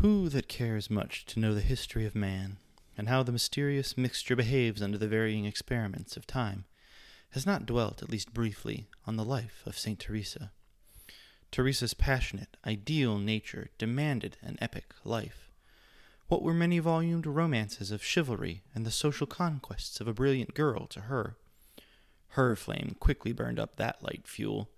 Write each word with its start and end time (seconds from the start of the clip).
Who 0.00 0.30
that 0.30 0.48
cares 0.48 0.88
much 0.88 1.26
to 1.26 1.38
know 1.38 1.52
the 1.52 1.60
history 1.60 2.06
of 2.06 2.14
man, 2.14 2.56
and 2.96 3.10
how 3.10 3.22
the 3.22 3.32
mysterious 3.32 3.98
mixture 3.98 4.34
behaves 4.34 4.80
under 4.80 4.96
the 4.96 5.06
varying 5.06 5.44
experiments 5.44 6.16
of 6.16 6.26
time, 6.26 6.64
has 7.32 7.44
not 7.44 7.66
dwelt, 7.66 8.02
at 8.02 8.08
least 8.08 8.32
briefly, 8.32 8.86
on 9.06 9.16
the 9.16 9.26
life 9.26 9.62
of 9.66 9.76
Saint 9.76 10.00
Teresa? 10.00 10.52
Teresa's 11.52 11.92
passionate, 11.92 12.56
ideal 12.66 13.18
nature 13.18 13.68
demanded 13.76 14.38
an 14.40 14.56
epic 14.58 14.94
life. 15.04 15.50
What 16.28 16.40
were 16.40 16.54
many 16.54 16.78
volumed 16.78 17.26
romances 17.26 17.90
of 17.90 18.02
chivalry 18.02 18.62
and 18.74 18.86
the 18.86 18.90
social 18.90 19.26
conquests 19.26 20.00
of 20.00 20.08
a 20.08 20.14
brilliant 20.14 20.54
girl 20.54 20.86
to 20.86 21.02
her? 21.02 21.36
Her 22.28 22.56
flame 22.56 22.96
quickly 23.00 23.32
burned 23.32 23.60
up 23.60 23.76
that 23.76 24.02
light 24.02 24.26
fuel, 24.26 24.70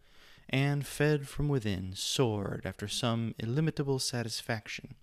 and, 0.48 0.84
fed 0.84 1.28
from 1.28 1.46
within, 1.46 1.94
soared 1.94 2.62
after 2.64 2.88
some 2.88 3.36
illimitable 3.38 4.00
satisfaction, 4.00 4.96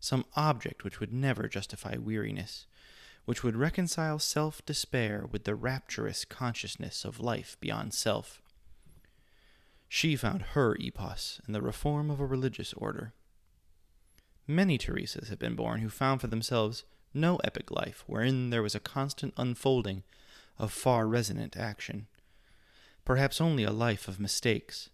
some 0.00 0.24
object 0.34 0.82
which 0.82 0.98
would 0.98 1.12
never 1.12 1.46
justify 1.46 1.96
weariness, 1.96 2.66
which 3.26 3.44
would 3.44 3.54
reconcile 3.54 4.18
self 4.18 4.64
despair 4.64 5.26
with 5.30 5.44
the 5.44 5.54
rapturous 5.54 6.24
consciousness 6.24 7.04
of 7.04 7.20
life 7.20 7.56
beyond 7.60 7.94
self. 7.94 8.40
She 9.88 10.16
found 10.16 10.42
her 10.54 10.76
epos 10.80 11.40
in 11.46 11.52
the 11.52 11.62
reform 11.62 12.10
of 12.10 12.18
a 12.18 12.26
religious 12.26 12.72
order. 12.74 13.12
Many 14.46 14.78
Teresas 14.78 15.28
have 15.28 15.38
been 15.38 15.54
born 15.54 15.80
who 15.80 15.88
found 15.90 16.20
for 16.20 16.26
themselves 16.26 16.84
no 17.12 17.36
epic 17.38 17.70
life 17.70 18.04
wherein 18.06 18.50
there 18.50 18.62
was 18.62 18.74
a 18.74 18.80
constant 18.80 19.34
unfolding 19.36 20.02
of 20.58 20.72
far 20.72 21.06
resonant 21.06 21.56
action. 21.56 22.06
Perhaps 23.04 23.40
only 23.40 23.64
a 23.64 23.72
life 23.72 24.08
of 24.08 24.20
mistakes, 24.20 24.90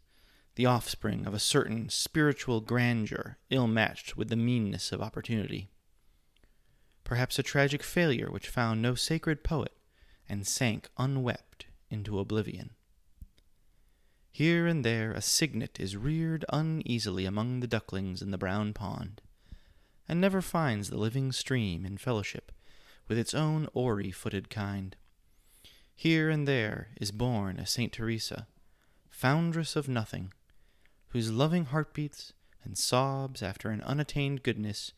the 0.56 0.66
offspring 0.66 1.26
of 1.26 1.34
a 1.34 1.38
certain 1.38 1.88
spiritual 1.88 2.60
grandeur 2.60 3.36
ill 3.50 3.66
matched 3.66 4.16
with 4.16 4.28
the 4.28 4.36
meanness 4.36 4.90
of 4.90 5.02
opportunity. 5.02 5.68
Perhaps 7.04 7.38
a 7.38 7.42
tragic 7.42 7.82
failure 7.82 8.30
which 8.30 8.48
found 8.48 8.82
no 8.82 8.94
sacred 8.94 9.44
poet 9.44 9.72
and 10.28 10.46
sank 10.46 10.88
unwept 10.98 11.66
into 11.90 12.18
oblivion. 12.18 12.70
Here 14.32 14.66
and 14.66 14.84
there 14.84 15.12
a 15.12 15.22
cygnet 15.22 15.78
is 15.78 15.96
reared 15.96 16.44
uneasily 16.50 17.26
among 17.26 17.60
the 17.60 17.66
ducklings 17.66 18.20
in 18.22 18.30
the 18.30 18.38
brown 18.38 18.72
pond, 18.72 19.20
and 20.08 20.20
never 20.20 20.42
finds 20.42 20.90
the 20.90 20.98
living 20.98 21.32
stream 21.32 21.86
in 21.86 21.96
fellowship 21.96 22.50
with 23.08 23.18
its 23.18 23.34
own 23.34 23.68
oary 23.74 24.12
footed 24.12 24.50
kind. 24.50 24.96
Here 25.94 26.28
and 26.28 26.46
there 26.46 26.88
is 27.00 27.12
born 27.12 27.58
a 27.58 27.66
Saint 27.66 27.92
Teresa, 27.92 28.46
foundress 29.08 29.76
of 29.76 29.88
nothing, 29.88 30.32
whose 31.16 31.32
loving 31.32 31.64
heartbeats 31.64 32.34
and 32.62 32.76
sobs 32.76 33.42
after 33.42 33.70
an 33.70 33.80
unattained 33.84 34.42
goodness 34.42 34.92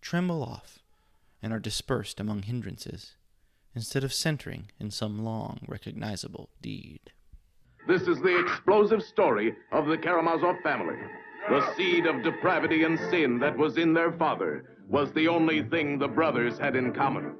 tremble 0.00 0.42
off 0.42 0.80
and 1.40 1.52
are 1.52 1.60
dispersed 1.60 2.18
among 2.18 2.42
hindrances, 2.42 3.14
instead 3.72 4.02
of 4.02 4.12
centering 4.12 4.64
in 4.80 4.90
some 4.90 5.24
long 5.24 5.60
recognizable 5.68 6.50
deed. 6.60 6.98
This 7.86 8.02
is 8.08 8.20
the 8.22 8.40
explosive 8.40 9.04
story 9.04 9.54
of 9.70 9.86
the 9.86 9.96
Karamazov 9.96 10.56
family. 10.64 10.96
The 11.48 11.72
seed 11.76 12.06
of 12.06 12.24
depravity 12.24 12.82
and 12.82 12.98
sin 13.08 13.38
that 13.38 13.56
was 13.56 13.76
in 13.76 13.94
their 13.94 14.10
father 14.10 14.64
was 14.88 15.12
the 15.12 15.28
only 15.28 15.62
thing 15.62 15.96
the 15.96 16.08
brothers 16.08 16.58
had 16.58 16.74
in 16.74 16.92
common. 16.92 17.36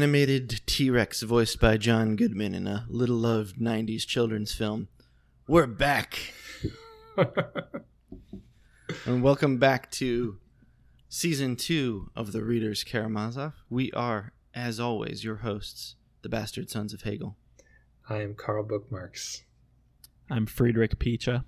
Animated 0.00 0.62
T 0.64 0.88
Rex 0.88 1.20
voiced 1.20 1.60
by 1.60 1.76
John 1.76 2.16
Goodman 2.16 2.54
in 2.54 2.66
a 2.66 2.86
little 2.88 3.18
loved 3.18 3.56
90s 3.56 4.06
children's 4.06 4.50
film, 4.50 4.88
we're 5.46 5.66
back! 5.66 6.32
and 9.04 9.22
welcome 9.22 9.58
back 9.58 9.90
to 9.90 10.38
season 11.10 11.54
two 11.54 12.10
of 12.16 12.32
The 12.32 12.42
Reader's 12.42 12.82
Karamazov. 12.82 13.52
We 13.68 13.92
are, 13.92 14.32
as 14.54 14.80
always, 14.80 15.22
your 15.22 15.36
hosts, 15.36 15.96
the 16.22 16.30
Bastard 16.30 16.70
Sons 16.70 16.94
of 16.94 17.02
Hegel. 17.02 17.36
I 18.08 18.22
am 18.22 18.34
Karl 18.34 18.64
Bookmarks. 18.64 19.42
I'm 20.30 20.46
Friedrich 20.46 20.98
Picha. 20.98 21.44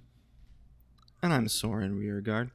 And 1.22 1.32
I'm 1.32 1.48
Soren 1.48 1.96
Rearguard. 1.96 2.50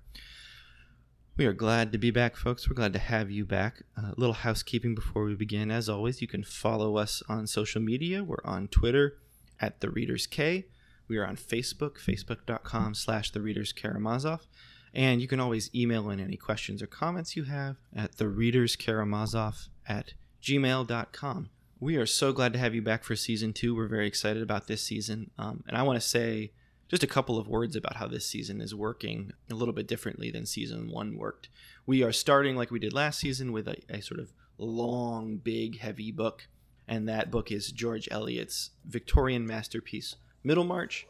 We 1.37 1.45
are 1.45 1.53
glad 1.53 1.91
to 1.91 1.99
be 1.99 2.09
back, 2.09 2.35
folks. 2.35 2.67
We're 2.67 2.73
glad 2.73 2.93
to 2.93 2.99
have 2.99 3.29
you 3.29 3.45
back. 3.45 3.83
A 3.95 4.15
little 4.17 4.33
housekeeping 4.33 4.95
before 4.95 5.23
we 5.23 5.35
begin. 5.35 5.69
As 5.69 5.87
always, 5.87 6.19
you 6.19 6.27
can 6.27 6.43
follow 6.43 6.97
us 6.97 7.21
on 7.29 7.45
social 7.45 7.79
media. 7.79 8.23
We're 8.23 8.43
on 8.43 8.67
Twitter 8.69 9.19
at 9.59 9.79
The 9.79 9.91
Readers 9.91 10.25
K. 10.25 10.65
We 11.07 11.17
are 11.17 11.27
on 11.27 11.35
Facebook, 11.35 11.99
facebook.com 11.99 12.95
slash 12.95 13.29
The 13.29 13.41
Readers 13.41 13.71
Karamazov. 13.71 14.47
And 14.95 15.21
you 15.21 15.27
can 15.27 15.39
always 15.39 15.69
email 15.75 16.09
in 16.09 16.19
any 16.19 16.37
questions 16.37 16.81
or 16.81 16.87
comments 16.87 17.35
you 17.35 17.43
have 17.43 17.75
at 17.95 18.17
The 18.17 18.27
Readers 18.27 18.75
Karamazov 18.75 19.67
at 19.87 20.13
gmail.com. 20.41 21.49
We 21.79 21.97
are 21.97 22.07
so 22.07 22.33
glad 22.33 22.53
to 22.53 22.59
have 22.59 22.73
you 22.73 22.81
back 22.81 23.03
for 23.03 23.15
season 23.15 23.53
two. 23.53 23.75
We're 23.75 23.87
very 23.87 24.07
excited 24.07 24.41
about 24.41 24.65
this 24.65 24.81
season. 24.81 25.29
Um, 25.37 25.63
and 25.67 25.77
I 25.77 25.83
want 25.83 26.01
to 26.01 26.07
say 26.07 26.53
just 26.87 27.03
a 27.03 27.07
couple 27.07 27.37
of 27.37 27.47
words 27.47 27.75
about 27.75 27.97
how 27.97 28.07
this 28.07 28.25
season 28.25 28.61
is 28.61 28.73
working 28.73 29.33
a 29.49 29.55
little 29.55 29.73
bit 29.73 29.87
differently 29.87 30.31
than 30.31 30.45
season 30.45 30.89
one 30.89 31.17
worked. 31.17 31.49
We 31.85 32.03
are 32.03 32.11
starting 32.11 32.55
like 32.55 32.71
we 32.71 32.79
did 32.79 32.93
last 32.93 33.19
season 33.19 33.51
with 33.51 33.67
a, 33.67 33.77
a 33.89 34.01
sort 34.01 34.19
of 34.19 34.31
long, 34.57 35.37
big, 35.37 35.79
heavy 35.79 36.11
book, 36.11 36.47
and 36.87 37.07
that 37.07 37.29
book 37.31 37.51
is 37.51 37.71
George 37.71 38.07
Eliot's 38.09 38.71
Victorian 38.85 39.45
masterpiece, 39.45 40.15
Middlemarch. 40.43 41.05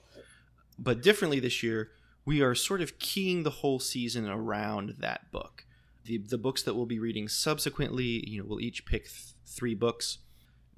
But 0.80 1.02
differently 1.02 1.40
this 1.40 1.64
year, 1.64 1.92
we 2.26 2.42
are 2.42 2.56
sort 2.56 2.82
of 2.82 3.00
keying 3.00 3.44
the 3.44 3.50
whole 3.50 3.80
season 3.80 4.28
around 4.28 4.96
that 5.00 5.32
book. 5.32 5.66
The, 6.06 6.18
the 6.18 6.38
books 6.38 6.64
that 6.64 6.76
we'll 6.76 6.86
be 6.86 7.00
reading 7.00 7.28
subsequently, 7.28 8.28
you 8.28 8.40
know, 8.40 8.46
we'll 8.48 8.62
each 8.62 8.86
pick 8.86 9.06
th- 9.06 9.34
three 9.46 9.76
books 9.76 10.20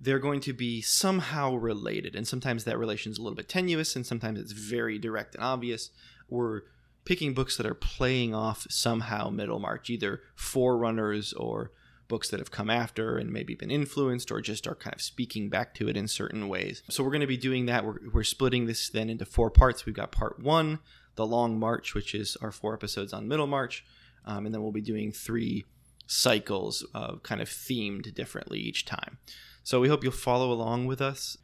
they're 0.01 0.19
going 0.19 0.39
to 0.41 0.53
be 0.53 0.81
somehow 0.81 1.55
related. 1.55 2.15
And 2.15 2.27
sometimes 2.27 2.63
that 2.63 2.77
relation 2.77 3.11
is 3.11 3.17
a 3.17 3.21
little 3.21 3.35
bit 3.35 3.49
tenuous, 3.49 3.95
and 3.95 4.05
sometimes 4.05 4.39
it's 4.39 4.53
very 4.53 4.97
direct 4.97 5.35
and 5.35 5.43
obvious. 5.43 5.89
We're 6.29 6.61
picking 7.05 7.33
books 7.33 7.57
that 7.57 7.65
are 7.65 7.73
playing 7.73 8.33
off 8.33 8.67
somehow 8.69 9.29
Middlemarch, 9.29 9.89
either 9.89 10.21
forerunners 10.35 11.33
or 11.33 11.71
books 12.07 12.29
that 12.29 12.39
have 12.39 12.51
come 12.51 12.69
after 12.69 13.17
and 13.17 13.31
maybe 13.31 13.53
been 13.55 13.71
influenced 13.71 14.31
or 14.31 14.41
just 14.41 14.67
are 14.67 14.75
kind 14.75 14.95
of 14.95 15.01
speaking 15.01 15.49
back 15.49 15.73
to 15.75 15.87
it 15.87 15.95
in 15.95 16.07
certain 16.07 16.47
ways. 16.47 16.81
So 16.89 17.03
we're 17.03 17.11
going 17.11 17.21
to 17.21 17.27
be 17.27 17.37
doing 17.37 17.67
that. 17.67 17.85
We're, 17.85 17.97
we're 18.11 18.23
splitting 18.23 18.65
this 18.65 18.89
then 18.89 19.09
into 19.09 19.25
four 19.25 19.51
parts. 19.51 19.85
We've 19.85 19.95
got 19.95 20.11
part 20.11 20.39
one, 20.39 20.79
The 21.15 21.25
Long 21.25 21.59
March, 21.59 21.93
which 21.93 22.15
is 22.15 22.35
our 22.41 22.51
four 22.51 22.73
episodes 22.73 23.13
on 23.13 23.27
Middlemarch. 23.27 23.85
Um, 24.25 24.45
and 24.45 24.53
then 24.53 24.61
we'll 24.61 24.71
be 24.71 24.81
doing 24.81 25.11
three 25.11 25.65
cycles 26.07 26.85
of 26.95 27.21
kind 27.21 27.41
of 27.41 27.47
themed 27.47 28.13
differently 28.15 28.59
each 28.59 28.85
time. 28.85 29.19
So 29.69 29.79
we 29.79 29.87
hope 29.87 30.03
you'll 30.03 30.13
follow 30.13 30.51
along 30.51 30.87
with 30.87 30.99
us. 30.99 31.37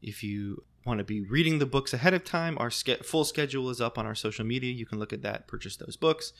If 0.00 0.22
you 0.22 0.62
want 0.86 0.98
to 0.98 1.04
be 1.04 1.20
reading 1.20 1.58
the 1.58 1.66
books 1.66 1.92
ahead 1.92 2.14
of 2.14 2.22
time, 2.22 2.56
our 2.60 2.70
ske- 2.70 3.02
full 3.02 3.24
schedule 3.24 3.70
is 3.70 3.80
up 3.80 3.98
on 3.98 4.06
our 4.06 4.14
social 4.14 4.44
media. 4.44 4.72
You 4.72 4.86
can 4.86 5.00
look 5.00 5.12
at 5.12 5.22
that, 5.22 5.48
purchase 5.48 5.74
those 5.74 5.96
books. 5.96 6.32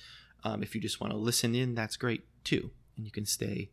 Um, 0.45 0.63
if 0.63 0.73
you 0.73 0.81
just 0.81 1.01
want 1.01 1.13
to 1.13 1.17
listen 1.17 1.57
in, 1.57 1.75
that's 1.75 1.97
great 1.97 2.23
too. 2.45 2.71
And 2.97 3.05
you 3.05 3.11
can 3.11 3.27
stay 3.27 3.71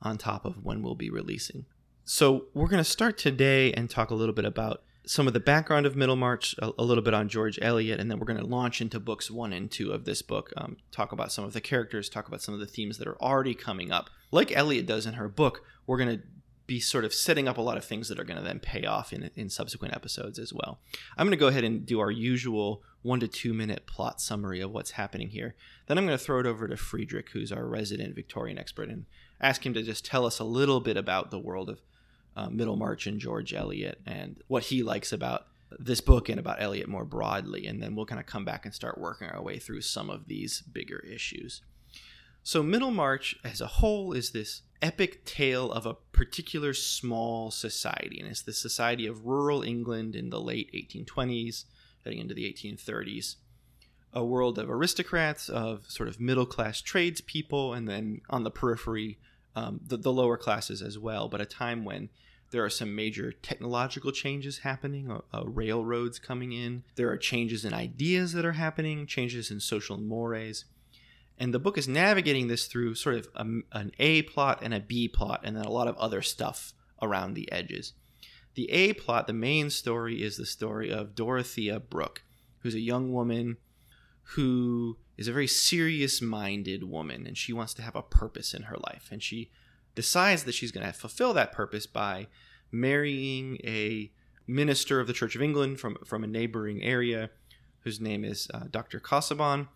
on 0.00 0.16
top 0.16 0.46
of 0.46 0.64
when 0.64 0.82
we'll 0.82 0.94
be 0.94 1.10
releasing. 1.10 1.66
So 2.06 2.46
we're 2.54 2.66
going 2.66 2.82
to 2.82 2.90
start 2.90 3.18
today 3.18 3.74
and 3.74 3.90
talk 3.90 4.08
a 4.08 4.14
little 4.14 4.34
bit 4.34 4.46
about 4.46 4.82
some 5.04 5.26
of 5.26 5.34
the 5.34 5.40
background 5.40 5.84
of 5.84 5.94
Middlemarch, 5.94 6.54
a, 6.62 6.70
a 6.78 6.82
little 6.82 7.04
bit 7.04 7.12
on 7.12 7.28
George 7.28 7.58
Eliot, 7.60 8.00
and 8.00 8.10
then 8.10 8.20
we're 8.20 8.24
going 8.24 8.40
to 8.40 8.46
launch 8.46 8.80
into 8.80 8.98
books 8.98 9.30
one 9.30 9.52
and 9.52 9.70
two 9.70 9.92
of 9.92 10.06
this 10.06 10.22
book. 10.22 10.50
Um, 10.56 10.78
talk 10.90 11.12
about 11.12 11.30
some 11.30 11.44
of 11.44 11.52
the 11.52 11.60
characters, 11.60 12.08
talk 12.08 12.26
about 12.26 12.40
some 12.40 12.54
of 12.54 12.60
the 12.60 12.66
themes 12.66 12.96
that 12.96 13.06
are 13.06 13.20
already 13.20 13.52
coming 13.52 13.92
up. 13.92 14.08
Like 14.30 14.50
Eliot 14.56 14.86
does 14.86 15.04
in 15.04 15.12
her 15.14 15.28
book, 15.28 15.62
we're 15.86 15.98
going 15.98 16.16
to 16.16 16.22
be 16.72 16.80
sort 16.80 17.04
of 17.04 17.12
setting 17.12 17.46
up 17.46 17.58
a 17.58 17.60
lot 17.60 17.76
of 17.76 17.84
things 17.84 18.08
that 18.08 18.18
are 18.18 18.24
going 18.24 18.38
to 18.38 18.42
then 18.42 18.58
pay 18.58 18.86
off 18.86 19.12
in, 19.12 19.30
in 19.36 19.50
subsequent 19.50 19.94
episodes 19.94 20.38
as 20.38 20.54
well. 20.54 20.80
I'm 21.18 21.26
going 21.26 21.36
to 21.36 21.40
go 21.40 21.48
ahead 21.48 21.64
and 21.64 21.84
do 21.84 22.00
our 22.00 22.10
usual 22.10 22.82
one 23.02 23.20
to 23.20 23.28
two 23.28 23.52
minute 23.52 23.84
plot 23.84 24.22
summary 24.22 24.62
of 24.62 24.70
what's 24.70 24.92
happening 24.92 25.28
here. 25.28 25.54
Then 25.86 25.98
I'm 25.98 26.06
going 26.06 26.16
to 26.16 26.24
throw 26.24 26.40
it 26.40 26.46
over 26.46 26.66
to 26.66 26.78
Friedrich, 26.78 27.28
who's 27.28 27.52
our 27.52 27.66
resident 27.66 28.14
Victorian 28.14 28.56
expert, 28.56 28.88
and 28.88 29.04
ask 29.38 29.66
him 29.66 29.74
to 29.74 29.82
just 29.82 30.06
tell 30.06 30.24
us 30.24 30.38
a 30.38 30.44
little 30.44 30.80
bit 30.80 30.96
about 30.96 31.30
the 31.30 31.38
world 31.38 31.68
of 31.68 31.82
uh, 32.34 32.48
Middlemarch 32.48 33.06
and 33.06 33.20
George 33.20 33.52
Eliot 33.52 34.00
and 34.06 34.42
what 34.48 34.62
he 34.62 34.82
likes 34.82 35.12
about 35.12 35.48
this 35.78 36.00
book 36.00 36.30
and 36.30 36.40
about 36.40 36.62
Eliot 36.62 36.88
more 36.88 37.04
broadly. 37.04 37.66
And 37.66 37.82
then 37.82 37.94
we'll 37.94 38.06
kind 38.06 38.20
of 38.20 38.24
come 38.24 38.46
back 38.46 38.64
and 38.64 38.74
start 38.74 38.96
working 38.96 39.28
our 39.28 39.42
way 39.42 39.58
through 39.58 39.82
some 39.82 40.08
of 40.08 40.26
these 40.26 40.62
bigger 40.62 41.00
issues. 41.00 41.60
So, 42.42 42.62
Middlemarch 42.62 43.36
as 43.44 43.60
a 43.60 43.66
whole 43.66 44.14
is 44.14 44.30
this 44.30 44.62
epic 44.82 45.24
tale 45.24 45.72
of 45.72 45.86
a 45.86 45.94
particular 45.94 46.74
small 46.74 47.50
society, 47.50 48.18
and 48.20 48.28
it's 48.28 48.42
the 48.42 48.52
society 48.52 49.06
of 49.06 49.24
rural 49.24 49.62
England 49.62 50.16
in 50.16 50.30
the 50.30 50.40
late 50.40 50.70
1820s, 50.74 51.64
heading 52.04 52.18
into 52.18 52.34
the 52.34 52.52
1830s. 52.52 53.36
A 54.12 54.24
world 54.24 54.58
of 54.58 54.68
aristocrats, 54.68 55.48
of 55.48 55.90
sort 55.90 56.08
of 56.08 56.20
middle 56.20 56.44
class 56.44 56.82
tradespeople, 56.82 57.72
and 57.72 57.88
then 57.88 58.20
on 58.28 58.42
the 58.42 58.50
periphery, 58.50 59.18
um, 59.54 59.80
the, 59.86 59.96
the 59.96 60.12
lower 60.12 60.36
classes 60.36 60.82
as 60.82 60.98
well, 60.98 61.28
but 61.28 61.40
a 61.40 61.46
time 61.46 61.84
when 61.84 62.10
there 62.52 62.64
are 62.64 62.70
some 62.70 62.94
major 62.94 63.32
technological 63.32 64.12
changes 64.12 64.58
happening, 64.58 65.10
uh, 65.10 65.20
uh, 65.32 65.44
railroads 65.46 66.18
coming 66.18 66.52
in. 66.52 66.84
There 66.96 67.10
are 67.10 67.16
changes 67.16 67.64
in 67.64 67.72
ideas 67.72 68.34
that 68.34 68.44
are 68.44 68.52
happening, 68.52 69.06
changes 69.06 69.50
in 69.50 69.58
social 69.58 69.96
mores. 69.96 70.66
And 71.38 71.52
the 71.52 71.58
book 71.58 71.76
is 71.76 71.88
navigating 71.88 72.48
this 72.48 72.66
through 72.66 72.94
sort 72.94 73.16
of 73.16 73.28
a, 73.34 73.46
an 73.72 73.92
A 73.98 74.22
plot 74.22 74.60
and 74.62 74.72
a 74.72 74.80
B 74.80 75.08
plot, 75.08 75.40
and 75.44 75.56
then 75.56 75.64
a 75.64 75.70
lot 75.70 75.88
of 75.88 75.96
other 75.96 76.22
stuff 76.22 76.72
around 77.00 77.34
the 77.34 77.50
edges. 77.50 77.94
The 78.54 78.70
A 78.70 78.92
plot, 78.92 79.26
the 79.26 79.32
main 79.32 79.70
story, 79.70 80.22
is 80.22 80.36
the 80.36 80.46
story 80.46 80.92
of 80.92 81.14
Dorothea 81.14 81.80
Brooke, 81.80 82.22
who's 82.60 82.74
a 82.74 82.80
young 82.80 83.12
woman 83.12 83.56
who 84.34 84.98
is 85.16 85.28
a 85.28 85.32
very 85.32 85.46
serious 85.46 86.22
minded 86.22 86.84
woman, 86.84 87.26
and 87.26 87.36
she 87.36 87.52
wants 87.52 87.74
to 87.74 87.82
have 87.82 87.96
a 87.96 88.02
purpose 88.02 88.54
in 88.54 88.64
her 88.64 88.76
life. 88.76 89.08
And 89.10 89.22
she 89.22 89.50
decides 89.94 90.44
that 90.44 90.54
she's 90.54 90.72
going 90.72 90.86
to 90.86 90.92
fulfill 90.92 91.32
that 91.34 91.52
purpose 91.52 91.86
by 91.86 92.28
marrying 92.70 93.58
a 93.64 94.10
minister 94.46 95.00
of 95.00 95.06
the 95.06 95.12
Church 95.12 95.36
of 95.36 95.42
England 95.42 95.80
from, 95.80 95.96
from 96.04 96.24
a 96.24 96.28
neighboring 96.28 96.82
area 96.82 97.30
whose 97.80 98.00
name 98.00 98.24
is 98.24 98.48
uh, 98.54 98.64
Dr. 98.70 99.00
Casaubon. 99.00 99.68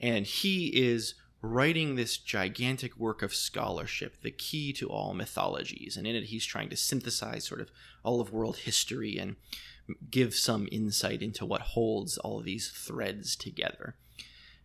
And 0.00 0.26
he 0.26 0.66
is 0.68 1.14
writing 1.42 1.94
this 1.94 2.16
gigantic 2.16 2.96
work 2.96 3.22
of 3.22 3.34
scholarship, 3.34 4.22
the 4.22 4.30
key 4.30 4.72
to 4.74 4.88
all 4.88 5.14
mythologies. 5.14 5.96
And 5.96 6.06
in 6.06 6.16
it, 6.16 6.24
he's 6.24 6.44
trying 6.44 6.68
to 6.70 6.76
synthesize 6.76 7.44
sort 7.44 7.60
of 7.60 7.70
all 8.02 8.20
of 8.20 8.32
world 8.32 8.58
history 8.58 9.18
and 9.18 9.36
give 10.10 10.34
some 10.34 10.68
insight 10.72 11.22
into 11.22 11.46
what 11.46 11.60
holds 11.60 12.18
all 12.18 12.40
these 12.40 12.68
threads 12.70 13.36
together. 13.36 13.94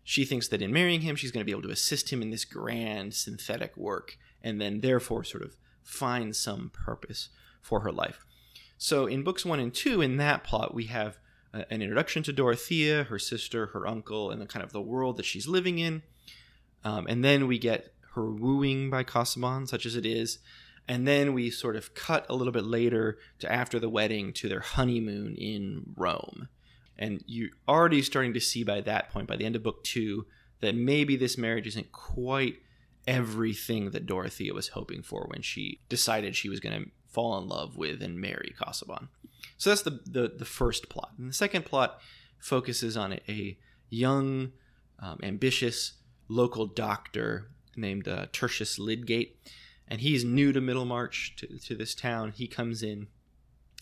She 0.04 0.26
thinks 0.26 0.48
that 0.48 0.62
in 0.62 0.74
marrying 0.74 1.02
him, 1.02 1.16
she's 1.16 1.32
going 1.32 1.42
to 1.42 1.46
be 1.46 1.52
able 1.52 1.62
to 1.64 1.70
assist 1.70 2.12
him 2.12 2.22
in 2.22 2.32
this 2.32 2.46
grand 2.46 3.14
synthetic 3.14 3.78
work 3.78 4.18
and 4.42 4.60
then 4.60 4.82
therefore 4.82 5.24
sort 5.24 5.44
of 5.44 5.56
find 5.84 6.36
some 6.36 6.72
purpose 6.74 7.30
for 7.62 7.82
her 7.82 7.92
life. 7.92 8.26
So 8.78 9.06
in 9.06 9.24
books 9.24 9.46
one 9.46 9.60
and 9.60 9.74
two, 9.74 10.02
in 10.02 10.18
that 10.18 10.44
plot, 10.44 10.74
we 10.74 10.86
have 10.86 11.20
an 11.54 11.82
introduction 11.82 12.24
to 12.24 12.34
Dorothea, 12.34 13.04
her 13.06 13.20
sister, 13.20 13.68
her 13.68 13.88
uncle, 13.88 14.32
and 14.32 14.42
the 14.42 14.46
kind 14.46 14.64
of 14.64 14.72
the 14.72 14.82
world 14.82 15.18
that 15.18 15.26
she's 15.26 15.48
living 15.48 15.80
in. 15.80 16.04
Um, 16.84 17.08
and 17.08 17.24
then 17.24 17.48
we 17.48 17.60
get 17.60 17.94
her 18.14 18.32
wooing 18.32 18.90
by 18.90 19.04
Casaubon, 19.04 19.68
such 19.68 19.86
as 19.86 19.96
it 19.96 20.06
is. 20.06 20.40
And 20.88 21.08
then 21.08 21.34
we 21.34 21.50
sort 21.50 21.76
of 21.76 21.94
cut 21.94 22.26
a 22.30 22.36
little 22.36 22.54
bit 22.54 22.66
later 22.66 23.18
to 23.40 23.52
after 23.52 23.80
the 23.80 23.90
wedding 23.90 24.34
to 24.34 24.50
their 24.50 24.60
honeymoon 24.62 25.36
in 25.36 25.94
Rome. 25.96 26.50
And 26.98 27.24
you're 27.28 27.50
already 27.68 28.02
starting 28.02 28.34
to 28.34 28.40
see 28.40 28.64
by 28.64 28.82
that 28.82 29.12
point, 29.12 29.28
by 29.28 29.36
the 29.36 29.46
end 29.46 29.56
of 29.56 29.64
book 29.64 29.84
two, 29.84 30.26
that 30.60 30.76
maybe 30.76 31.16
this 31.16 31.38
marriage 31.38 31.68
isn't 31.68 31.92
quite 31.92 32.58
everything 33.08 33.92
that 33.92 34.06
Dorothea 34.06 34.54
was 34.54 34.70
hoping 34.70 35.02
for 35.02 35.26
when 35.28 35.42
she 35.42 35.80
decided 35.90 36.36
she 36.36 36.50
was 36.50 36.60
going 36.60 36.84
to 36.84 36.92
fall 37.08 37.38
in 37.40 37.48
love 37.48 37.78
with 37.78 38.02
and 38.02 38.20
marry 38.20 38.54
Casaubon. 38.62 39.10
So 39.58 39.70
that's 39.70 39.82
the, 39.84 40.00
the, 40.06 40.32
the 40.38 40.46
first 40.46 40.90
plot. 40.90 41.12
And 41.18 41.30
the 41.30 41.34
second 41.34 41.66
plot 41.66 42.00
focuses 42.40 42.98
on 42.98 43.14
a, 43.14 43.20
a 43.30 43.58
young, 43.90 44.52
um, 45.00 45.20
ambitious 45.24 45.94
local 46.28 46.66
doctor 46.66 47.52
named 47.76 48.08
uh, 48.08 48.28
Tertius 48.32 48.80
Lydgate. 48.80 49.38
And 49.88 50.02
he's 50.02 50.24
new 50.24 50.54
to 50.54 50.62
Middlemarch, 50.62 51.36
to, 51.38 51.60
to 51.60 51.76
this 51.76 51.94
town. 51.94 52.32
He 52.32 52.48
comes 52.48 52.82
in 52.82 53.08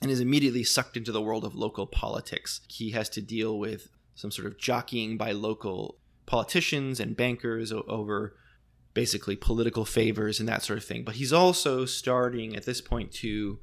and 0.01 0.09
is 0.09 0.19
immediately 0.19 0.63
sucked 0.63 0.97
into 0.97 1.11
the 1.11 1.21
world 1.21 1.45
of 1.45 1.55
local 1.55 1.85
politics. 1.85 2.61
He 2.67 2.91
has 2.91 3.09
to 3.09 3.21
deal 3.21 3.59
with 3.59 3.89
some 4.15 4.31
sort 4.31 4.47
of 4.47 4.57
jockeying 4.57 5.17
by 5.17 5.31
local 5.31 5.97
politicians 6.25 6.99
and 6.99 7.15
bankers 7.15 7.71
over 7.71 8.35
basically 8.93 9.35
political 9.35 9.85
favors 9.85 10.39
and 10.39 10.49
that 10.49 10.63
sort 10.63 10.77
of 10.77 10.85
thing. 10.85 11.03
But 11.03 11.15
he's 11.15 11.33
also 11.33 11.85
starting 11.85 12.55
at 12.55 12.65
this 12.65 12.81
point 12.81 13.11
to 13.13 13.59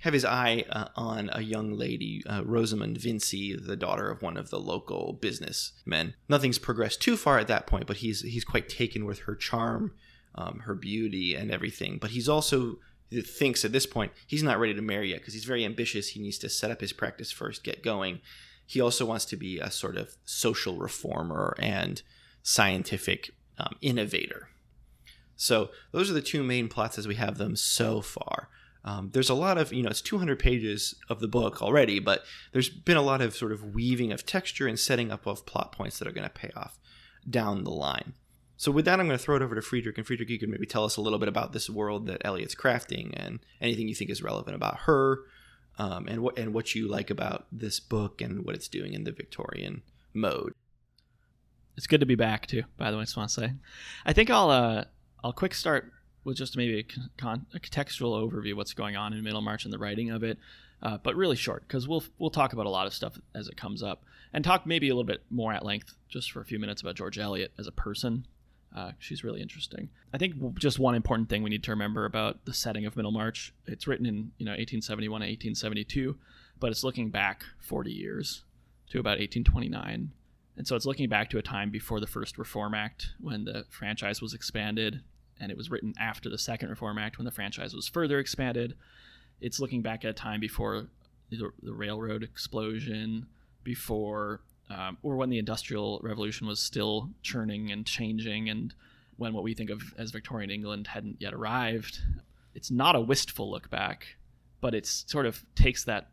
have 0.00 0.12
his 0.12 0.24
eye 0.24 0.64
uh, 0.70 0.88
on 0.94 1.30
a 1.32 1.40
young 1.40 1.72
lady, 1.72 2.22
uh, 2.26 2.42
Rosamond 2.44 2.98
Vincy, 2.98 3.54
the 3.54 3.76
daughter 3.76 4.10
of 4.10 4.22
one 4.22 4.36
of 4.36 4.50
the 4.50 4.60
local 4.60 5.14
businessmen. 5.14 6.14
Nothing's 6.28 6.58
progressed 6.58 7.00
too 7.00 7.16
far 7.16 7.38
at 7.38 7.48
that 7.48 7.66
point, 7.66 7.86
but 7.86 7.98
he's 7.98 8.20
he's 8.20 8.44
quite 8.44 8.68
taken 8.68 9.04
with 9.04 9.20
her 9.20 9.34
charm, 9.34 9.92
um, 10.34 10.60
her 10.60 10.74
beauty, 10.74 11.34
and 11.34 11.50
everything. 11.50 11.98
But 11.98 12.10
he's 12.10 12.28
also 12.28 12.78
thinks 13.10 13.64
at 13.64 13.72
this 13.72 13.86
point 13.86 14.10
he's 14.26 14.42
not 14.42 14.58
ready 14.58 14.74
to 14.74 14.82
marry 14.82 15.10
yet 15.10 15.20
because 15.20 15.34
he's 15.34 15.44
very 15.44 15.64
ambitious. 15.64 16.08
He 16.08 16.20
needs 16.20 16.38
to 16.38 16.48
set 16.48 16.70
up 16.70 16.80
his 16.80 16.92
practice 16.92 17.32
first, 17.32 17.64
get 17.64 17.82
going. 17.82 18.20
He 18.66 18.80
also 18.80 19.04
wants 19.04 19.24
to 19.26 19.36
be 19.36 19.58
a 19.58 19.70
sort 19.70 19.96
of 19.96 20.16
social 20.24 20.76
reformer 20.76 21.56
and 21.58 22.02
scientific 22.42 23.30
um, 23.58 23.76
innovator. 23.80 24.48
So 25.36 25.70
those 25.92 26.10
are 26.10 26.14
the 26.14 26.22
two 26.22 26.42
main 26.42 26.68
plots 26.68 26.98
as 26.98 27.06
we 27.06 27.14
have 27.14 27.38
them 27.38 27.56
so 27.56 28.00
far. 28.00 28.48
Um, 28.86 29.10
there's 29.12 29.28
a 29.28 29.34
lot 29.34 29.58
of, 29.58 29.72
you 29.72 29.82
know, 29.82 29.90
it's 29.90 30.00
200 30.00 30.38
pages 30.38 30.94
of 31.08 31.18
the 31.18 31.26
book 31.26 31.60
already, 31.60 31.98
but 31.98 32.22
there's 32.52 32.68
been 32.68 32.96
a 32.96 33.02
lot 33.02 33.20
of 33.20 33.34
sort 33.34 33.50
of 33.50 33.74
weaving 33.74 34.12
of 34.12 34.24
texture 34.24 34.68
and 34.68 34.78
setting 34.78 35.10
up 35.10 35.26
of 35.26 35.44
plot 35.44 35.72
points 35.72 35.98
that 35.98 36.06
are 36.06 36.12
going 36.12 36.28
to 36.28 36.32
pay 36.32 36.52
off 36.54 36.78
down 37.28 37.64
the 37.64 37.70
line. 37.70 38.14
So 38.56 38.70
with 38.70 38.84
that, 38.84 39.00
I'm 39.00 39.06
going 39.06 39.18
to 39.18 39.22
throw 39.22 39.36
it 39.36 39.42
over 39.42 39.56
to 39.56 39.60
Friedrich, 39.60 39.98
and 39.98 40.06
Friedrich, 40.06 40.30
you 40.30 40.38
can 40.38 40.50
maybe 40.50 40.66
tell 40.66 40.84
us 40.84 40.96
a 40.96 41.00
little 41.00 41.18
bit 41.18 41.28
about 41.28 41.52
this 41.52 41.68
world 41.68 42.06
that 42.06 42.22
Eliot's 42.24 42.54
crafting 42.54 43.12
and 43.14 43.40
anything 43.60 43.88
you 43.88 43.94
think 43.94 44.08
is 44.08 44.22
relevant 44.22 44.54
about 44.54 44.80
her, 44.80 45.24
um, 45.78 46.06
and 46.08 46.22
what 46.22 46.38
and 46.38 46.54
what 46.54 46.74
you 46.74 46.88
like 46.88 47.10
about 47.10 47.46
this 47.52 47.80
book 47.80 48.22
and 48.22 48.46
what 48.46 48.54
it's 48.54 48.68
doing 48.68 48.94
in 48.94 49.04
the 49.04 49.12
Victorian 49.12 49.82
mode. 50.14 50.54
It's 51.76 51.86
good 51.86 52.00
to 52.00 52.06
be 52.06 52.14
back 52.14 52.46
too. 52.46 52.62
By 52.78 52.90
the 52.90 52.96
way, 52.96 53.02
I 53.02 53.04
just 53.04 53.16
want 53.18 53.28
to 53.28 53.40
say, 53.40 53.52
I 54.06 54.14
think 54.14 54.30
I'll 54.30 54.48
uh, 54.48 54.84
I'll 55.22 55.34
quick 55.34 55.52
start 55.52 55.92
with 56.26 56.36
just 56.36 56.56
maybe 56.56 56.80
a, 56.80 56.82
con- 57.16 57.46
a 57.54 57.60
contextual 57.60 58.20
overview 58.20 58.50
of 58.50 58.56
what's 58.58 58.74
going 58.74 58.96
on 58.96 59.12
in 59.12 59.22
Middlemarch 59.22 59.64
and 59.64 59.72
the 59.72 59.78
writing 59.78 60.10
of 60.10 60.24
it, 60.24 60.38
uh, 60.82 60.98
but 60.98 61.14
really 61.14 61.36
short 61.36 61.62
because 61.66 61.88
we'll 61.88 62.02
we'll 62.18 62.30
talk 62.30 62.52
about 62.52 62.66
a 62.66 62.70
lot 62.70 62.86
of 62.86 62.92
stuff 62.92 63.18
as 63.34 63.48
it 63.48 63.56
comes 63.56 63.82
up 63.82 64.02
and 64.34 64.44
talk 64.44 64.66
maybe 64.66 64.88
a 64.88 64.94
little 64.94 65.06
bit 65.06 65.22
more 65.30 65.52
at 65.52 65.64
length 65.64 65.94
just 66.08 66.32
for 66.32 66.40
a 66.40 66.44
few 66.44 66.58
minutes 66.58 66.82
about 66.82 66.96
George 66.96 67.18
Eliot 67.18 67.52
as 67.58 67.66
a 67.66 67.72
person. 67.72 68.26
Uh, 68.76 68.90
she's 68.98 69.24
really 69.24 69.40
interesting. 69.40 69.88
I 70.12 70.18
think 70.18 70.34
just 70.58 70.78
one 70.78 70.94
important 70.94 71.30
thing 71.30 71.42
we 71.42 71.48
need 71.48 71.62
to 71.62 71.70
remember 71.70 72.04
about 72.04 72.44
the 72.44 72.52
setting 72.52 72.84
of 72.84 72.96
Middlemarch. 72.96 73.54
It's 73.66 73.86
written 73.86 74.04
in 74.04 74.32
you 74.36 74.44
know 74.44 74.50
1871 74.50 75.22
and 75.22 75.30
1872, 75.30 76.18
but 76.58 76.72
it's 76.72 76.82
looking 76.82 77.10
back 77.10 77.44
40 77.60 77.92
years 77.92 78.42
to 78.90 78.98
about 78.98 79.18
1829. 79.18 80.10
And 80.58 80.66
so 80.66 80.74
it's 80.74 80.86
looking 80.86 81.08
back 81.08 81.30
to 81.30 81.38
a 81.38 81.42
time 81.42 81.70
before 81.70 82.00
the 82.00 82.06
first 82.06 82.36
Reform 82.36 82.74
Act 82.74 83.10
when 83.20 83.44
the 83.44 83.64
franchise 83.70 84.20
was 84.20 84.34
expanded 84.34 85.02
and 85.40 85.50
it 85.50 85.56
was 85.56 85.70
written 85.70 85.94
after 85.98 86.28
the 86.28 86.38
Second 86.38 86.70
Reform 86.70 86.98
Act 86.98 87.18
when 87.18 87.24
the 87.24 87.30
franchise 87.30 87.74
was 87.74 87.88
further 87.88 88.18
expanded. 88.18 88.74
It's 89.40 89.60
looking 89.60 89.82
back 89.82 90.04
at 90.04 90.10
a 90.10 90.14
time 90.14 90.40
before 90.40 90.86
the, 91.30 91.50
the 91.62 91.74
railroad 91.74 92.22
explosion, 92.22 93.26
before 93.64 94.40
um, 94.68 94.98
or 95.02 95.16
when 95.16 95.30
the 95.30 95.38
Industrial 95.38 96.00
Revolution 96.02 96.46
was 96.46 96.60
still 96.60 97.10
churning 97.22 97.70
and 97.70 97.86
changing, 97.86 98.48
and 98.48 98.74
when 99.16 99.32
what 99.32 99.44
we 99.44 99.54
think 99.54 99.70
of 99.70 99.94
as 99.96 100.10
Victorian 100.10 100.50
England 100.50 100.88
hadn't 100.88 101.16
yet 101.20 101.34
arrived. 101.34 102.00
It's 102.54 102.70
not 102.70 102.96
a 102.96 103.00
wistful 103.00 103.50
look 103.50 103.70
back, 103.70 104.16
but 104.60 104.74
it 104.74 104.86
sort 104.86 105.26
of 105.26 105.44
takes 105.54 105.84
that 105.84 106.08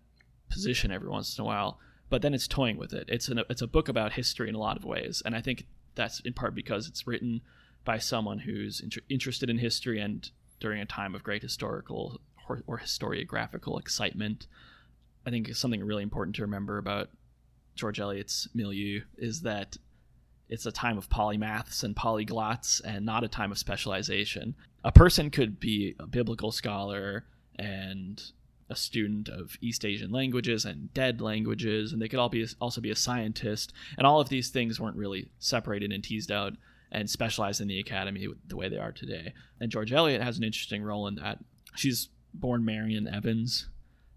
position 0.50 0.92
every 0.92 1.10
once 1.10 1.38
in 1.38 1.42
a 1.42 1.46
while. 1.46 1.80
But 2.10 2.22
then 2.22 2.34
it's 2.34 2.48
toying 2.48 2.78
with 2.78 2.94
it. 2.94 3.06
It's 3.08 3.28
an, 3.28 3.42
it's 3.50 3.62
a 3.62 3.68
book 3.68 3.88
about 3.88 4.14
history 4.14 4.50
in 4.50 4.56
a 4.56 4.60
lot 4.60 4.78
of 4.78 4.86
ways, 4.86 5.24
and 5.26 5.36
I 5.36 5.42
think 5.42 5.66
that's 5.96 6.20
in 6.22 6.34
part 6.34 6.54
because 6.54 6.88
it's 6.88 7.08
written 7.08 7.42
by 7.86 7.98
someone 7.98 8.40
who's 8.40 8.80
inter- 8.80 9.02
interested 9.10 9.50
in 9.50 9.58
history 9.58 10.00
and 10.00 10.30
during 10.60 10.82
a 10.82 10.86
time 10.86 11.14
of 11.14 11.24
great 11.24 11.42
historical 11.42 12.22
or, 12.48 12.62
or 12.68 12.80
historiographical 12.80 13.80
excitement. 13.80 14.48
I 15.26 15.30
think 15.30 15.54
something 15.56 15.84
really 15.84 16.04
important 16.04 16.36
to 16.38 16.42
remember 16.42 16.78
about 16.78 17.10
George 17.76 18.00
Eliot's 18.00 18.48
milieu 18.54 19.02
is 19.18 19.42
that 19.42 19.78
it's 20.50 20.66
a 20.66 20.72
time 20.72 20.98
of 20.98 21.10
polymaths 21.10 21.84
and 21.84 21.96
polyglots 21.96 22.82
and 22.84 23.06
not 23.06 23.24
a 23.24 23.28
time 23.28 23.52
of 23.52 23.58
specialization. 23.58 24.56
A 24.84 24.92
person 24.92 25.30
could 25.30 25.60
be 25.60 25.96
a 26.00 26.06
biblical 26.06 26.52
scholar 26.52 27.26
and 27.58 28.22
a 28.70 28.76
student 28.76 29.30
of 29.30 29.58
East 29.62 29.86
Asian 29.86 30.12
languages 30.12 30.66
and 30.66 30.94
dead 30.94 31.22
languages, 31.22 31.94
and 31.94 32.02
they 32.02 32.08
could 32.08 32.20
all 32.20 32.30
be 32.30 32.46
also 32.60 32.82
be 32.82 32.92
a 32.92 32.96
scientist. 32.96 33.74
And 33.98 34.06
all 34.06 34.20
of 34.20 34.30
these 34.30 34.50
things 34.50 34.80
weren't 34.80 34.98
really 34.98 35.30
separated 35.40 35.92
and 35.92 36.04
teased 36.04 36.32
out 36.32 36.54
and 36.94 37.10
specialized 37.10 37.60
in 37.60 37.68
the 37.68 37.80
academy 37.80 38.28
the 38.48 38.56
way 38.56 38.70
they 38.70 38.78
are 38.78 38.92
today. 38.92 39.34
And 39.60 39.72
George 39.72 39.92
Eliot 39.92 40.22
has 40.22 40.38
an 40.38 40.44
interesting 40.44 40.84
role 40.84 41.08
in 41.08 41.16
that. 41.16 41.40
She's 41.76 42.10
born 42.34 42.64
Marian 42.64 43.08
Evans, 43.08 43.68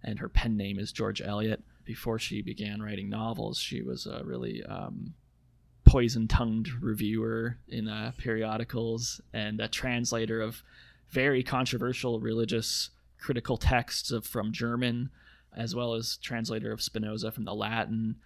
and 0.05 0.19
her 0.19 0.29
pen 0.29 0.57
name 0.57 0.79
is 0.79 0.93
George 0.93 1.23
Eliot. 1.23 1.63
Before 1.85 2.19
she 2.19 2.43
began 2.43 2.83
writing 2.83 3.09
novels, 3.09 3.59
she 3.59 3.81
was 3.81 4.07
a 4.07 4.23
really 4.25 4.63
um, 4.65 5.15
poison 5.85 6.29
tongued 6.29 6.69
reviewer 6.83 7.59
in 7.69 7.89
uh, 7.89 8.13
periodicals 8.19 9.21
and 9.33 9.61
a 9.61 9.69
translator 9.69 10.43
of 10.43 10.63
very 11.09 11.43
controversial 11.43 12.21
religious 12.21 12.91
critical 13.19 13.57
texts 13.57 14.11
of, 14.11 14.27
from 14.27 14.53
German, 14.53 15.11
as 15.57 15.75
well 15.75 15.95
as 15.95 16.19
translator 16.19 16.73
of 16.73 16.83
Spinoza 16.83 17.31
from 17.33 17.45
the 17.45 17.55
Latin. 17.55 18.17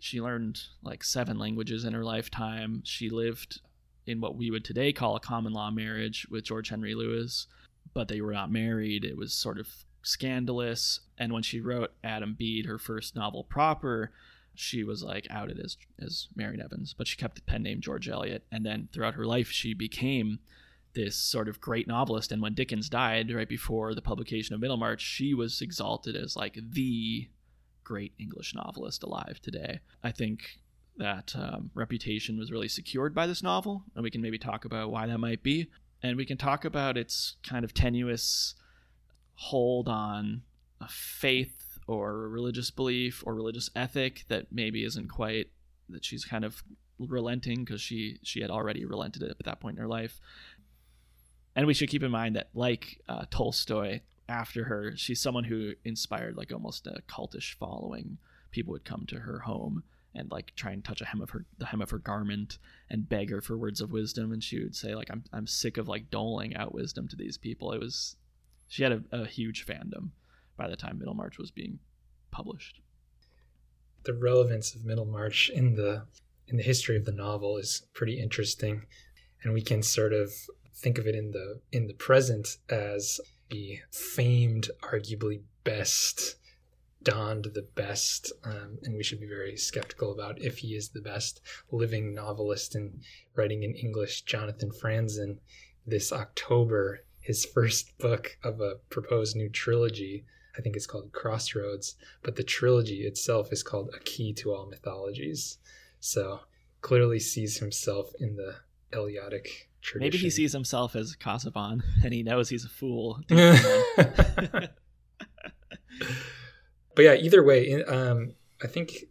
She 0.00 0.20
learned 0.20 0.60
like 0.82 1.02
seven 1.02 1.38
languages 1.38 1.84
in 1.84 1.94
her 1.94 2.04
lifetime. 2.04 2.82
She 2.84 3.08
lived 3.08 3.60
in 4.08 4.20
what 4.20 4.36
we 4.36 4.50
would 4.50 4.64
today 4.64 4.92
call 4.92 5.14
a 5.16 5.20
common 5.20 5.52
law 5.52 5.70
marriage 5.70 6.26
with 6.30 6.44
George 6.44 6.70
Henry 6.70 6.94
Lewes, 6.94 7.46
but 7.92 8.08
they 8.08 8.22
were 8.22 8.32
not 8.32 8.50
married. 8.50 9.04
It 9.04 9.18
was 9.18 9.34
sort 9.34 9.58
of 9.58 9.68
scandalous. 10.02 11.00
And 11.18 11.32
when 11.32 11.42
she 11.42 11.60
wrote 11.60 11.92
Adam 12.02 12.34
Bede, 12.36 12.66
her 12.66 12.78
first 12.78 13.14
novel 13.14 13.44
proper, 13.44 14.10
she 14.54 14.82
was 14.82 15.02
like 15.02 15.26
outed 15.30 15.60
as 15.60 15.76
as 16.00 16.28
Marian 16.34 16.62
Evans, 16.62 16.94
but 16.96 17.06
she 17.06 17.16
kept 17.16 17.34
the 17.36 17.42
pen 17.42 17.62
name 17.62 17.80
George 17.80 18.08
Eliot. 18.08 18.44
And 18.50 18.64
then 18.64 18.88
throughout 18.92 19.14
her 19.14 19.26
life, 19.26 19.50
she 19.50 19.74
became 19.74 20.38
this 20.94 21.14
sort 21.14 21.48
of 21.48 21.60
great 21.60 21.86
novelist. 21.86 22.32
And 22.32 22.40
when 22.40 22.54
Dickens 22.54 22.88
died 22.88 23.32
right 23.32 23.48
before 23.48 23.94
the 23.94 24.02
publication 24.02 24.54
of 24.54 24.60
Middlemarch, 24.60 25.02
she 25.02 25.34
was 25.34 25.60
exalted 25.60 26.16
as 26.16 26.34
like 26.34 26.58
the 26.72 27.28
great 27.84 28.14
English 28.18 28.54
novelist 28.54 29.02
alive 29.02 29.38
today. 29.42 29.80
I 30.02 30.12
think 30.12 30.60
that 30.98 31.34
um, 31.36 31.70
reputation 31.74 32.38
was 32.38 32.50
really 32.50 32.68
secured 32.68 33.14
by 33.14 33.26
this 33.26 33.42
novel, 33.42 33.84
and 33.94 34.02
we 34.02 34.10
can 34.10 34.20
maybe 34.20 34.38
talk 34.38 34.64
about 34.64 34.90
why 34.90 35.06
that 35.06 35.18
might 35.18 35.42
be. 35.42 35.70
And 36.02 36.16
we 36.16 36.26
can 36.26 36.36
talk 36.36 36.64
about 36.64 36.96
its 36.96 37.36
kind 37.42 37.64
of 37.64 37.74
tenuous 37.74 38.54
hold 39.34 39.88
on 39.88 40.42
a 40.80 40.88
faith 40.88 41.78
or 41.86 42.24
a 42.24 42.28
religious 42.28 42.70
belief 42.70 43.22
or 43.26 43.34
religious 43.34 43.70
ethic 43.74 44.24
that 44.28 44.46
maybe 44.52 44.84
isn't 44.84 45.08
quite 45.08 45.48
that 45.88 46.04
she's 46.04 46.24
kind 46.24 46.44
of 46.44 46.62
relenting 46.98 47.64
because 47.64 47.80
she 47.80 48.18
she 48.22 48.40
had 48.42 48.50
already 48.50 48.84
relented 48.84 49.22
at 49.22 49.36
that 49.44 49.60
point 49.60 49.76
in 49.76 49.82
her 49.82 49.88
life. 49.88 50.20
And 51.56 51.66
we 51.66 51.74
should 51.74 51.88
keep 51.88 52.02
in 52.02 52.10
mind 52.10 52.36
that 52.36 52.50
like 52.54 53.00
uh, 53.08 53.24
tolstoy 53.30 54.00
after 54.28 54.64
her 54.64 54.92
she's 54.96 55.20
someone 55.20 55.44
who 55.44 55.72
inspired 55.84 56.36
like 56.36 56.52
almost 56.52 56.86
a 56.86 57.02
cultish 57.08 57.54
following. 57.54 58.18
People 58.50 58.72
would 58.72 58.84
come 58.84 59.06
to 59.06 59.20
her 59.20 59.40
home 59.40 59.82
and 60.14 60.30
like 60.30 60.54
try 60.56 60.72
and 60.72 60.84
touch 60.84 61.00
a 61.00 61.04
hem 61.04 61.20
of 61.20 61.30
her 61.30 61.44
the 61.58 61.66
hem 61.66 61.80
of 61.80 61.90
her 61.90 61.98
garment 61.98 62.58
and 62.90 63.08
beg 63.08 63.30
her 63.30 63.40
for 63.40 63.56
words 63.56 63.80
of 63.80 63.92
wisdom. 63.92 64.32
And 64.32 64.42
she 64.42 64.62
would 64.62 64.74
say 64.74 64.94
like 64.94 65.10
i'm, 65.10 65.24
I'm 65.32 65.46
sick 65.46 65.76
of 65.76 65.88
like 65.88 66.10
doling 66.10 66.56
out 66.56 66.74
wisdom 66.74 67.08
to 67.08 67.16
these 67.16 67.38
people. 67.38 67.72
It 67.72 67.80
was 67.80 68.16
she 68.68 68.82
had 68.82 68.92
a, 68.92 69.02
a 69.12 69.26
huge 69.26 69.66
fandom 69.66 70.10
by 70.56 70.68
the 70.68 70.76
time 70.76 70.98
middlemarch 70.98 71.38
was 71.38 71.50
being 71.50 71.78
published. 72.30 72.80
The 74.04 74.14
relevance 74.14 74.74
of 74.74 74.84
middlemarch 74.84 75.50
in 75.50 75.74
the 75.74 76.04
in 76.46 76.56
the 76.56 76.62
history 76.62 76.96
of 76.96 77.04
the 77.04 77.12
novel 77.12 77.56
is 77.58 77.82
pretty 77.92 78.20
interesting 78.20 78.86
and 79.42 79.52
we 79.52 79.62
can 79.62 79.82
sort 79.82 80.12
of 80.12 80.32
think 80.74 80.98
of 80.98 81.06
it 81.06 81.14
in 81.14 81.30
the 81.30 81.60
in 81.72 81.86
the 81.86 81.94
present 81.94 82.56
as 82.68 83.20
the 83.50 83.78
famed 83.90 84.70
arguably 84.82 85.40
best 85.64 86.36
donned 87.08 87.46
the 87.54 87.66
best, 87.74 88.32
um, 88.44 88.78
and 88.82 88.94
we 88.94 89.02
should 89.02 89.20
be 89.20 89.26
very 89.26 89.56
skeptical 89.56 90.12
about 90.12 90.38
if 90.42 90.58
he 90.58 90.76
is 90.76 90.90
the 90.90 91.00
best 91.00 91.40
living 91.70 92.14
novelist 92.14 92.74
and 92.74 93.00
writing 93.34 93.62
in 93.62 93.74
English. 93.74 94.22
Jonathan 94.22 94.70
Franzen, 94.70 95.38
this 95.86 96.12
October, 96.12 97.04
his 97.20 97.46
first 97.46 97.96
book 97.96 98.36
of 98.44 98.60
a 98.60 98.74
proposed 98.90 99.36
new 99.36 99.48
trilogy. 99.48 100.26
I 100.58 100.60
think 100.60 100.76
it's 100.76 100.86
called 100.86 101.12
Crossroads, 101.12 101.94
but 102.22 102.36
the 102.36 102.42
trilogy 102.42 103.06
itself 103.06 103.52
is 103.52 103.62
called 103.62 103.88
A 103.94 104.00
Key 104.00 104.34
to 104.34 104.52
All 104.52 104.66
Mythologies. 104.66 105.56
So 106.00 106.40
clearly 106.82 107.20
sees 107.20 107.56
himself 107.56 108.12
in 108.20 108.36
the 108.36 108.56
Eliadic 108.92 109.68
tradition. 109.80 110.00
maybe 110.00 110.18
he 110.18 110.30
sees 110.30 110.52
himself 110.52 110.94
as 110.94 111.16
Casaubon 111.16 111.82
and 112.04 112.12
he 112.12 112.22
knows 112.22 112.48
he's 112.48 112.64
a 112.64 112.68
fool 112.68 113.20
but 116.98 117.04
yeah, 117.04 117.14
either 117.14 117.44
way, 117.44 117.84
um, 117.84 118.34
I 118.60 118.66
think 118.66 119.04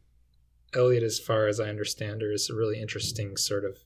Eliot, 0.75 1.03
as 1.03 1.19
far 1.19 1.47
as 1.47 1.57
I 1.61 1.69
understand 1.69 2.21
her, 2.21 2.33
is 2.33 2.49
a 2.49 2.53
really 2.53 2.81
interesting 2.81 3.37
sort 3.37 3.63
of 3.63 3.77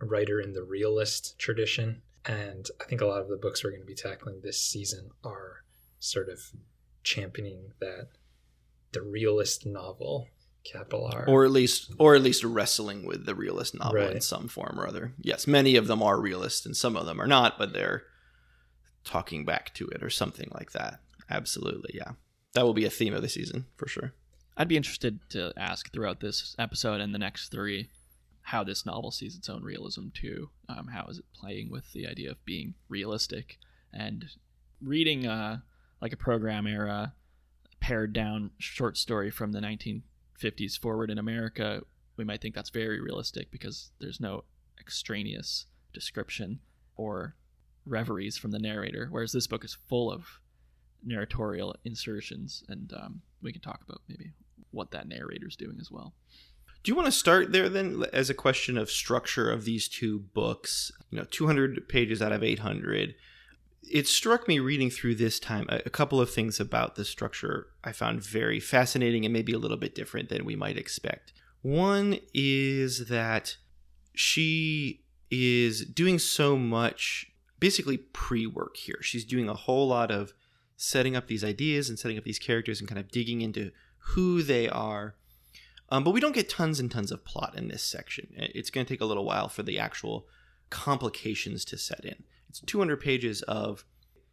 writer 0.00 0.38
in 0.38 0.52
the 0.52 0.62
realist 0.62 1.36
tradition. 1.36 2.02
And 2.24 2.68
I 2.80 2.84
think 2.84 3.00
a 3.00 3.06
lot 3.06 3.22
of 3.22 3.28
the 3.28 3.36
books 3.36 3.64
we're 3.64 3.70
going 3.70 3.82
to 3.82 3.86
be 3.86 3.96
tackling 3.96 4.40
this 4.40 4.62
season 4.62 5.10
are 5.24 5.64
sort 5.98 6.28
of 6.28 6.38
championing 7.02 7.72
that 7.80 8.10
the 8.92 9.02
realist 9.02 9.66
novel, 9.66 10.28
capital 10.62 11.10
R. 11.12 11.24
or 11.26 11.44
at 11.44 11.50
least 11.50 11.92
or 11.98 12.14
at 12.14 12.22
least 12.22 12.44
wrestling 12.44 13.04
with 13.04 13.26
the 13.26 13.34
realist 13.34 13.74
novel 13.74 14.10
in 14.10 14.20
some 14.20 14.46
form 14.46 14.78
or 14.78 14.86
other. 14.86 15.12
Yes, 15.20 15.48
many 15.48 15.74
of 15.74 15.88
them 15.88 16.04
are 16.04 16.20
realist 16.20 16.66
and 16.66 16.76
some 16.76 16.96
of 16.96 17.04
them 17.04 17.20
are 17.20 17.26
not, 17.26 17.58
but 17.58 17.72
they're 17.72 18.04
talking 19.02 19.44
back 19.44 19.74
to 19.74 19.88
it 19.88 20.04
or 20.04 20.10
something 20.10 20.52
like 20.54 20.70
that. 20.70 21.00
Absolutely, 21.28 21.94
yeah. 21.94 22.12
That 22.54 22.64
will 22.64 22.74
be 22.74 22.84
a 22.84 22.90
theme 22.90 23.14
of 23.14 23.22
the 23.22 23.28
season 23.28 23.66
for 23.76 23.86
sure. 23.86 24.12
I'd 24.56 24.68
be 24.68 24.76
interested 24.76 25.20
to 25.30 25.52
ask 25.56 25.92
throughout 25.92 26.20
this 26.20 26.54
episode 26.58 27.00
and 27.00 27.14
the 27.14 27.18
next 27.18 27.50
three 27.50 27.88
how 28.42 28.64
this 28.64 28.84
novel 28.84 29.10
sees 29.10 29.36
its 29.36 29.48
own 29.48 29.62
realism 29.62 30.08
too. 30.12 30.50
Um, 30.68 30.88
how 30.88 31.06
is 31.06 31.18
it 31.18 31.24
playing 31.32 31.70
with 31.70 31.92
the 31.92 32.06
idea 32.06 32.32
of 32.32 32.44
being 32.44 32.74
realistic 32.88 33.58
and 33.92 34.26
reading 34.82 35.26
uh, 35.26 35.60
like 36.00 36.12
a 36.12 36.16
program 36.16 36.66
era 36.66 37.14
pared 37.78 38.12
down 38.12 38.50
short 38.58 38.96
story 38.98 39.30
from 39.30 39.52
the 39.52 39.60
1950s 39.60 40.78
forward 40.78 41.10
in 41.10 41.18
America? 41.18 41.82
We 42.16 42.24
might 42.24 42.40
think 42.40 42.54
that's 42.54 42.70
very 42.70 43.00
realistic 43.00 43.50
because 43.50 43.92
there's 44.00 44.20
no 44.20 44.44
extraneous 44.80 45.66
description 45.92 46.60
or 46.96 47.36
reveries 47.86 48.36
from 48.36 48.50
the 48.50 48.58
narrator, 48.58 49.08
whereas 49.10 49.32
this 49.32 49.46
book 49.46 49.64
is 49.64 49.78
full 49.88 50.10
of 50.10 50.40
narratorial 51.04 51.76
insertions, 51.84 52.64
and 52.68 52.92
um, 52.92 53.22
we 53.42 53.52
can 53.52 53.60
talk 53.60 53.80
about 53.86 54.00
maybe 54.08 54.32
what 54.70 54.90
that 54.92 55.08
narrator's 55.08 55.56
doing 55.56 55.78
as 55.80 55.90
well. 55.90 56.14
Do 56.82 56.90
you 56.90 56.96
want 56.96 57.06
to 57.06 57.12
start 57.12 57.52
there 57.52 57.68
then 57.68 58.04
as 58.12 58.30
a 58.30 58.34
question 58.34 58.78
of 58.78 58.90
structure 58.90 59.50
of 59.50 59.64
these 59.64 59.88
two 59.88 60.20
books? 60.20 60.90
You 61.10 61.18
know, 61.18 61.26
200 61.30 61.88
pages 61.88 62.22
out 62.22 62.32
of 62.32 62.42
800. 62.42 63.14
It 63.82 64.06
struck 64.06 64.48
me 64.48 64.60
reading 64.60 64.88
through 64.88 65.16
this 65.16 65.38
time 65.38 65.66
a, 65.68 65.82
a 65.86 65.90
couple 65.90 66.20
of 66.20 66.30
things 66.30 66.58
about 66.58 66.94
the 66.94 67.04
structure 67.04 67.66
I 67.84 67.92
found 67.92 68.22
very 68.22 68.60
fascinating 68.60 69.24
and 69.24 69.32
maybe 69.32 69.52
a 69.52 69.58
little 69.58 69.76
bit 69.76 69.94
different 69.94 70.30
than 70.30 70.44
we 70.44 70.56
might 70.56 70.78
expect. 70.78 71.32
One 71.62 72.18
is 72.32 73.08
that 73.08 73.56
she 74.14 75.02
is 75.30 75.84
doing 75.84 76.18
so 76.18 76.56
much 76.56 77.30
basically 77.58 77.98
pre 77.98 78.46
work 78.46 78.76
here. 78.76 78.98
She's 79.02 79.24
doing 79.24 79.48
a 79.48 79.54
whole 79.54 79.88
lot 79.88 80.10
of 80.10 80.32
setting 80.82 81.14
up 81.14 81.26
these 81.26 81.44
ideas 81.44 81.90
and 81.90 81.98
setting 81.98 82.16
up 82.16 82.24
these 82.24 82.38
characters 82.38 82.80
and 82.80 82.88
kind 82.88 82.98
of 82.98 83.10
digging 83.10 83.42
into 83.42 83.70
who 83.98 84.42
they 84.42 84.66
are. 84.66 85.14
Um, 85.90 86.04
but 86.04 86.12
we 86.12 86.20
don't 86.20 86.34
get 86.34 86.48
tons 86.48 86.80
and 86.80 86.90
tons 86.90 87.12
of 87.12 87.22
plot 87.22 87.52
in 87.54 87.68
this 87.68 87.82
section. 87.82 88.28
It's 88.34 88.70
going 88.70 88.86
to 88.86 88.90
take 88.90 89.02
a 89.02 89.04
little 89.04 89.26
while 89.26 89.50
for 89.50 89.62
the 89.62 89.78
actual 89.78 90.26
complications 90.70 91.66
to 91.66 91.76
set 91.76 92.02
in. 92.02 92.24
It's 92.48 92.60
200 92.60 92.98
pages 92.98 93.42
of 93.42 93.84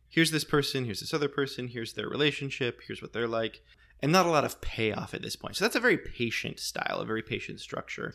here's 0.07 0.31
this 0.31 0.45
person, 0.45 0.85
here's 0.85 1.01
this 1.01 1.13
other 1.13 1.27
person, 1.27 1.67
here's 1.67 1.93
their 1.93 2.07
relationship, 2.07 2.79
here's 2.87 3.01
what 3.01 3.11
they're 3.11 3.27
like, 3.27 3.61
and 4.01 4.13
not 4.13 4.25
a 4.25 4.29
lot 4.29 4.45
of 4.45 4.61
payoff 4.61 5.13
at 5.13 5.21
this 5.21 5.35
point. 5.35 5.57
So 5.57 5.65
that's 5.65 5.75
a 5.75 5.81
very 5.81 5.97
patient 5.97 6.61
style, 6.61 6.99
a 7.01 7.05
very 7.05 7.23
patient 7.23 7.59
structure. 7.59 8.13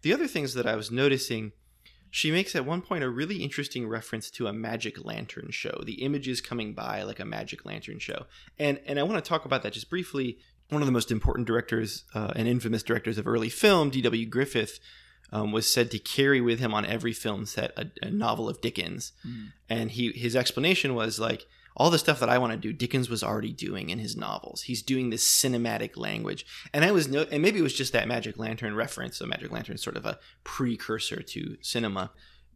The 0.00 0.14
other 0.14 0.26
things 0.26 0.54
that 0.54 0.66
I 0.66 0.74
was 0.74 0.90
noticing, 0.90 1.52
she 2.14 2.30
makes 2.30 2.54
at 2.54 2.64
one 2.64 2.80
point 2.80 3.02
a 3.02 3.10
really 3.10 3.42
interesting 3.42 3.88
reference 3.88 4.30
to 4.30 4.46
a 4.46 4.52
magic 4.52 5.04
lantern 5.04 5.48
show. 5.50 5.82
The 5.84 5.94
images 5.94 6.40
coming 6.40 6.72
by 6.72 7.02
like 7.02 7.18
a 7.18 7.24
magic 7.24 7.64
lantern 7.64 7.98
show, 7.98 8.26
and 8.56 8.78
and 8.86 9.00
I 9.00 9.02
want 9.02 9.22
to 9.22 9.28
talk 9.28 9.44
about 9.44 9.64
that 9.64 9.72
just 9.72 9.90
briefly. 9.90 10.38
One 10.68 10.80
of 10.80 10.86
the 10.86 10.92
most 10.92 11.10
important 11.10 11.48
directors 11.48 12.04
uh, 12.14 12.32
and 12.36 12.46
infamous 12.46 12.84
directors 12.84 13.18
of 13.18 13.26
early 13.26 13.48
film, 13.48 13.90
D.W. 13.90 14.26
Griffith, 14.26 14.78
um, 15.32 15.50
was 15.50 15.70
said 15.70 15.90
to 15.90 15.98
carry 15.98 16.40
with 16.40 16.60
him 16.60 16.72
on 16.72 16.86
every 16.86 17.12
film 17.12 17.46
set 17.46 17.72
a, 17.76 17.90
a 18.00 18.10
novel 18.12 18.48
of 18.48 18.60
Dickens, 18.60 19.10
and 19.68 19.90
he 19.90 20.12
his 20.12 20.36
explanation 20.36 20.94
was 20.94 21.18
like 21.18 21.46
all 21.76 21.90
the 21.90 21.98
stuff 21.98 22.20
that 22.20 22.28
I 22.28 22.38
want 22.38 22.52
to 22.52 22.58
do, 22.58 22.72
Dickens 22.72 23.08
was 23.08 23.22
already 23.22 23.52
doing 23.52 23.90
in 23.90 23.98
his 23.98 24.16
novels. 24.16 24.62
He's 24.62 24.82
doing 24.82 25.10
this 25.10 25.28
cinematic 25.28 25.96
language, 25.96 26.46
and 26.72 26.84
I 26.84 26.92
was 26.92 27.08
no, 27.08 27.26
and 27.32 27.42
maybe 27.42 27.58
it 27.58 27.62
was 27.62 27.74
just 27.74 27.92
that 27.92 28.06
Magic 28.06 28.38
Lantern 28.38 28.76
reference. 28.76 29.16
So 29.18 29.26
Magic 29.26 29.50
Lantern 29.50 29.74
is 29.74 29.82
sort 29.82 29.96
of 29.96 30.06
a 30.06 30.18
precursor 30.44 31.20
to 31.22 31.56
cinema. 31.60 32.12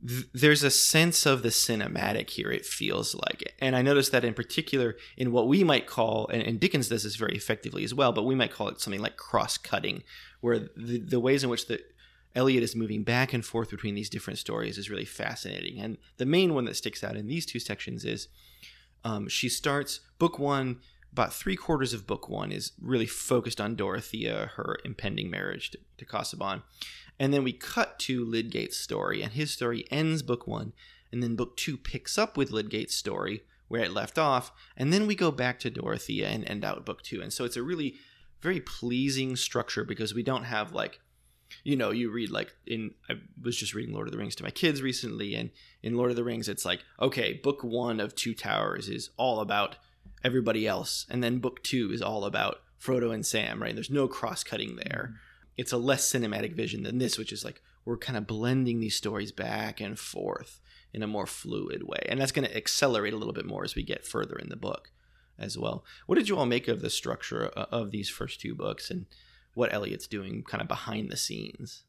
Th- 0.07 0.27
There's 0.33 0.63
a 0.63 0.71
sense 0.71 1.27
of 1.27 1.43
the 1.43 1.49
cinematic 1.49 2.31
here. 2.31 2.53
It 2.53 2.65
feels 2.65 3.17
like, 3.17 3.55
and 3.61 3.75
I 3.75 3.83
noticed 3.83 4.13
that 4.13 4.25
in 4.25 4.35
particular 4.35 4.97
in 5.17 5.33
what 5.33 5.49
we 5.49 5.65
might 5.65 5.89
call, 5.89 6.29
and, 6.29 6.41
and 6.41 6.61
Dickens 6.61 6.89
does 6.89 7.03
this 7.03 7.17
very 7.17 7.35
effectively 7.35 7.83
as 7.83 7.93
well, 7.93 8.13
but 8.13 8.23
we 8.23 8.37
might 8.37 8.53
call 8.53 8.69
it 8.69 8.81
something 8.81 9.03
like 9.03 9.17
cross-cutting, 9.17 10.05
where 10.41 10.61
the, 10.77 11.01
the 11.01 11.19
ways 11.19 11.43
in 11.43 11.51
which 11.51 11.67
the 11.67 11.81
Eliot 12.37 12.63
is 12.63 12.77
moving 12.77 13.03
back 13.03 13.33
and 13.33 13.45
forth 13.45 13.71
between 13.71 13.97
these 13.97 14.11
different 14.11 14.39
stories 14.39 14.79
is 14.79 14.89
really 14.89 15.05
fascinating. 15.05 15.81
And 15.81 15.99
the 16.19 16.27
main 16.27 16.55
one 16.55 16.67
that 16.67 16.77
sticks 16.77 17.03
out 17.03 17.17
in 17.17 17.27
these 17.27 17.45
two 17.45 17.59
sections 17.59 18.05
is 18.05 18.29
um, 19.05 19.29
she 19.29 19.49
starts 19.49 20.01
book 20.19 20.39
one. 20.39 20.81
About 21.13 21.33
three 21.33 21.57
quarters 21.57 21.93
of 21.93 22.07
book 22.07 22.29
one 22.29 22.53
is 22.53 22.73
really 22.81 23.07
focused 23.07 23.61
on 23.61 23.75
Dorothea, 23.75 24.53
her 24.57 24.79
impending 24.85 25.31
marriage 25.31 25.71
to, 25.71 25.79
to 25.97 26.05
Casaubon. 26.05 26.63
And 27.19 27.33
then 27.33 27.43
we 27.43 27.53
cut 27.53 27.99
to 28.01 28.25
Lydgate's 28.25 28.77
story, 28.77 29.23
and 29.23 29.33
his 29.33 29.51
story 29.51 29.85
ends 29.91 30.23
book 30.23 30.47
one, 30.47 30.73
and 31.11 31.23
then 31.23 31.35
book 31.35 31.57
two 31.57 31.77
picks 31.77 32.19
up 32.19 32.37
with 32.37 32.51
Lydgate's 32.51 32.95
story 32.95 33.43
where 33.69 33.83
it 33.83 33.93
left 33.93 34.19
off, 34.19 34.51
and 34.77 34.93
then 34.93 35.07
we 35.07 35.15
go 35.15 35.31
back 35.31 35.61
to 35.61 35.71
Dorothea 35.71 36.29
and 36.29 36.49
end 36.49 36.65
out 36.65 36.85
book 36.85 37.03
two. 37.03 37.21
And 37.21 37.33
so 37.33 37.45
it's 37.45 37.57
a 37.57 37.63
really 37.63 37.97
very 38.41 38.61
pleasing 38.61 39.37
structure 39.37 39.85
because 39.85 40.15
we 40.15 40.23
don't 40.23 40.45
have 40.45 40.73
like 40.73 41.01
you 41.65 41.77
know 41.77 41.91
you 41.91 42.11
read 42.11 42.31
like 42.31 42.55
in 42.67 42.93
i 43.09 43.15
was 43.43 43.57
just 43.57 43.75
reading 43.75 43.95
lord 43.95 44.07
of 44.07 44.13
the 44.13 44.19
rings 44.19 44.35
to 44.35 44.43
my 44.43 44.51
kids 44.51 44.83
recently 44.83 45.35
and 45.35 45.51
in 45.83 45.97
lord 45.97 46.11
of 46.11 46.17
the 46.17 46.25
rings 46.25 46.49
it's 46.49 46.65
like 46.65 46.81
okay 47.01 47.33
book 47.33 47.63
one 47.63 48.01
of 48.01 48.15
two 48.15 48.35
towers 48.35 48.89
is 48.89 49.11
all 49.17 49.41
about 49.41 49.77
everybody 50.25 50.67
else 50.67 51.07
and 51.09 51.23
then 51.23 51.39
book 51.39 51.63
two 51.63 51.91
is 51.93 52.03
all 52.03 52.25
about 52.25 52.61
frodo 52.81 53.13
and 53.13 53.27
sam 53.27 53.63
right? 53.63 53.75
There's 53.75 53.91
no 53.91 54.09
cross-cutting 54.09 54.77
there. 54.77 55.11
Mm-hmm. 55.11 55.17
It's 55.57 55.73
a 55.73 55.79
less 55.79 56.11
cinematic 56.11 56.55
vision 56.55 56.83
than 56.83 56.99
this 56.99 57.19
which 57.19 57.33
is 57.33 57.45
like 57.45 57.61
we're 57.85 57.99
kind 57.99 58.19
of 58.19 58.27
blending 58.27 58.81
these 58.81 58.97
stories 58.97 59.33
back 59.33 59.81
and 59.81 59.99
forth 59.99 60.61
in 60.93 61.03
a 61.03 61.07
more 61.07 61.27
fluid 61.27 61.83
way 61.83 62.01
and 62.09 62.21
that's 62.21 62.33
going 62.33 62.47
to 62.47 62.57
accelerate 62.57 63.13
a 63.13 63.17
little 63.17 63.33
bit 63.33 63.47
more 63.47 63.65
as 63.65 63.75
we 63.75 63.83
get 63.83 64.07
further 64.07 64.37
in 64.37 64.49
the 64.49 64.57
book 64.57 64.91
as 65.39 65.57
well. 65.57 65.85
What 66.07 66.17
did 66.17 66.29
you 66.29 66.37
all 66.37 66.47
make 66.47 66.69
of 66.69 66.81
the 66.81 66.91
structure 66.91 67.51
uh, 67.57 67.67
of 67.71 67.91
these 67.91 68.09
first 68.09 68.41
two 68.41 68.55
books 68.55 68.91
and 68.91 69.07
what 69.59 69.75
Eliot's 69.75 70.07
doing 70.07 70.45
kind 70.45 70.63
of 70.63 70.69
behind 70.69 71.11
the 71.11 71.17
scenes. 71.17 71.83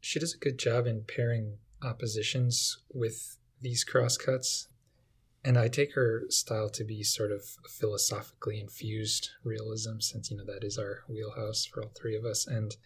She 0.00 0.18
does 0.18 0.34
a 0.34 0.38
good 0.38 0.58
job 0.58 0.84
in 0.84 1.04
pairing 1.04 1.58
oppositions 1.82 2.78
with 2.92 3.36
these 3.60 3.84
crosscuts. 3.84 4.66
And 5.44 5.56
I 5.56 5.68
take 5.68 5.94
her 5.94 6.24
style 6.28 6.68
to 6.70 6.82
be 6.82 7.04
sort 7.04 7.30
of 7.30 7.42
philosophically 7.68 8.60
infused 8.60 9.30
realism, 9.44 10.00
since, 10.00 10.32
you 10.32 10.36
know, 10.36 10.44
that 10.46 10.64
is 10.64 10.76
our 10.78 11.04
wheelhouse 11.08 11.64
for 11.64 11.80
all 11.80 11.92
three 11.94 12.16
of 12.16 12.24
us. 12.24 12.44
And 12.44 12.76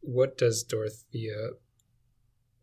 what 0.00 0.38
does 0.38 0.64
Dorothea, 0.64 1.50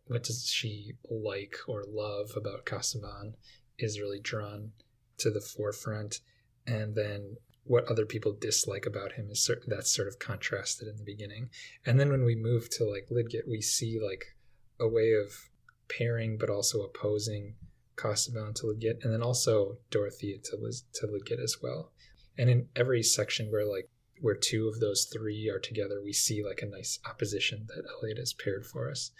what 0.07 0.23
does 0.23 0.49
she 0.49 0.93
like 1.07 1.55
or 1.67 1.83
love 1.87 2.31
about 2.35 2.65
Casaubon 2.65 3.35
is 3.77 3.99
really 3.99 4.19
drawn 4.19 4.71
to 5.19 5.29
the 5.29 5.39
forefront. 5.39 6.19
And 6.65 6.95
then 6.95 7.37
what 7.63 7.85
other 7.85 8.05
people 8.05 8.33
dislike 8.33 8.85
about 8.85 9.13
him 9.13 9.29
is 9.29 9.49
that's 9.67 9.93
sort 9.93 10.07
of 10.07 10.19
contrasted 10.19 10.87
in 10.87 10.97
the 10.97 11.03
beginning. 11.03 11.49
And 11.85 11.99
then 11.99 12.09
when 12.09 12.23
we 12.23 12.35
move 12.35 12.69
to 12.71 12.85
like 12.85 13.07
Lydgate 13.09 13.47
we 13.47 13.61
see 13.61 13.99
like 13.99 14.35
a 14.79 14.87
way 14.87 15.13
of 15.13 15.49
pairing 15.87 16.37
but 16.37 16.49
also 16.49 16.81
opposing 16.81 17.55
Casaubon 17.95 18.53
to 18.55 18.67
Lydgate 18.67 19.03
and 19.03 19.13
then 19.13 19.21
also 19.21 19.77
Dorothea 19.91 20.37
to 20.45 20.55
Liz 20.55 20.83
to 20.95 21.07
Lydgate 21.07 21.39
as 21.39 21.57
well. 21.61 21.91
And 22.37 22.49
in 22.49 22.69
every 22.75 23.03
section 23.03 23.51
where 23.51 23.65
like 23.65 23.89
where 24.21 24.35
two 24.35 24.67
of 24.67 24.79
those 24.79 25.05
three 25.05 25.49
are 25.49 25.59
together 25.59 26.01
we 26.03 26.13
see 26.13 26.43
like 26.43 26.61
a 26.61 26.65
nice 26.65 26.99
opposition 27.05 27.67
that 27.67 27.85
Eliot 27.97 28.17
has 28.17 28.33
paired 28.33 28.65
for 28.65 28.89
us. 28.89 29.11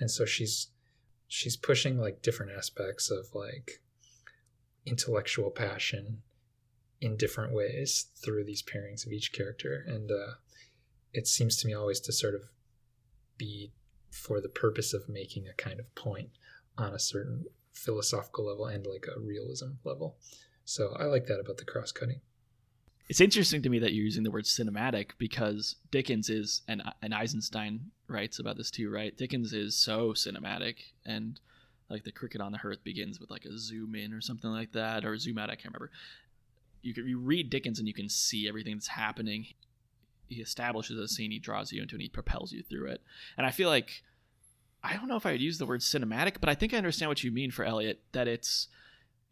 And 0.00 0.10
so 0.10 0.24
she's 0.24 0.68
she's 1.28 1.56
pushing 1.56 1.98
like 1.98 2.22
different 2.22 2.52
aspects 2.52 3.10
of 3.10 3.26
like 3.34 3.80
intellectual 4.86 5.50
passion 5.50 6.22
in 7.04 7.16
different 7.16 7.52
ways 7.52 8.06
through 8.24 8.44
these 8.44 8.62
pairings 8.62 9.06
of 9.06 9.12
each 9.12 9.32
character. 9.32 9.84
And 9.86 10.10
uh, 10.10 10.34
it 11.12 11.26
seems 11.26 11.56
to 11.58 11.66
me 11.66 11.74
always 11.74 12.00
to 12.00 12.12
sort 12.12 12.34
of 12.34 12.42
be 13.36 13.72
for 14.10 14.40
the 14.40 14.48
purpose 14.48 14.94
of 14.94 15.08
making 15.08 15.46
a 15.46 15.54
kind 15.54 15.80
of 15.80 15.94
point 15.94 16.30
on 16.78 16.94
a 16.94 16.98
certain 16.98 17.44
philosophical 17.72 18.46
level 18.46 18.66
and 18.66 18.86
like 18.86 19.06
a 19.14 19.20
realism 19.20 19.72
level. 19.84 20.16
So 20.64 20.96
i 20.98 21.04
like 21.04 21.26
that 21.26 21.40
about 21.40 21.58
the 21.58 21.64
cross 21.64 21.92
cutting 21.92 22.20
it's 23.08 23.20
interesting 23.20 23.60
to 23.62 23.68
me 23.68 23.78
that 23.80 23.92
you're 23.92 24.04
using 24.04 24.22
the 24.22 24.30
word 24.30 24.44
cinematic 24.44 25.10
because 25.18 25.76
dickens 25.90 26.30
is 26.30 26.62
and, 26.68 26.82
and 27.02 27.14
eisenstein 27.14 27.80
writes 28.08 28.38
about 28.38 28.56
this 28.56 28.70
too 28.70 28.90
right? 28.90 29.16
Dickens 29.16 29.52
is 29.52 29.76
so 29.76 30.12
cinematic 30.12 30.76
and 31.04 31.40
like 31.90 32.04
the 32.04 32.12
cricket 32.12 32.40
on 32.40 32.52
the 32.52 32.58
hearth 32.58 32.82
begins 32.82 33.20
with 33.20 33.30
like 33.30 33.44
a 33.44 33.58
zoom 33.58 33.94
in 33.94 34.12
or 34.12 34.20
something 34.20 34.50
like 34.50 34.72
that 34.72 35.04
or 35.04 35.18
zoom 35.18 35.38
out 35.38 35.50
i 35.50 35.54
can't 35.54 35.74
remember 35.74 35.90
you 36.84 36.94
can 36.94 37.08
you 37.08 37.18
read 37.18 37.50
Dickens 37.50 37.78
and 37.78 37.88
you 37.88 37.94
can 37.94 38.08
see 38.08 38.48
everything 38.48 38.74
that's 38.74 38.88
happening. 38.88 39.46
He 40.28 40.40
establishes 40.40 40.98
a 40.98 41.08
scene, 41.08 41.30
he 41.30 41.38
draws 41.38 41.72
you 41.72 41.82
into, 41.82 41.94
it, 41.94 41.96
and 41.96 42.02
he 42.02 42.08
propels 42.08 42.52
you 42.52 42.62
through 42.62 42.86
it. 42.88 43.02
And 43.36 43.46
I 43.46 43.50
feel 43.50 43.68
like 43.68 44.02
I 44.82 44.94
don't 44.96 45.08
know 45.08 45.16
if 45.16 45.26
I 45.26 45.32
would 45.32 45.40
use 45.40 45.58
the 45.58 45.66
word 45.66 45.80
cinematic, 45.80 46.36
but 46.40 46.48
I 46.48 46.54
think 46.54 46.74
I 46.74 46.76
understand 46.76 47.08
what 47.08 47.24
you 47.24 47.32
mean 47.32 47.50
for 47.50 47.64
Eliot. 47.64 48.00
That 48.12 48.28
it's 48.28 48.68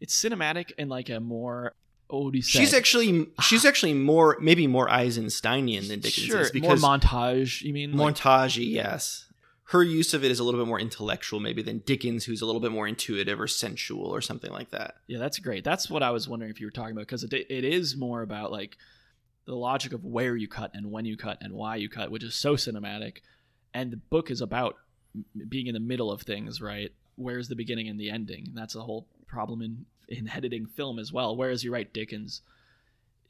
it's 0.01 0.19
cinematic 0.19 0.71
in 0.77 0.89
like 0.89 1.09
a 1.09 1.19
more 1.19 1.75
oh, 2.09 2.31
she's 2.41 2.73
actually 2.73 3.27
she's 3.41 3.65
actually 3.65 3.93
more 3.93 4.37
maybe 4.41 4.67
more 4.67 4.87
Eisensteinian 4.87 5.87
than 5.87 5.99
Dickens 5.99 6.25
sure, 6.25 6.41
is 6.41 6.51
because 6.51 6.81
more 6.81 6.97
montage. 6.97 7.61
You 7.61 7.73
mean 7.73 7.93
montage? 7.93 8.57
Like, 8.57 8.67
yes, 8.67 9.25
her 9.65 9.83
use 9.83 10.13
of 10.13 10.23
it 10.23 10.31
is 10.31 10.39
a 10.39 10.43
little 10.43 10.59
bit 10.59 10.67
more 10.67 10.79
intellectual 10.79 11.39
maybe 11.39 11.61
than 11.61 11.79
Dickens, 11.79 12.25
who's 12.25 12.41
a 12.41 12.45
little 12.45 12.61
bit 12.61 12.71
more 12.71 12.87
intuitive 12.87 13.39
or 13.39 13.47
sensual 13.47 14.05
or 14.05 14.21
something 14.21 14.51
like 14.51 14.71
that. 14.71 14.95
Yeah, 15.07 15.19
that's 15.19 15.39
great. 15.39 15.63
That's 15.63 15.89
what 15.89 16.03
I 16.03 16.11
was 16.11 16.27
wondering 16.27 16.51
if 16.51 16.59
you 16.59 16.67
were 16.67 16.71
talking 16.71 16.91
about 16.91 17.07
because 17.07 17.23
it, 17.23 17.33
it 17.33 17.63
is 17.63 17.95
more 17.95 18.21
about 18.21 18.51
like 18.51 18.77
the 19.45 19.55
logic 19.55 19.93
of 19.93 20.03
where 20.03 20.35
you 20.35 20.47
cut 20.47 20.71
and 20.73 20.91
when 20.91 21.05
you 21.05 21.17
cut 21.17 21.37
and 21.41 21.53
why 21.53 21.77
you 21.77 21.89
cut, 21.89 22.11
which 22.11 22.23
is 22.23 22.35
so 22.35 22.55
cinematic. 22.55 23.17
And 23.73 23.91
the 23.91 23.97
book 23.97 24.29
is 24.29 24.41
about 24.41 24.75
being 25.47 25.67
in 25.67 25.73
the 25.73 25.79
middle 25.79 26.11
of 26.11 26.21
things, 26.21 26.61
right? 26.61 26.91
Where's 27.15 27.47
the 27.47 27.55
beginning 27.55 27.87
and 27.87 27.99
the 27.99 28.09
ending? 28.09 28.49
That's 28.53 28.75
a 28.75 28.81
whole 28.81 29.07
problem 29.27 29.61
in 29.61 29.85
in 30.09 30.29
editing 30.35 30.65
film 30.65 30.99
as 30.99 31.13
well. 31.13 31.35
Whereas 31.35 31.63
you 31.63 31.71
write 31.71 31.93
Dickens 31.93 32.41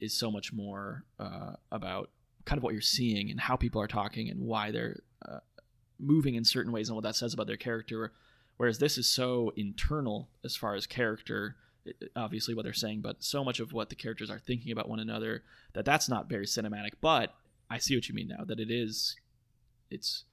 is 0.00 0.12
so 0.12 0.30
much 0.30 0.52
more 0.52 1.04
uh, 1.18 1.52
about 1.70 2.10
kind 2.44 2.58
of 2.58 2.62
what 2.62 2.72
you're 2.72 2.82
seeing 2.82 3.30
and 3.30 3.40
how 3.40 3.56
people 3.56 3.80
are 3.80 3.86
talking 3.86 4.28
and 4.28 4.40
why 4.40 4.70
they're 4.70 5.00
uh, 5.26 5.38
moving 5.98 6.34
in 6.34 6.44
certain 6.44 6.72
ways 6.72 6.88
and 6.88 6.96
what 6.96 7.04
that 7.04 7.16
says 7.16 7.34
about 7.34 7.46
their 7.46 7.56
character. 7.56 8.12
Whereas 8.56 8.78
this 8.78 8.98
is 8.98 9.08
so 9.08 9.52
internal 9.56 10.28
as 10.44 10.56
far 10.56 10.74
as 10.74 10.86
character, 10.86 11.56
obviously 12.14 12.54
what 12.54 12.64
they're 12.64 12.72
saying, 12.72 13.00
but 13.00 13.22
so 13.22 13.44
much 13.44 13.60
of 13.60 13.72
what 13.72 13.88
the 13.88 13.96
characters 13.96 14.30
are 14.30 14.38
thinking 14.38 14.72
about 14.72 14.88
one 14.88 15.00
another 15.00 15.42
that 15.72 15.84
that's 15.84 16.08
not 16.08 16.28
very 16.28 16.46
cinematic. 16.46 16.92
But 17.00 17.34
I 17.70 17.78
see 17.78 17.96
what 17.96 18.08
you 18.08 18.14
mean 18.14 18.28
now 18.28 18.44
that 18.44 18.60
it 18.60 18.70
is, 18.70 19.16
it's 19.90 20.24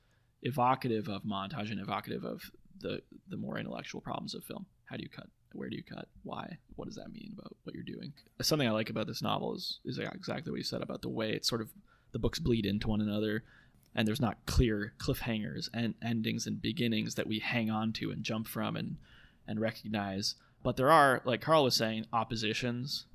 evocative 0.43 1.07
of 1.07 1.23
montage 1.23 1.71
and 1.71 1.79
evocative 1.79 2.23
of 2.23 2.51
the 2.79 3.01
the 3.29 3.37
more 3.37 3.57
intellectual 3.57 4.01
problems 4.01 4.33
of 4.33 4.43
film. 4.43 4.65
How 4.85 4.97
do 4.97 5.03
you 5.03 5.09
cut? 5.09 5.27
Where 5.53 5.69
do 5.69 5.75
you 5.75 5.83
cut? 5.83 6.07
Why? 6.23 6.57
What 6.75 6.85
does 6.85 6.95
that 6.95 7.11
mean 7.11 7.33
about 7.37 7.55
what 7.63 7.75
you're 7.75 7.83
doing? 7.83 8.13
Something 8.41 8.67
I 8.67 8.71
like 8.71 8.89
about 8.89 9.07
this 9.07 9.21
novel 9.21 9.55
is 9.55 9.79
is 9.85 9.99
exactly 9.99 10.51
what 10.51 10.57
you 10.57 10.63
said 10.63 10.81
about 10.81 11.01
the 11.01 11.09
way 11.09 11.31
it's 11.31 11.49
sort 11.49 11.61
of 11.61 11.71
the 12.11 12.19
books 12.19 12.39
bleed 12.39 12.65
into 12.65 12.87
one 12.87 13.01
another 13.01 13.43
and 13.95 14.07
there's 14.07 14.21
not 14.21 14.45
clear 14.45 14.93
cliffhangers 14.97 15.69
and 15.73 15.95
endings 16.01 16.47
and 16.47 16.61
beginnings 16.61 17.15
that 17.15 17.27
we 17.27 17.39
hang 17.39 17.69
on 17.69 17.91
to 17.93 18.11
and 18.11 18.23
jump 18.23 18.47
from 18.47 18.75
and 18.75 18.97
and 19.47 19.59
recognize. 19.59 20.35
But 20.63 20.77
there 20.77 20.91
are 20.91 21.21
like 21.25 21.41
carl 21.41 21.63
was 21.63 21.75
saying 21.75 22.05
oppositions 22.13 23.05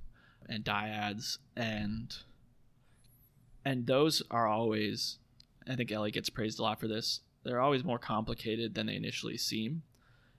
and 0.49 0.65
dyads 0.65 1.39
and 1.57 2.15
and 3.65 3.87
those 3.87 4.23
are 4.31 4.47
always 4.47 5.19
i 5.69 5.75
think 5.75 5.91
ellie 5.91 6.13
gets 6.13 6.31
praised 6.31 6.61
a 6.61 6.63
lot 6.63 6.79
for 6.79 6.87
this 6.87 7.21
they're 7.47 7.61
always 7.61 7.85
more 7.85 7.99
complicated 7.99 8.75
than 8.75 8.87
they 8.87 8.97
initially 8.97 9.37
seem. 9.37 9.83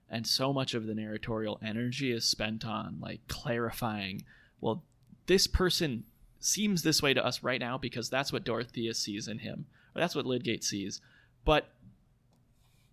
And 0.10 0.28
so 0.28 0.52
much 0.52 0.73
of 0.73 0.86
the 0.86 0.93
narratorial 0.93 1.58
energy 1.63 2.12
is 2.12 2.26
spent 2.26 2.65
on 2.65 3.00
like 3.02 3.21
clarifying 3.28 4.23
well 4.60 4.84
this 5.26 5.47
person 5.47 6.04
seems 6.39 6.82
this 6.82 7.02
way 7.02 7.13
to 7.13 7.26
us 7.26 7.43
right 7.43 7.60
now 7.60 7.78
because 7.78 8.10
that's 8.10 8.32
what 8.32 8.43
dorothea 8.43 8.93
sees 8.93 9.28
in 9.28 9.39
him 9.39 9.65
that's 9.99 10.15
what 10.15 10.25
Lydgate 10.25 10.63
sees. 10.63 11.01
But 11.45 11.69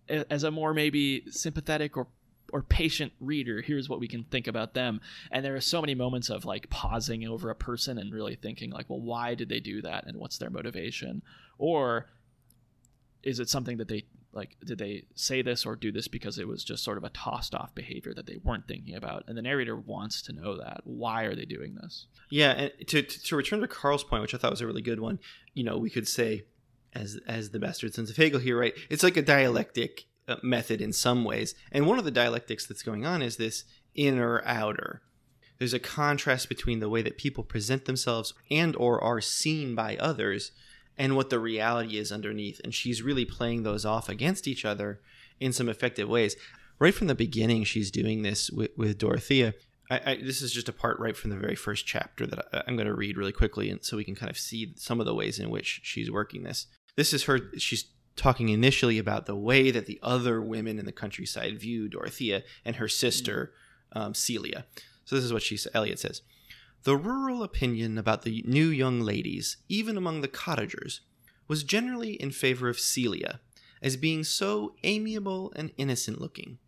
as 0.07 0.43
a 0.43 0.51
more 0.51 0.73
maybe 0.73 1.23
sympathetic 1.29 1.97
or 1.97 2.07
or 2.53 2.61
patient 2.61 3.11
reader, 3.19 3.61
here's 3.61 3.89
what 3.89 3.99
we 3.99 4.07
can 4.07 4.23
think 4.25 4.47
about 4.47 4.75
them. 4.75 5.01
And 5.31 5.43
there 5.43 5.55
are 5.55 5.61
so 5.61 5.81
many 5.81 5.95
moments 5.95 6.29
of 6.29 6.45
like 6.45 6.69
pausing 6.69 7.27
over 7.27 7.49
a 7.49 7.55
person 7.55 7.97
and 7.97 8.13
really 8.13 8.35
thinking 8.35 8.69
like, 8.69 8.89
well, 8.89 9.01
why 9.01 9.33
did 9.33 9.49
they 9.49 9.59
do 9.59 9.81
that 9.81 10.05
and 10.05 10.17
what's 10.17 10.37
their 10.37 10.51
motivation? 10.51 11.23
Or 11.57 12.07
is 13.23 13.39
it 13.39 13.49
something 13.49 13.77
that 13.77 13.87
they 13.87 14.05
like 14.31 14.57
did 14.63 14.77
they 14.77 15.05
say 15.15 15.41
this 15.41 15.65
or 15.65 15.75
do 15.75 15.91
this 15.91 16.07
because 16.07 16.37
it 16.37 16.47
was 16.47 16.63
just 16.63 16.83
sort 16.83 16.97
of 16.97 17.03
a 17.03 17.09
tossed 17.09 17.55
off 17.55 17.73
behavior 17.73 18.13
that 18.13 18.27
they 18.27 18.37
weren't 18.43 18.67
thinking 18.67 18.93
about 18.93 19.23
and 19.27 19.37
the 19.37 19.41
narrator 19.41 19.75
wants 19.75 20.21
to 20.21 20.33
know 20.33 20.57
that 20.57 20.81
why 20.83 21.23
are 21.23 21.33
they 21.33 21.45
doing 21.45 21.75
this 21.81 22.05
yeah 22.29 22.51
and 22.51 22.71
to, 22.85 23.01
to, 23.01 23.23
to 23.23 23.35
return 23.35 23.61
to 23.61 23.67
carl's 23.67 24.03
point 24.03 24.21
which 24.21 24.35
i 24.35 24.37
thought 24.37 24.51
was 24.51 24.61
a 24.61 24.67
really 24.67 24.81
good 24.81 24.99
one 24.99 25.17
you 25.53 25.63
know 25.63 25.77
we 25.77 25.89
could 25.89 26.07
say 26.07 26.43
as 26.95 27.19
as 27.27 27.49
the 27.49 27.59
bastard 27.59 27.93
sons 27.93 28.09
of 28.09 28.17
Hegel 28.17 28.39
here, 28.39 28.59
right? 28.59 28.73
It's 28.89 29.03
like 29.03 29.17
a 29.17 29.21
dialectic 29.21 30.05
uh, 30.27 30.37
method 30.41 30.81
in 30.81 30.93
some 30.93 31.23
ways, 31.23 31.53
and 31.71 31.85
one 31.85 31.99
of 31.99 32.05
the 32.05 32.11
dialectics 32.11 32.65
that's 32.65 32.83
going 32.83 33.05
on 33.05 33.21
is 33.21 33.37
this 33.37 33.65
inner 33.93 34.41
outer. 34.45 35.01
There's 35.57 35.73
a 35.73 35.79
contrast 35.79 36.49
between 36.49 36.79
the 36.79 36.89
way 36.89 37.01
that 37.01 37.17
people 37.17 37.43
present 37.43 37.85
themselves 37.85 38.33
and 38.51 38.75
or 38.75 39.01
are 39.01 39.21
seen 39.21 39.73
by 39.75 39.95
others 39.97 40.51
and 40.97 41.15
what 41.15 41.29
the 41.29 41.39
reality 41.39 41.97
is 41.97 42.11
underneath, 42.11 42.61
and 42.63 42.73
she's 42.73 43.01
really 43.01 43.25
playing 43.25 43.63
those 43.63 43.85
off 43.85 44.09
against 44.09 44.47
each 44.47 44.65
other 44.65 45.01
in 45.39 45.51
some 45.53 45.69
effective 45.69 46.09
ways. 46.09 46.35
Right 46.79 46.93
from 46.93 47.07
the 47.07 47.15
beginning, 47.15 47.63
she's 47.63 47.91
doing 47.91 48.21
this 48.21 48.49
with, 48.49 48.71
with 48.77 48.97
Dorothea. 48.97 49.53
I, 49.89 50.01
I, 50.05 50.15
this 50.15 50.41
is 50.41 50.51
just 50.51 50.69
a 50.69 50.73
part 50.73 50.99
right 50.99 51.15
from 51.15 51.29
the 51.29 51.37
very 51.37 51.55
first 51.55 51.85
chapter 51.85 52.25
that 52.25 52.45
I, 52.51 52.63
am 52.67 52.75
going 52.75 52.87
to 52.87 52.95
read 52.95 53.17
really 53.17 53.31
quickly, 53.31 53.69
and 53.69 53.83
so 53.83 53.97
we 53.97 54.03
can 54.03 54.15
kind 54.15 54.29
of 54.29 54.37
see 54.37 54.73
some 54.77 54.99
of 54.99 55.05
the 55.05 55.15
ways 55.15 55.39
in 55.39 55.49
which 55.49 55.81
she's 55.83 56.11
working 56.11 56.43
this 56.43 56.67
this 56.95 57.13
is 57.13 57.23
her 57.23 57.51
she's 57.57 57.85
talking 58.15 58.49
initially 58.49 58.97
about 58.97 59.25
the 59.25 59.35
way 59.35 59.71
that 59.71 59.85
the 59.85 59.99
other 60.01 60.41
women 60.41 60.79
in 60.79 60.85
the 60.85 60.91
countryside 60.91 61.59
view 61.59 61.89
Dorothea 61.89 62.43
and 62.63 62.77
her 62.77 62.87
sister 62.87 63.53
um, 63.91 64.13
Celia. 64.13 64.65
So 65.03 65.15
this 65.15 65.25
is 65.25 65.33
what 65.33 65.43
she 65.43 65.57
Eliot 65.73 65.99
says. 65.99 66.21
The 66.83 66.97
rural 66.97 67.43
opinion 67.43 67.97
about 67.97 68.21
the 68.21 68.43
new 68.47 68.67
young 68.67 69.01
ladies, 69.01 69.57
even 69.67 69.97
among 69.97 70.21
the 70.21 70.27
cottagers, 70.27 71.01
was 71.47 71.63
generally 71.63 72.13
in 72.13 72.31
favor 72.31 72.69
of 72.69 72.79
Celia, 72.79 73.39
as 73.81 73.97
being 73.97 74.23
so 74.23 74.75
amiable 74.83 75.51
and 75.55 75.71
innocent 75.77 76.21
looking, 76.21 76.59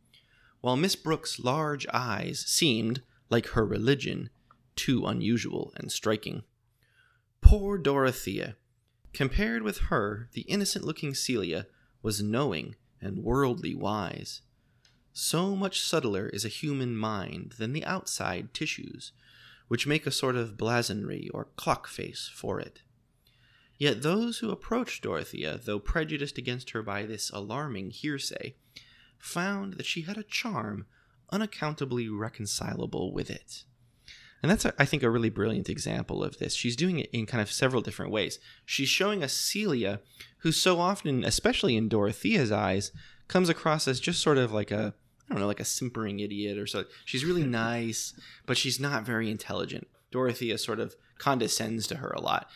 while 0.61 0.75
Miss 0.75 0.95
Brooke's 0.95 1.39
large 1.39 1.85
eyes 1.93 2.43
seemed, 2.47 3.01
like 3.29 3.47
her 3.49 3.65
religion, 3.65 4.29
too 4.75 5.05
unusual 5.05 5.71
and 5.77 5.91
striking. 5.91 6.43
Poor 7.41 7.77
Dorothea! 7.77 8.55
Compared 9.17 9.63
with 9.63 9.79
her, 9.89 10.29
the 10.33 10.41
innocent 10.41 10.85
looking 10.85 11.15
Celia 11.15 11.65
was 12.03 12.21
knowing 12.21 12.75
and 13.01 13.23
worldly 13.23 13.73
wise. 13.73 14.43
So 15.11 15.55
much 15.55 15.81
subtler 15.81 16.29
is 16.29 16.45
a 16.45 16.49
human 16.49 16.95
mind 16.95 17.55
than 17.57 17.73
the 17.73 17.83
outside 17.83 18.53
tissues, 18.53 19.13
which 19.69 19.87
make 19.87 20.05
a 20.05 20.11
sort 20.11 20.35
of 20.35 20.55
blazonry 20.55 21.31
or 21.33 21.45
clock 21.55 21.87
face 21.87 22.29
for 22.31 22.59
it. 22.59 22.83
Yet 23.79 24.03
those 24.03 24.37
who 24.37 24.51
approached 24.51 25.01
Dorothea, 25.01 25.59
though 25.65 25.79
prejudiced 25.79 26.37
against 26.37 26.69
her 26.69 26.83
by 26.83 27.07
this 27.07 27.31
alarming 27.31 27.89
hearsay, 27.89 28.53
found 29.17 29.73
that 29.77 29.87
she 29.87 30.01
had 30.01 30.19
a 30.19 30.23
charm 30.23 30.85
unaccountably 31.31 32.07
reconcilable 32.07 33.11
with 33.11 33.31
it. 33.31 33.63
And 34.41 34.51
that's, 34.51 34.65
I 34.77 34.85
think, 34.85 35.01
a 35.03 35.09
really 35.09 35.29
brilliant 35.29 35.69
example 35.69 36.23
of 36.23 36.37
this. 36.37 36.53
She's 36.53 36.75
doing 36.75 36.99
it 36.99 37.09
in 37.11 37.25
kind 37.25 37.41
of 37.41 37.51
several 37.51 37.81
different 37.81 38.11
ways. 38.11 38.39
She's 38.65 38.89
showing 38.89 39.23
us 39.23 39.33
Celia, 39.33 39.99
who 40.39 40.51
so 40.51 40.79
often, 40.79 41.23
especially 41.23 41.75
in 41.75 41.89
Dorothea's 41.89 42.51
eyes, 42.51 42.91
comes 43.27 43.49
across 43.49 43.87
as 43.87 43.99
just 43.99 44.21
sort 44.21 44.37
of 44.37 44.51
like 44.51 44.69
a, 44.71 44.93
I 45.27 45.33
don't 45.33 45.41
know, 45.41 45.47
like 45.47 45.59
a 45.59 45.65
simpering 45.65 46.19
idiot 46.19 46.57
or 46.57 46.67
so. 46.67 46.85
She's 47.03 47.25
really 47.25 47.43
nice, 47.45 48.13
but 48.45 48.57
she's 48.57 48.79
not 48.79 49.05
very 49.05 49.31
intelligent. 49.31 49.87
Dorothea 50.11 50.57
sort 50.57 50.79
of 50.79 50.95
condescends 51.17 51.87
to 51.87 51.97
her 51.97 52.09
a 52.09 52.21
lot. 52.21 52.47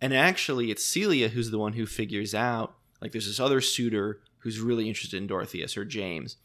And 0.00 0.12
actually, 0.12 0.72
it's 0.72 0.84
Celia 0.84 1.28
who's 1.28 1.52
the 1.52 1.58
one 1.58 1.74
who 1.74 1.86
figures 1.86 2.34
out, 2.34 2.74
like, 3.00 3.12
there's 3.12 3.26
this 3.26 3.40
other 3.40 3.60
suitor 3.60 4.20
who's 4.38 4.60
really 4.60 4.88
interested 4.88 5.16
in 5.16 5.28
Dorothea, 5.28 5.68
Sir 5.68 5.84
James. 5.84 6.36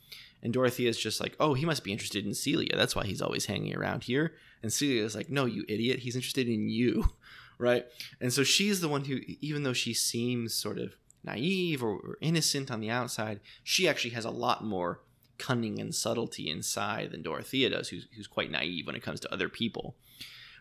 And 0.43 0.53
Dorothea's 0.53 0.99
just 0.99 1.19
like, 1.19 1.35
oh, 1.39 1.55
he 1.55 1.65
must 1.65 1.83
be 1.83 1.91
interested 1.91 2.25
in 2.25 2.35
Celia. 2.35 2.75
That's 2.75 2.95
why 2.95 3.05
he's 3.05 3.21
always 3.21 3.47
hanging 3.47 3.75
around 3.75 4.03
here. 4.03 4.33
And 4.63 4.73
Celia 4.73 5.03
is 5.03 5.15
like, 5.15 5.29
no, 5.29 5.45
you 5.45 5.65
idiot. 5.67 5.99
He's 5.99 6.15
interested 6.15 6.47
in 6.47 6.69
you. 6.69 7.09
right? 7.57 7.85
And 8.21 8.31
so 8.31 8.43
she's 8.43 8.81
the 8.81 8.87
one 8.87 9.05
who, 9.05 9.19
even 9.41 9.63
though 9.63 9.73
she 9.73 9.93
seems 9.93 10.53
sort 10.53 10.77
of 10.77 10.95
naive 11.23 11.83
or, 11.83 11.93
or 11.93 12.17
innocent 12.21 12.71
on 12.71 12.79
the 12.79 12.89
outside, 12.89 13.39
she 13.63 13.87
actually 13.87 14.11
has 14.11 14.25
a 14.25 14.31
lot 14.31 14.63
more 14.63 15.01
cunning 15.37 15.79
and 15.79 15.93
subtlety 15.93 16.49
inside 16.49 17.11
than 17.11 17.21
Dorothea 17.21 17.69
does, 17.69 17.89
who's, 17.89 18.07
who's 18.15 18.27
quite 18.27 18.51
naive 18.51 18.87
when 18.87 18.95
it 18.95 19.03
comes 19.03 19.19
to 19.21 19.33
other 19.33 19.49
people. 19.49 19.95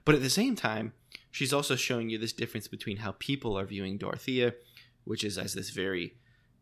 But 0.05 0.15
at 0.15 0.23
the 0.23 0.31
same 0.31 0.55
time, 0.55 0.93
she's 1.31 1.53
also 1.53 1.77
showing 1.77 2.11
you 2.11 2.19
this 2.19 2.33
difference 2.33 2.69
between 2.69 2.99
how 2.99 3.13
people 3.19 3.59
are 3.59 3.65
viewing 3.65 3.99
Dorothea, 3.99 4.55
which 5.05 5.25
is 5.25 5.39
as 5.39 5.55
this 5.55 5.71
very 5.71 6.15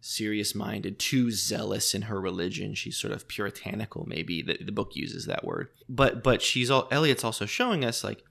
serious 0.04 0.54
minded, 0.54 0.98
too 0.98 1.30
zealous 1.30 1.94
in 1.94 2.02
her 2.02 2.20
religion. 2.20 2.74
She's 2.74 2.96
sort 2.96 3.14
of 3.14 3.26
puritanical, 3.26 4.04
maybe. 4.06 4.42
The, 4.42 4.58
the 4.62 4.70
book 4.70 4.94
uses 4.94 5.24
that 5.24 5.44
word. 5.44 5.68
But 5.88 6.22
but 6.22 6.42
she's 6.42 6.70
all 6.70 6.86
Eliot's 6.90 7.24
also 7.24 7.46
showing 7.46 7.84
us 7.84 8.04
like 8.04 8.22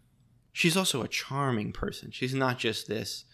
she's 0.51 0.77
also 0.77 1.01
a 1.01 1.07
charming 1.07 1.71
person. 1.71 2.12
She's 2.12 2.36
not 2.36 2.59
just 2.59 2.88
this 2.88 3.25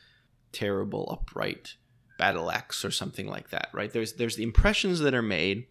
terrible, 0.54 1.08
upright 1.12 1.76
battle 2.18 2.50
axe 2.50 2.86
or 2.86 2.92
something 2.92 3.28
like 3.28 3.50
that, 3.50 3.70
right? 3.74 3.92
There's 3.92 4.14
there's 4.14 4.38
the 4.38 4.44
impressions 4.44 5.00
that 5.00 5.14
are 5.14 5.22
made, 5.22 5.68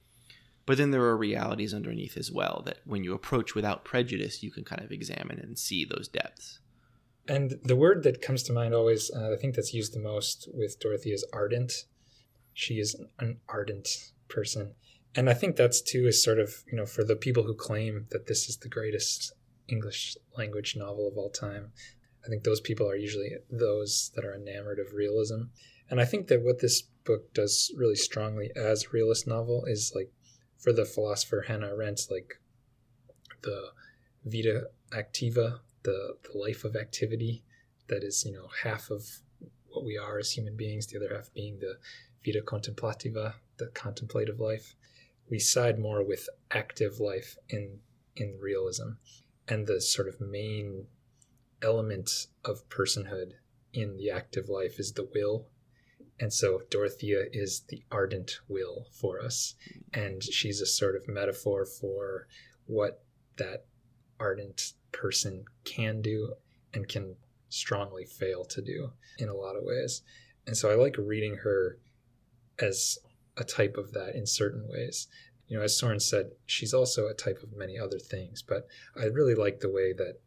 but 0.67 0.77
then 0.77 0.91
there 0.91 1.05
are 1.05 1.17
realities 1.17 1.73
underneath 1.73 2.19
as 2.19 2.31
well 2.31 2.63
that 2.67 2.81
when 2.85 3.03
you 3.03 3.15
approach 3.15 3.55
without 3.55 3.87
prejudice, 3.87 4.43
you 4.43 4.51
can 4.51 4.65
kind 4.65 4.83
of 4.83 4.93
examine 4.93 5.39
and 5.39 5.59
see 5.59 5.87
those 5.87 6.07
depths. 6.07 6.61
And 7.27 7.59
the 7.63 7.77
word 7.77 8.03
that 8.05 8.23
comes 8.23 8.43
to 8.45 8.53
mind 8.55 8.75
always, 8.75 9.11
uh, 9.11 9.33
I 9.33 9.37
think 9.37 9.55
that's 9.55 9.75
used 9.75 9.95
the 9.95 10.01
most 10.01 10.49
with 10.55 10.81
Dorothy 10.81 11.13
is 11.13 11.27
ardent 11.33 11.85
she 12.59 12.81
is 12.81 13.01
an 13.21 13.39
ardent 13.49 14.11
person. 14.29 14.75
And 15.15 15.31
I 15.31 15.35
think 15.35 15.55
that's 15.55 15.81
too 15.81 16.09
is 16.09 16.21
sort 16.21 16.41
of, 16.41 16.65
you 16.67 16.77
know, 16.77 16.87
for 16.87 17.05
the 17.05 17.15
people 17.15 17.45
who 17.45 17.55
claim 17.55 18.07
that 18.11 18.27
this 18.27 18.49
is 18.49 18.57
the 18.57 18.69
greatest 18.69 19.33
English 19.69 20.17
language 20.37 20.75
novel 20.77 21.07
of 21.07 21.17
all 21.17 21.31
time, 21.31 21.71
I 22.27 22.29
think 22.29 22.43
those 22.43 22.61
people 22.61 22.91
are 22.91 22.97
usually 22.97 23.31
those 23.49 24.11
that 24.17 24.25
are 24.25 24.35
enamored 24.35 24.81
of 24.81 24.93
realism. 24.93 25.43
And 25.89 26.01
I 26.01 26.05
think 26.05 26.27
that 26.27 26.43
what 26.43 26.59
this 26.59 26.83
book 27.05 27.33
does 27.33 27.73
really 27.77 27.95
strongly 27.95 28.51
as 28.57 28.85
a 28.85 28.91
realist 28.91 29.29
novel 29.29 29.65
is 29.67 29.93
like 29.95 30.11
for 30.59 30.73
the 30.73 30.85
philosopher 30.85 31.45
Hannah 31.47 31.69
Arendt, 31.69 32.09
like 32.11 32.41
the 33.43 33.69
vita 34.25 34.65
activa, 34.91 35.61
the, 35.85 36.17
the 36.25 36.37
life 36.37 36.65
of 36.65 36.75
activity 36.75 37.45
that 37.87 38.03
is, 38.03 38.25
you 38.27 38.33
know, 38.33 38.49
half 38.65 38.91
of 38.91 39.07
what 39.69 39.85
we 39.85 39.97
are 39.97 40.19
as 40.19 40.33
human 40.33 40.57
beings, 40.57 40.89
the 40.89 40.97
other 40.99 41.15
half 41.15 41.33
being 41.33 41.61
the 41.61 41.77
vita 42.25 42.43
contemplativa, 42.43 43.37
the 43.59 43.67
contemplative 43.69 44.41
life. 44.41 44.75
We 45.31 45.39
side 45.39 45.79
more 45.79 46.03
with 46.03 46.29
active 46.51 47.01
life 47.01 47.37
in 47.49 47.81
in 48.17 48.39
realism, 48.41 48.93
and 49.47 49.67
the 49.67 49.81
sort 49.81 50.09
of 50.09 50.21
main 50.21 50.87
element 51.63 52.27
of 52.45 52.69
personhood 52.69 53.33
in 53.73 53.97
the 53.97 54.11
active 54.11 54.49
life 54.49 54.79
is 54.79 54.93
the 54.93 55.09
will. 55.15 55.47
And 56.21 56.33
so 56.33 56.63
Dorothea 56.69 57.27
is 57.33 57.61
the 57.69 57.85
ardent 57.93 58.41
will 58.49 58.89
for 58.91 59.21
us, 59.21 59.55
and 59.93 60.23
she's 60.23 60.61
a 60.61 60.67
sort 60.67 60.97
of 60.97 61.07
metaphor 61.07 61.65
for 61.65 62.27
what 62.67 63.05
that 63.37 63.67
ardent 64.19 64.73
person 64.91 65.45
can 65.65 66.03
do 66.03 66.35
and 66.75 66.89
can 66.89 67.17
strongly 67.49 68.05
fail 68.05 68.45
to 68.45 68.61
do 68.61 68.91
in 69.19 69.29
a 69.29 69.35
lot 69.35 69.57
of 69.57 69.63
ways. 69.63 70.03
And 70.47 70.57
so 70.57 70.71
I 70.71 70.75
like 70.75 70.97
reading 70.99 71.37
her 71.37 71.79
as 72.61 72.99
a 73.37 73.45
type 73.45 73.77
of 73.77 73.93
that 73.93 74.15
in 74.15 74.27
certain 74.27 74.67
ways. 74.69 75.09
You 75.47 75.57
know, 75.57 75.65
as 75.65 75.79
Soren 75.79 76.01
said, 76.01 76.33
she's 76.47 76.75
also 76.75 77.07
a 77.07 77.15
type 77.15 77.43
of 77.43 77.57
many 77.57 77.79
other 77.79 77.99
things, 77.99 78.43
but 78.43 78.67
I 78.97 79.05
really 79.05 79.35
like 79.35 79.61
the 79.61 79.71
way 79.71 79.93
that 79.95 80.21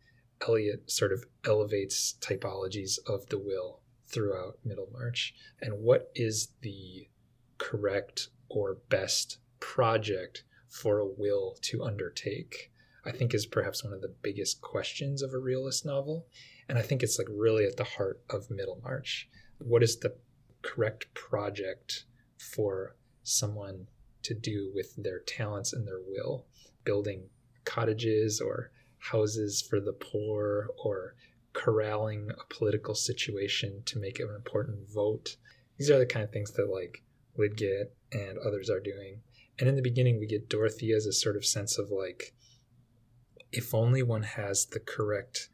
Eliot 0.48 0.90
sort 0.90 1.14
of 1.14 1.26
elevates 1.46 2.16
typologies 2.20 2.98
of 3.06 3.28
the 3.28 3.38
will 3.38 3.82
throughout 4.08 4.58
Middlemarch. 4.66 5.34
And 5.62 5.80
what 5.80 6.12
is 6.16 6.50
the 6.62 7.08
correct 7.58 8.30
or 8.50 8.78
best 8.90 9.38
project 9.60 10.44
for 10.68 11.00
a 11.00 11.06
will 11.06 11.56
to 11.62 11.84
undertake? 11.84 12.72
I 13.06 13.12
think 13.12 13.34
is 13.34 13.46
perhaps 13.46 13.84
one 13.84 13.94
of 13.94 14.02
the 14.02 14.14
biggest 14.22 14.62
questions 14.62 15.22
of 15.22 15.34
a 15.34 15.40
realist 15.40 15.86
novel. 15.86 16.28
And 16.68 16.78
I 16.78 16.82
think 16.82 17.04
it's 17.04 17.18
like 17.18 17.28
really 17.30 17.66
at 17.66 17.78
the 17.78 17.84
heart 17.84 18.22
of 18.30 18.50
Middlemarch. 18.50 19.30
What 19.60 19.84
is 19.84 19.98
the 19.98 20.16
correct 20.62 21.14
project 21.14 22.06
for 22.42 22.96
someone 23.24 23.88
to 24.24 24.34
do 24.34 24.72
with 24.74 24.96
their 24.96 25.20
talents 25.20 25.74
and 25.74 25.88
their 25.88 26.02
will, 26.06 26.46
building 26.84 27.24
cottages 27.66 28.42
or 28.42 28.72
houses 28.98 29.62
for 29.62 29.80
the 29.80 29.94
poor 29.94 30.70
or 30.84 31.16
corralling 31.54 32.30
a 32.32 32.54
political 32.54 32.96
situation 32.96 33.82
to 33.86 34.00
make 34.00 34.20
an 34.20 34.30
important 34.36 34.90
vote. 34.94 35.38
These 35.78 35.90
are 35.90 36.00
the 36.00 36.06
kind 36.06 36.24
of 36.24 36.32
things 36.32 36.52
that 36.52 36.70
like 36.70 37.04
Lydgate 37.38 37.92
and 38.12 38.38
others 38.38 38.70
are 38.70 38.80
doing. 38.80 39.22
And 39.60 39.68
in 39.68 39.76
the 39.76 39.82
beginning, 39.82 40.20
we 40.20 40.28
get 40.28 40.50
Dorothy 40.50 40.92
as 40.94 41.06
a 41.06 41.14
sort 41.14 41.36
of 41.36 41.46
sense 41.46 41.78
of 41.78 41.90
like, 41.92 42.34
if 43.52 43.74
only 43.74 44.02
one 44.02 44.24
has 44.24 44.66
the 44.66 44.80
correct 44.80 45.50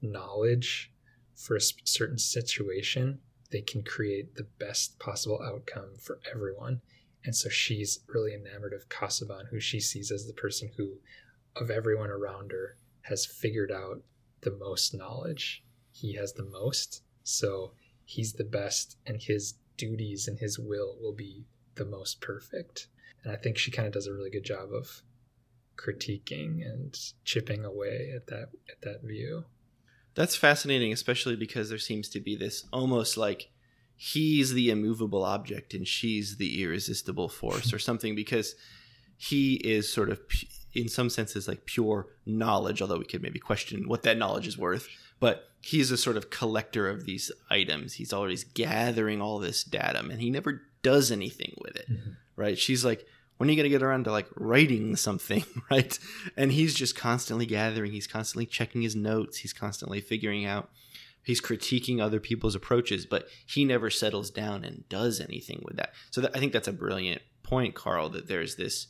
knowledge 0.00 0.92
for 1.34 1.56
a 1.56 1.60
certain 1.60 2.18
situation, 2.18 3.20
they 3.52 3.60
can 3.60 3.82
create 3.82 4.34
the 4.34 4.46
best 4.58 4.98
possible 4.98 5.40
outcome 5.42 5.90
for 5.98 6.18
everyone. 6.32 6.80
And 7.24 7.36
so 7.36 7.48
she's 7.48 8.00
really 8.08 8.34
enamored 8.34 8.72
of 8.72 8.88
Casaubon, 8.88 9.46
who 9.50 9.60
she 9.60 9.78
sees 9.78 10.10
as 10.10 10.26
the 10.26 10.32
person 10.32 10.70
who, 10.76 10.94
of 11.54 11.70
everyone 11.70 12.10
around 12.10 12.50
her, 12.50 12.76
has 13.02 13.24
figured 13.26 13.70
out 13.70 14.02
the 14.40 14.50
most 14.50 14.94
knowledge. 14.94 15.62
He 15.92 16.14
has 16.14 16.32
the 16.32 16.44
most, 16.44 17.02
so 17.22 17.72
he's 18.04 18.32
the 18.32 18.44
best, 18.44 18.96
and 19.06 19.22
his 19.22 19.54
duties 19.76 20.26
and 20.26 20.38
his 20.38 20.58
will 20.58 20.96
will 21.00 21.12
be 21.12 21.44
the 21.74 21.84
most 21.84 22.20
perfect. 22.20 22.88
And 23.22 23.32
I 23.32 23.36
think 23.36 23.56
she 23.56 23.70
kind 23.70 23.86
of 23.86 23.94
does 23.94 24.06
a 24.06 24.12
really 24.12 24.30
good 24.30 24.44
job 24.44 24.72
of 24.72 25.02
critiquing 25.76 26.64
and 26.64 26.98
chipping 27.24 27.64
away 27.64 28.12
at 28.14 28.26
that 28.26 28.48
at 28.70 28.80
that 28.82 29.02
view. 29.02 29.44
That's 30.14 30.36
fascinating, 30.36 30.92
especially 30.92 31.36
because 31.36 31.68
there 31.68 31.78
seems 31.78 32.08
to 32.10 32.20
be 32.20 32.36
this 32.36 32.66
almost 32.72 33.16
like 33.16 33.50
he's 33.96 34.52
the 34.52 34.70
immovable 34.70 35.22
object 35.24 35.74
and 35.74 35.86
she's 35.86 36.36
the 36.36 36.62
irresistible 36.62 37.28
force 37.28 37.72
or 37.72 37.78
something 37.88 38.14
because 38.14 38.54
he 39.16 39.54
is 39.54 39.92
sort 39.92 40.10
of 40.10 40.20
in 40.74 40.88
some 40.88 41.08
senses 41.10 41.46
like 41.46 41.64
pure 41.66 42.08
knowledge 42.26 42.80
although 42.82 42.98
we 42.98 43.04
could 43.04 43.22
maybe 43.22 43.38
question 43.38 43.86
what 43.86 44.02
that 44.02 44.16
knowledge 44.16 44.46
is 44.48 44.58
worth 44.58 44.88
but 45.20 45.50
he's 45.60 45.90
a 45.92 45.96
sort 45.96 46.16
of 46.16 46.30
collector 46.30 46.88
of 46.88 47.04
these 47.04 47.30
items 47.50 47.92
he's 47.92 48.12
always 48.12 48.42
gathering 48.42 49.20
all 49.20 49.38
this 49.38 49.62
datum 49.62 50.10
and 50.10 50.20
he 50.20 50.30
never 50.30 50.62
does 50.82 51.12
anything 51.12 51.54
with 51.62 51.76
it, 51.76 51.86
Mhm. 51.88 52.16
right? 52.34 52.58
She's 52.58 52.84
like, 52.84 53.06
when 53.36 53.48
are 53.48 53.52
you 53.52 53.56
going 53.56 53.64
to 53.64 53.70
get 53.70 53.82
around 53.82 54.04
to 54.04 54.12
like 54.12 54.28
writing 54.36 54.96
something, 54.96 55.44
right? 55.70 55.98
And 56.36 56.52
he's 56.52 56.74
just 56.74 56.96
constantly 56.96 57.46
gathering, 57.46 57.92
he's 57.92 58.06
constantly 58.06 58.46
checking 58.46 58.82
his 58.82 58.96
notes, 58.96 59.38
he's 59.38 59.52
constantly 59.52 60.00
figuring 60.00 60.44
out, 60.44 60.70
he's 61.22 61.40
critiquing 61.40 62.00
other 62.00 62.20
people's 62.20 62.54
approaches, 62.54 63.06
but 63.06 63.26
he 63.46 63.64
never 63.64 63.90
settles 63.90 64.30
down 64.30 64.64
and 64.64 64.88
does 64.88 65.20
anything 65.20 65.60
with 65.64 65.76
that. 65.76 65.92
So 66.10 66.20
that, 66.20 66.36
I 66.36 66.38
think 66.38 66.52
that's 66.52 66.68
a 66.68 66.72
brilliant 66.72 67.22
point, 67.42 67.74
Karl, 67.74 68.08
that 68.10 68.28
there's 68.28 68.56
this 68.56 68.88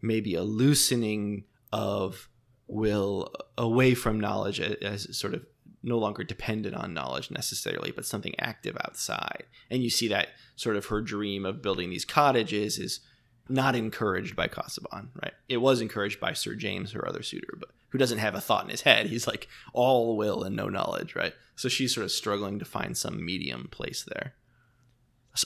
maybe 0.00 0.34
a 0.34 0.42
loosening 0.42 1.44
of 1.72 2.28
will 2.66 3.32
away 3.56 3.94
from 3.94 4.20
knowledge 4.20 4.60
as 4.60 5.18
sort 5.18 5.34
of 5.34 5.44
no 5.82 5.98
longer 5.98 6.24
dependent 6.24 6.74
on 6.74 6.94
knowledge 6.94 7.30
necessarily, 7.30 7.90
but 7.90 8.04
something 8.04 8.34
active 8.38 8.76
outside. 8.84 9.44
And 9.70 9.82
you 9.82 9.90
see 9.90 10.08
that 10.08 10.28
sort 10.56 10.76
of 10.76 10.86
her 10.86 11.00
dream 11.00 11.46
of 11.46 11.62
building 11.62 11.90
these 11.90 12.04
cottages 12.04 12.78
is 12.78 13.00
not 13.48 13.74
encouraged 13.74 14.36
by 14.36 14.48
Casaubon, 14.48 15.10
right? 15.22 15.32
It 15.48 15.58
was 15.58 15.80
encouraged 15.80 16.20
by 16.20 16.32
Sir 16.32 16.54
James, 16.54 16.92
her 16.92 17.06
other 17.06 17.22
suitor, 17.22 17.54
but 17.58 17.70
who 17.90 17.98
doesn't 17.98 18.18
have 18.18 18.34
a 18.34 18.40
thought 18.40 18.64
in 18.64 18.70
his 18.70 18.82
head. 18.82 19.06
He's 19.06 19.26
like 19.26 19.48
all 19.72 20.16
will 20.16 20.42
and 20.42 20.54
no 20.54 20.68
knowledge, 20.68 21.14
right? 21.14 21.34
So 21.56 21.68
she's 21.68 21.94
sort 21.94 22.04
of 22.04 22.12
struggling 22.12 22.58
to 22.58 22.64
find 22.64 22.96
some 22.96 23.24
medium 23.24 23.68
place 23.70 24.04
there. 24.06 24.34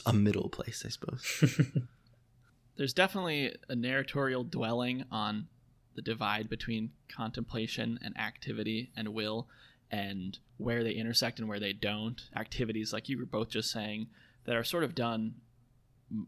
A 0.05 0.13
middle 0.13 0.49
place, 0.49 0.83
I 0.85 0.89
suppose. 0.89 1.61
there's 2.77 2.93
definitely 2.93 3.55
a 3.69 3.75
narratorial 3.75 4.43
dwelling 4.43 5.05
on 5.11 5.47
the 5.95 6.01
divide 6.01 6.49
between 6.49 6.91
contemplation 7.07 7.99
and 8.01 8.17
activity 8.17 8.91
and 8.97 9.09
will 9.09 9.47
and 9.91 10.39
where 10.57 10.83
they 10.83 10.93
intersect 10.93 11.39
and 11.39 11.47
where 11.47 11.59
they 11.59 11.73
don't 11.73 12.29
activities 12.35 12.91
like 12.91 13.09
you 13.09 13.19
were 13.19 13.25
both 13.25 13.49
just 13.49 13.69
saying 13.69 14.07
that 14.45 14.55
are 14.55 14.63
sort 14.63 14.83
of 14.83 14.95
done 14.95 15.35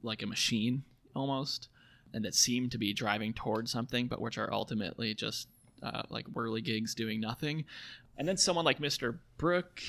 like 0.04 0.22
a 0.22 0.28
machine 0.28 0.84
almost 1.16 1.70
and 2.14 2.24
that 2.24 2.36
seem 2.36 2.70
to 2.70 2.78
be 2.78 2.94
driving 2.94 3.34
towards 3.34 3.72
something 3.72 4.08
but 4.08 4.22
which 4.22 4.38
are 4.38 4.52
ultimately 4.54 5.14
just 5.14 5.48
uh, 5.84 6.04
like 6.10 6.26
whirligigs 6.28 6.96
doing 6.96 7.20
nothing. 7.20 7.66
And 8.18 8.28
then 8.28 8.38
someone 8.38 8.66
like 8.66 8.80
mr 8.80 9.20
brooke 9.38 9.82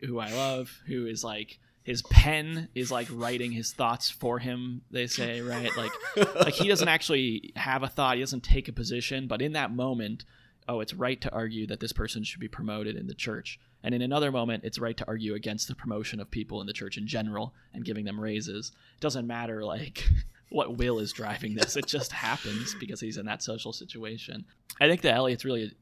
who 0.00 0.18
i 0.18 0.30
love 0.32 0.80
who 0.86 1.06
is 1.06 1.22
like 1.22 1.58
his 1.88 2.02
pen 2.02 2.68
is 2.74 2.90
like 2.92 3.08
writing 3.10 3.50
his 3.50 3.72
thoughts 3.72 4.10
for 4.10 4.38
him 4.38 4.82
they 4.90 5.06
say 5.06 5.40
right? 5.40 5.74
Like 5.74 5.90
like 6.34 6.52
he 6.52 6.68
doesn't 6.68 6.86
actually 6.86 7.50
have 7.56 7.82
a 7.82 7.88
thought 7.88 8.16
he 8.16 8.20
doesn't 8.20 8.42
take 8.42 8.68
a 8.68 8.74
position 8.74 9.26
but 9.26 9.40
in 9.40 9.52
that 9.52 9.72
moment 9.72 10.26
oh 10.68 10.80
it's 10.80 10.92
right 10.92 11.18
to 11.22 11.32
argue 11.32 11.66
that 11.66 11.80
this 11.80 11.94
person 11.94 12.22
should 12.24 12.40
be 12.40 12.48
promoted 12.48 12.94
in 12.94 13.06
the 13.06 13.14
church. 13.14 13.58
And 13.82 13.94
in 13.94 14.02
another 14.02 14.30
moment 14.30 14.64
it's 14.64 14.78
right 14.78 14.98
to 14.98 15.06
argue 15.06 15.34
against 15.34 15.66
the 15.66 15.74
promotion 15.74 16.20
of 16.20 16.30
people 16.30 16.60
in 16.60 16.66
the 16.66 16.74
church 16.74 16.98
in 16.98 17.06
general 17.06 17.54
and 17.72 17.86
giving 17.86 18.04
them 18.04 18.20
raises. 18.20 18.72
It 18.96 19.00
doesn't 19.00 19.26
matter 19.26 19.64
like 19.64 20.04
what 20.50 20.78
will 20.78 20.98
is 20.98 21.12
driving 21.12 21.54
this. 21.54 21.76
It 21.76 21.86
just 21.86 22.12
happens 22.12 22.74
because 22.78 23.00
he's 23.00 23.16
in 23.16 23.26
that 23.26 23.42
social 23.42 23.72
situation. 23.72 24.44
I 24.80 24.88
think 24.88 25.02
that 25.02 25.14
eliot's 25.14 25.44
really 25.44 25.72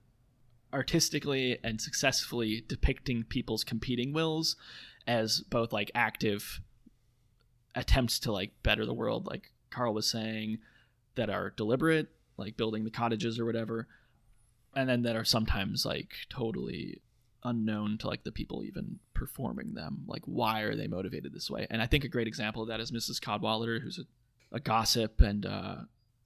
artistically 0.72 1.59
and 1.62 1.81
successfully 1.81 2.64
depicting 2.66 3.22
people's 3.24 3.64
competing 3.64 4.12
wills 4.12 4.57
as 5.07 5.40
both 5.40 5.72
like 5.72 5.90
active 5.94 6.61
attempts 7.74 8.18
to 8.18 8.33
like 8.33 8.50
better 8.62 8.85
the 8.85 8.92
world 8.92 9.26
like 9.26 9.52
carl 9.70 9.94
was 9.94 10.11
saying 10.11 10.59
that 11.14 11.31
are 11.31 11.50
deliberate 11.50 12.09
like 12.37 12.57
building 12.57 12.85
the 12.85 12.90
cottages 12.90 13.38
or 13.38 13.44
whatever 13.44 13.87
and 14.74 14.88
then 14.88 15.02
that 15.02 15.16
are 15.16 15.24
sometimes 15.24 15.87
like 15.87 16.14
totally 16.29 17.00
unknown 17.46 17.96
to 17.98 18.09
like 18.09 18.24
the 18.24 18.33
people 18.33 18.64
even 18.64 18.98
performing 19.14 19.74
them. 19.74 20.05
Like 20.07 20.22
why 20.26 20.61
are 20.62 20.76
they 20.76 20.88
motivated 20.88 21.33
this 21.33 21.50
way? 21.50 21.66
And 21.70 21.81
i 21.81 21.87
think 21.87 22.05
a 22.05 22.09
great 22.09 22.26
example 22.26 22.62
of 22.62 22.68
that 22.68 22.81
is 22.81 22.92
mrs 22.92 23.20
cadwallader 23.20 23.81
who's 23.81 23.98
a, 23.98 24.05
a 24.52 24.61
gossip 24.61 25.20
and 25.20 25.44
uh, 25.46 25.76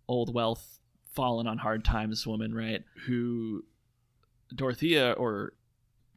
old 0.09 0.33
wealth 0.35 0.79
fallen 1.13 1.47
on 1.47 1.59
hard 1.59 1.85
times 1.85 2.27
woman 2.27 2.55
right 2.55 2.85
who 3.07 3.65
dorothea 4.55 5.13
or 5.13 5.53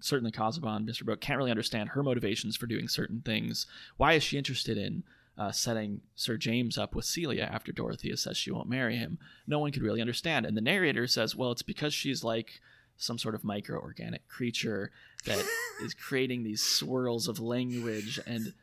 certainly 0.04 0.32
Casaubon, 0.32 0.86
Mr. 0.86 1.06
Brooke, 1.06 1.22
can't 1.22 1.38
really 1.38 1.52
understand 1.52 1.90
her 1.90 2.04
motivations 2.04 2.58
for 2.58 2.68
doing 2.68 2.88
certain 2.88 3.22
things. 3.22 3.66
Why 3.96 4.14
is 4.14 4.24
she 4.24 4.38
interested 4.38 4.78
in 4.78 5.04
uh, 5.38 5.52
setting 5.52 6.02
Sir 6.16 6.36
James 6.36 6.78
up 6.78 6.94
with 6.94 7.06
Celia 7.06 7.44
after 7.44 7.72
Dorothea 7.72 8.18
says 8.18 8.38
she 8.38 8.52
won't 8.52 8.68
marry 8.68 8.98
him? 8.98 9.18
No 9.48 9.60
one 9.60 9.72
could 9.72 9.82
really 9.82 10.02
understand. 10.02 10.46
And 10.46 10.58
the 10.58 10.62
narrator 10.62 11.08
says, 11.08 11.36
well, 11.38 11.52
it's 11.52 11.62
because 11.62 11.94
she's 11.94 12.22
like 12.24 12.60
some 12.98 13.18
sort 13.18 13.34
of 13.34 13.46
micro-organic 13.46 14.28
creature 14.28 14.92
that 15.26 15.44
is 15.84 15.94
creating 15.94 16.44
these 16.44 16.62
swirls 16.62 17.30
of 17.30 17.40
language 17.40 18.20
and 18.28 18.54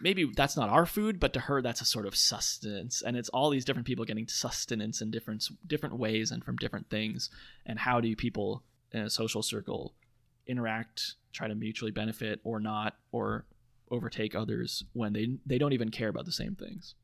maybe 0.00 0.30
that's 0.36 0.56
not 0.56 0.68
our 0.68 0.86
food 0.86 1.18
but 1.18 1.32
to 1.32 1.40
her 1.40 1.62
that's 1.62 1.80
a 1.80 1.84
sort 1.84 2.06
of 2.06 2.14
sustenance 2.14 3.02
and 3.02 3.16
it's 3.16 3.28
all 3.30 3.50
these 3.50 3.64
different 3.64 3.86
people 3.86 4.04
getting 4.04 4.28
sustenance 4.28 5.00
in 5.00 5.10
different 5.10 5.44
different 5.66 5.98
ways 5.98 6.30
and 6.30 6.44
from 6.44 6.56
different 6.56 6.88
things 6.90 7.30
and 7.64 7.78
how 7.78 8.00
do 8.00 8.14
people 8.14 8.62
in 8.92 9.02
a 9.02 9.10
social 9.10 9.42
circle 9.42 9.94
interact, 10.46 11.14
try 11.32 11.48
to 11.48 11.54
mutually 11.54 11.90
benefit 11.90 12.40
or 12.44 12.60
not, 12.60 12.96
or 13.12 13.44
overtake 13.90 14.34
others 14.34 14.84
when 14.92 15.12
they 15.12 15.36
they 15.44 15.58
don't 15.58 15.72
even 15.72 15.90
care 15.90 16.08
about 16.08 16.24
the 16.24 16.32
same 16.32 16.54
things. 16.54 16.94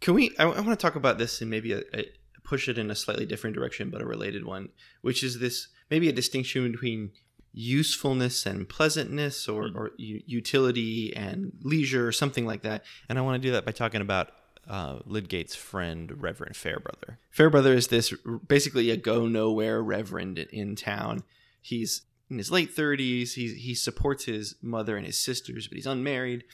Can 0.00 0.14
we? 0.14 0.34
I, 0.38 0.44
I 0.44 0.60
want 0.60 0.70
to 0.70 0.76
talk 0.76 0.96
about 0.96 1.18
this 1.18 1.40
and 1.40 1.50
maybe 1.50 1.72
a, 1.72 1.82
a, 1.94 2.06
push 2.42 2.68
it 2.68 2.78
in 2.78 2.90
a 2.90 2.94
slightly 2.94 3.26
different 3.26 3.54
direction, 3.54 3.90
but 3.90 4.00
a 4.00 4.06
related 4.06 4.44
one, 4.44 4.70
which 5.02 5.22
is 5.22 5.38
this 5.38 5.68
maybe 5.90 6.08
a 6.08 6.12
distinction 6.12 6.70
between 6.70 7.12
usefulness 7.52 8.46
and 8.46 8.68
pleasantness, 8.68 9.48
or, 9.48 9.64
Mm. 9.68 9.74
or 9.76 9.90
utility 9.98 11.14
and 11.14 11.52
leisure, 11.62 12.06
or 12.06 12.12
something 12.12 12.46
like 12.46 12.62
that. 12.62 12.84
And 13.08 13.18
I 13.18 13.22
want 13.22 13.40
to 13.42 13.48
do 13.48 13.52
that 13.52 13.64
by 13.64 13.72
talking 13.72 14.00
about 14.00 14.30
uh, 14.68 15.00
Lydgate's 15.06 15.56
friend, 15.56 16.22
Reverend 16.22 16.54
Farebrother. 16.54 17.18
Farebrother 17.30 17.72
is 17.74 17.88
this 17.88 18.12
basically 18.46 18.90
a 18.90 18.96
go 18.96 19.26
nowhere 19.26 19.82
reverend 19.82 20.38
in, 20.38 20.48
in 20.50 20.76
town. 20.76 21.24
He's 21.60 22.02
in 22.30 22.38
his 22.38 22.50
late 22.52 22.74
30s. 22.76 23.32
He, 23.32 23.54
he 23.54 23.74
supports 23.74 24.26
his 24.26 24.54
mother 24.62 24.96
and 24.96 25.04
his 25.04 25.18
sisters, 25.18 25.66
but 25.66 25.74
he's 25.76 25.86
unmarried. 25.86 26.44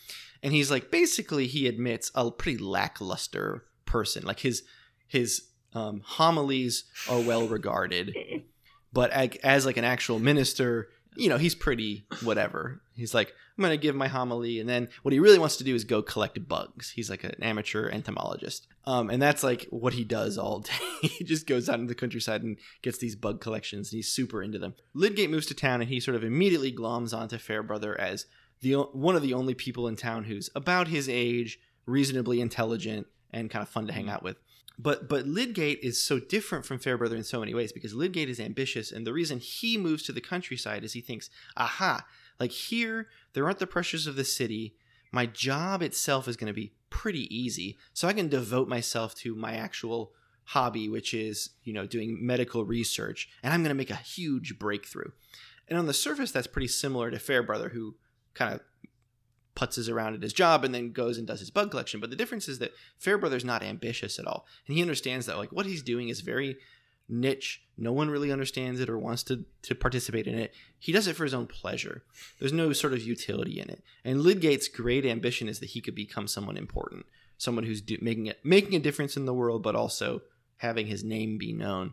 And 0.43 0.55
he's 0.55 0.71
like, 0.71 0.91
basically, 0.91 1.47
he 1.47 1.67
admits 1.67 2.11
a 2.15 2.31
pretty 2.31 2.59
lackluster 2.59 3.65
person. 3.85 4.25
Like 4.25 4.41
his, 4.41 4.63
his 5.07 5.49
um, 5.75 6.01
homilies 6.05 6.85
are 7.11 7.21
well 7.21 7.47
regarded, 7.47 8.15
but 8.93 9.11
as 9.43 9.67
like 9.67 9.77
an 9.77 9.85
actual 9.85 10.19
minister, 10.19 10.89
you 11.17 11.29
know, 11.29 11.39
he's 11.39 11.55
pretty 11.55 12.07
whatever. 12.23 12.83
He's 12.95 13.15
like, 13.15 13.33
I'm 13.57 13.63
going 13.63 13.73
to 13.73 13.83
give 13.83 13.95
my 13.95 14.09
homily. 14.09 14.61
And 14.61 14.69
then 14.69 14.89
what 15.03 15.13
he 15.13 15.21
really 15.21 15.39
wants 15.39 15.57
to 15.57 15.65
do 15.65 15.75
is 15.75 15.85
go 15.85 16.03
collect 16.03 16.47
bugs. 16.47 16.91
He's 16.91 17.09
like 17.09 17.25
an 17.25 17.37
amateur 17.41 17.89
entomologist. 17.89 18.67
Um, 18.85 19.11
and 19.11 19.21
that's 19.21 19.43
like 19.43 19.67
what 19.71 19.95
he 19.95 20.05
does 20.05 20.37
all 20.37 20.61
day. 20.61 20.73
he 21.03 21.25
just 21.25 21.47
goes 21.47 21.69
out 21.69 21.77
into 21.77 21.89
the 21.89 21.95
countryside 21.95 22.43
and 22.43 22.59
gets 22.83 22.99
these 22.99 23.17
bug 23.17 23.41
collections 23.41 23.91
and 23.91 23.97
he's 23.97 24.13
super 24.13 24.43
into 24.43 24.59
them. 24.59 24.75
Lydgate 24.95 25.31
moves 25.31 25.47
to 25.47 25.55
town 25.55 25.81
and 25.81 25.91
he 25.91 26.01
sort 26.01 26.17
of 26.17 26.25
immediately 26.25 26.73
gloms 26.73 27.17
onto 27.17 27.39
Farebrother 27.39 27.99
as 27.99 28.27
the 28.61 28.75
one 28.75 29.17
of 29.17 29.23
the 29.23 29.35
only 29.35 29.55
people 29.55 29.89
in 29.89 29.97
town 29.97 30.25
who's 30.25 30.51
about 30.55 30.89
his 30.89 31.09
age, 31.09 31.59
reasonably 31.85 32.41
intelligent, 32.41 33.07
and 33.33 33.51
kind 33.51 33.63
of 33.63 33.69
fun 33.69 33.87
to 33.87 33.93
hang 33.93 34.09
out 34.09 34.23
with. 34.23 34.37
But 34.79 35.09
but 35.09 35.27
Lydgate 35.27 35.81
is 35.83 36.03
so 36.03 36.19
different 36.19 36.67
from 36.67 36.79
Farebrother 36.79 37.17
in 37.17 37.25
so 37.25 37.41
many 37.41 37.55
ways 37.55 37.73
because 37.73 37.95
Lydgate 37.95 38.29
is 38.29 38.41
ambitious, 38.41 38.93
and 38.93 39.07
the 39.07 39.13
reason 39.13 39.39
he 39.39 39.79
moves 39.79 40.03
to 40.05 40.13
the 40.13 40.21
countryside 40.21 40.85
is 40.85 40.93
he 40.93 41.01
thinks, 41.01 41.31
aha, 41.57 42.05
like 42.39 42.53
here 42.53 43.09
there 43.33 43.45
aren't 43.45 43.59
the 43.59 43.67
pressures 43.67 44.07
of 44.07 44.17
the 44.17 44.25
city. 44.25 44.75
My 45.13 45.25
job 45.25 45.83
itself 45.83 46.29
is 46.29 46.37
going 46.37 46.49
to 46.49 46.53
be 46.53 46.73
pretty 46.91 47.35
easy, 47.35 47.79
so 47.95 48.07
I 48.07 48.13
can 48.13 48.29
devote 48.29 48.69
myself 48.69 49.15
to 49.17 49.35
my 49.35 49.55
actual 49.55 50.13
hobby, 50.45 50.89
which 50.89 51.15
is 51.15 51.51
you 51.65 51.73
know 51.73 51.87
doing 51.87 52.19
medical 52.21 52.65
research, 52.65 53.29
and 53.43 53.55
I'm 53.55 53.63
going 53.63 53.71
to 53.71 53.75
make 53.75 53.91
a 53.91 53.97
huge 53.97 54.59
breakthrough. 54.59 55.11
And 55.69 55.79
on 55.79 55.87
the 55.87 55.95
surface, 55.95 56.31
that's 56.31 56.47
pretty 56.47 56.69
similar 56.69 57.11
to 57.11 57.19
Farebrother, 57.19 57.71
who 57.71 57.97
kind 58.35 58.55
of 58.55 58.61
putzes 59.57 59.91
around 59.91 60.15
at 60.15 60.23
his 60.23 60.33
job 60.33 60.65
and 60.65 60.75
then 60.75 60.93
goes 60.93 61.19
and 61.19 61.27
does 61.27 61.41
his 61.41 61.51
bug 61.51 61.71
collection. 61.71 61.99
But 61.99 62.11
the 62.11 62.17
difference 62.17 62.49
is 62.49 62.61
that 62.61 62.75
Farebrother's 62.99 63.45
not 63.45 63.63
ambitious 63.63 64.19
at 64.19 64.27
all. 64.27 64.47
And 64.67 64.77
he 64.77 64.83
understands 64.83 65.27
that 65.27 65.39
like 65.39 65.51
what 65.51 65.67
he's 65.67 65.83
doing 65.83 66.09
is 66.09 66.21
very 66.21 66.59
niche. 67.09 67.63
No 67.79 67.93
one 67.93 68.11
really 68.11 68.33
understands 68.33 68.81
it 68.81 68.89
or 68.89 68.99
wants 68.99 69.23
to, 69.25 69.45
to 69.63 69.75
participate 69.75 70.27
in 70.27 70.39
it. 70.39 70.55
He 70.79 70.93
does 70.93 71.07
it 71.07 71.17
for 71.17 71.25
his 71.25 71.35
own 71.35 71.47
pleasure. 71.47 72.03
There's 72.39 72.53
no 72.53 72.73
sort 72.73 72.93
of 72.93 73.03
utility 73.03 73.61
in 73.61 73.71
it. 73.71 73.83
And 74.05 74.21
Lydgate's 74.21 74.69
great 74.69 75.05
ambition 75.05 75.49
is 75.49 75.61
that 75.61 75.71
he 75.71 75.81
could 75.81 75.95
become 75.95 76.29
someone 76.29 76.57
important, 76.57 77.07
someone 77.39 77.65
who's 77.65 77.81
do, 77.81 77.99
making 78.01 78.27
it 78.27 78.41
making 78.45 78.75
a 78.75 78.81
difference 78.81 79.17
in 79.17 79.27
the 79.27 79.35
world, 79.35 79.63
but 79.63 79.75
also 79.75 80.23
having 80.59 80.87
his 80.87 81.05
name 81.05 81.39
be 81.39 81.53
known. 81.53 81.93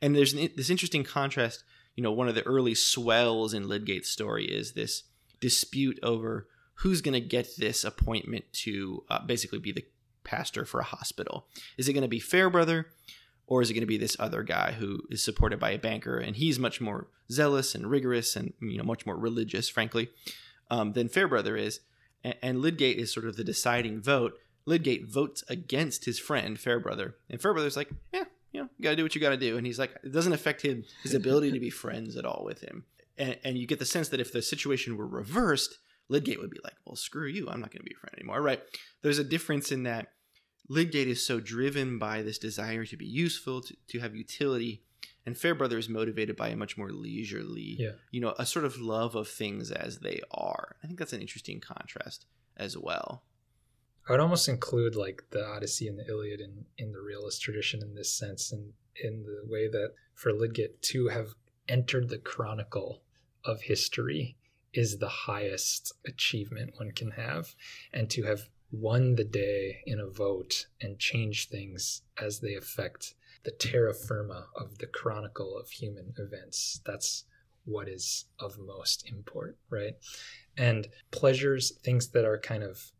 And 0.00 0.14
there's 0.14 0.32
an, 0.32 0.50
this 0.56 0.70
interesting 0.70 1.04
contrast. 1.04 1.64
You 1.96 2.02
know, 2.02 2.12
one 2.12 2.28
of 2.28 2.34
the 2.34 2.46
early 2.46 2.74
swells 2.74 3.52
in 3.52 3.68
Lydgate's 3.68 4.08
story 4.08 4.46
is 4.46 4.72
this 4.72 5.04
dispute 5.40 5.98
over 6.02 6.46
who's 6.76 7.00
going 7.00 7.14
to 7.14 7.20
get 7.20 7.56
this 7.58 7.84
appointment 7.84 8.44
to 8.52 9.04
uh, 9.08 9.24
basically 9.24 9.58
be 9.58 9.72
the 9.72 9.84
pastor 10.24 10.64
for 10.64 10.80
a 10.80 10.84
hospital. 10.84 11.46
Is 11.76 11.88
it 11.88 11.92
going 11.92 12.02
to 12.02 12.08
be 12.08 12.20
Farebrother 12.20 12.86
or 13.46 13.62
is 13.62 13.70
it 13.70 13.74
going 13.74 13.82
to 13.82 13.86
be 13.86 13.98
this 13.98 14.16
other 14.18 14.42
guy 14.42 14.72
who 14.72 15.00
is 15.10 15.22
supported 15.22 15.58
by 15.58 15.70
a 15.70 15.78
banker 15.78 16.18
and 16.18 16.36
he's 16.36 16.58
much 16.58 16.80
more 16.80 17.08
zealous 17.30 17.74
and 17.74 17.90
rigorous 17.90 18.36
and 18.36 18.52
you 18.60 18.78
know 18.78 18.84
much 18.84 19.04
more 19.06 19.16
religious, 19.16 19.68
frankly, 19.68 20.10
um, 20.70 20.92
than 20.92 21.08
Farebrother 21.08 21.56
is? 21.56 21.80
and, 22.24 22.34
and 22.42 22.60
Lydgate 22.60 22.98
is 22.98 23.12
sort 23.12 23.26
of 23.26 23.36
the 23.36 23.44
deciding 23.44 24.00
vote. 24.00 24.38
Lydgate 24.64 25.06
votes 25.06 25.42
against 25.48 26.04
his 26.04 26.18
friend 26.18 26.58
Farebrother, 26.58 27.14
and 27.28 27.40
Farebrother's 27.40 27.76
like, 27.76 27.90
yeah, 28.12 28.24
you 28.52 28.60
know, 28.60 28.68
you 28.78 28.82
gotta 28.84 28.96
do 28.96 29.02
what 29.02 29.14
you 29.14 29.20
gotta 29.20 29.36
do, 29.36 29.56
and 29.56 29.66
he's 29.66 29.78
like, 29.78 29.90
it 30.04 30.12
doesn't 30.12 30.32
affect 30.32 30.62
him 30.62 30.84
his 31.02 31.14
ability 31.14 31.50
to 31.52 31.60
be 31.60 31.70
friends 31.70 32.16
at 32.16 32.24
all 32.24 32.44
with 32.44 32.60
him, 32.60 32.84
and, 33.18 33.36
and 33.42 33.58
you 33.58 33.66
get 33.66 33.80
the 33.80 33.84
sense 33.84 34.08
that 34.10 34.20
if 34.20 34.32
the 34.32 34.42
situation 34.42 34.96
were 34.96 35.06
reversed, 35.06 35.78
Lydgate 36.12 36.38
would 36.40 36.50
be 36.50 36.60
like, 36.62 36.74
well, 36.84 36.94
screw 36.96 37.26
you, 37.26 37.48
I'm 37.48 37.60
not 37.60 37.70
gonna 37.72 37.82
be 37.84 37.90
your 37.92 38.00
friend 38.00 38.14
anymore, 38.18 38.40
right? 38.42 38.60
There's 39.02 39.18
a 39.18 39.24
difference 39.24 39.72
in 39.72 39.82
that 39.84 40.08
Lydgate 40.68 41.08
is 41.08 41.24
so 41.26 41.40
driven 41.40 41.98
by 41.98 42.22
this 42.22 42.38
desire 42.38 42.84
to 42.86 42.96
be 42.96 43.06
useful, 43.06 43.62
to, 43.62 43.76
to 43.88 43.98
have 44.00 44.14
utility, 44.14 44.82
and 45.26 45.36
Farebrother 45.36 45.78
is 45.78 45.88
motivated 45.88 46.36
by 46.36 46.48
a 46.48 46.56
much 46.56 46.76
more 46.78 46.90
leisurely, 46.90 47.76
Yeah. 47.78 47.92
you 48.10 48.20
know, 48.20 48.34
a 48.38 48.46
sort 48.46 48.64
of 48.64 48.78
love 48.78 49.14
of 49.14 49.28
things 49.28 49.70
as 49.70 49.98
they 50.00 50.20
are. 50.30 50.76
I 50.82 50.86
think 50.86 50.98
that's 50.98 51.12
an 51.12 51.20
interesting 51.20 51.60
contrast 51.60 52.26
as 52.56 52.76
well. 52.76 53.24
I 54.08 54.12
would 54.12 54.20
almost 54.20 54.48
include 54.48 54.94
like 54.96 55.22
the 55.30 55.44
Odyssey 55.46 55.86
and 55.88 55.98
the 55.98 56.06
Iliad 56.08 56.40
in, 56.40 56.64
in 56.76 56.92
the 56.92 57.00
realist 57.00 57.40
tradition 57.40 57.82
in 57.82 57.94
this 57.94 58.12
sense, 58.12 58.50
and 58.52 58.72
in 59.02 59.22
the 59.24 59.42
way 59.48 59.68
that 59.68 59.94
for 60.14 60.32
Lydgate 60.32 60.82
to 60.82 61.08
have 61.08 61.34
entered 61.68 62.08
the 62.08 62.18
chronicle 62.18 63.02
of 63.44 63.62
history 63.62 64.36
is 64.74 64.98
the 64.98 65.08
highest 65.08 65.92
achievement 66.06 66.72
one 66.76 66.92
can 66.92 67.12
have, 67.12 67.54
and 67.92 68.08
to 68.10 68.22
have 68.22 68.48
won 68.70 69.16
the 69.16 69.24
day 69.24 69.82
in 69.86 70.00
a 70.00 70.06
vote 70.06 70.66
and 70.80 70.98
change 70.98 71.48
things 71.48 72.02
as 72.20 72.40
they 72.40 72.54
affect 72.54 73.14
the 73.44 73.50
terra 73.50 73.92
firma 73.92 74.46
of 74.56 74.78
the 74.78 74.86
chronicle 74.86 75.56
of 75.58 75.68
human 75.68 76.14
events. 76.16 76.80
That's 76.86 77.24
what 77.64 77.88
is 77.88 78.26
of 78.38 78.58
most 78.58 79.08
import, 79.08 79.56
right? 79.68 79.94
And 80.56 80.88
pleasures, 81.10 81.72
things 81.82 82.08
that 82.08 82.24
are 82.24 82.38
kind 82.38 82.62
of 82.62 82.92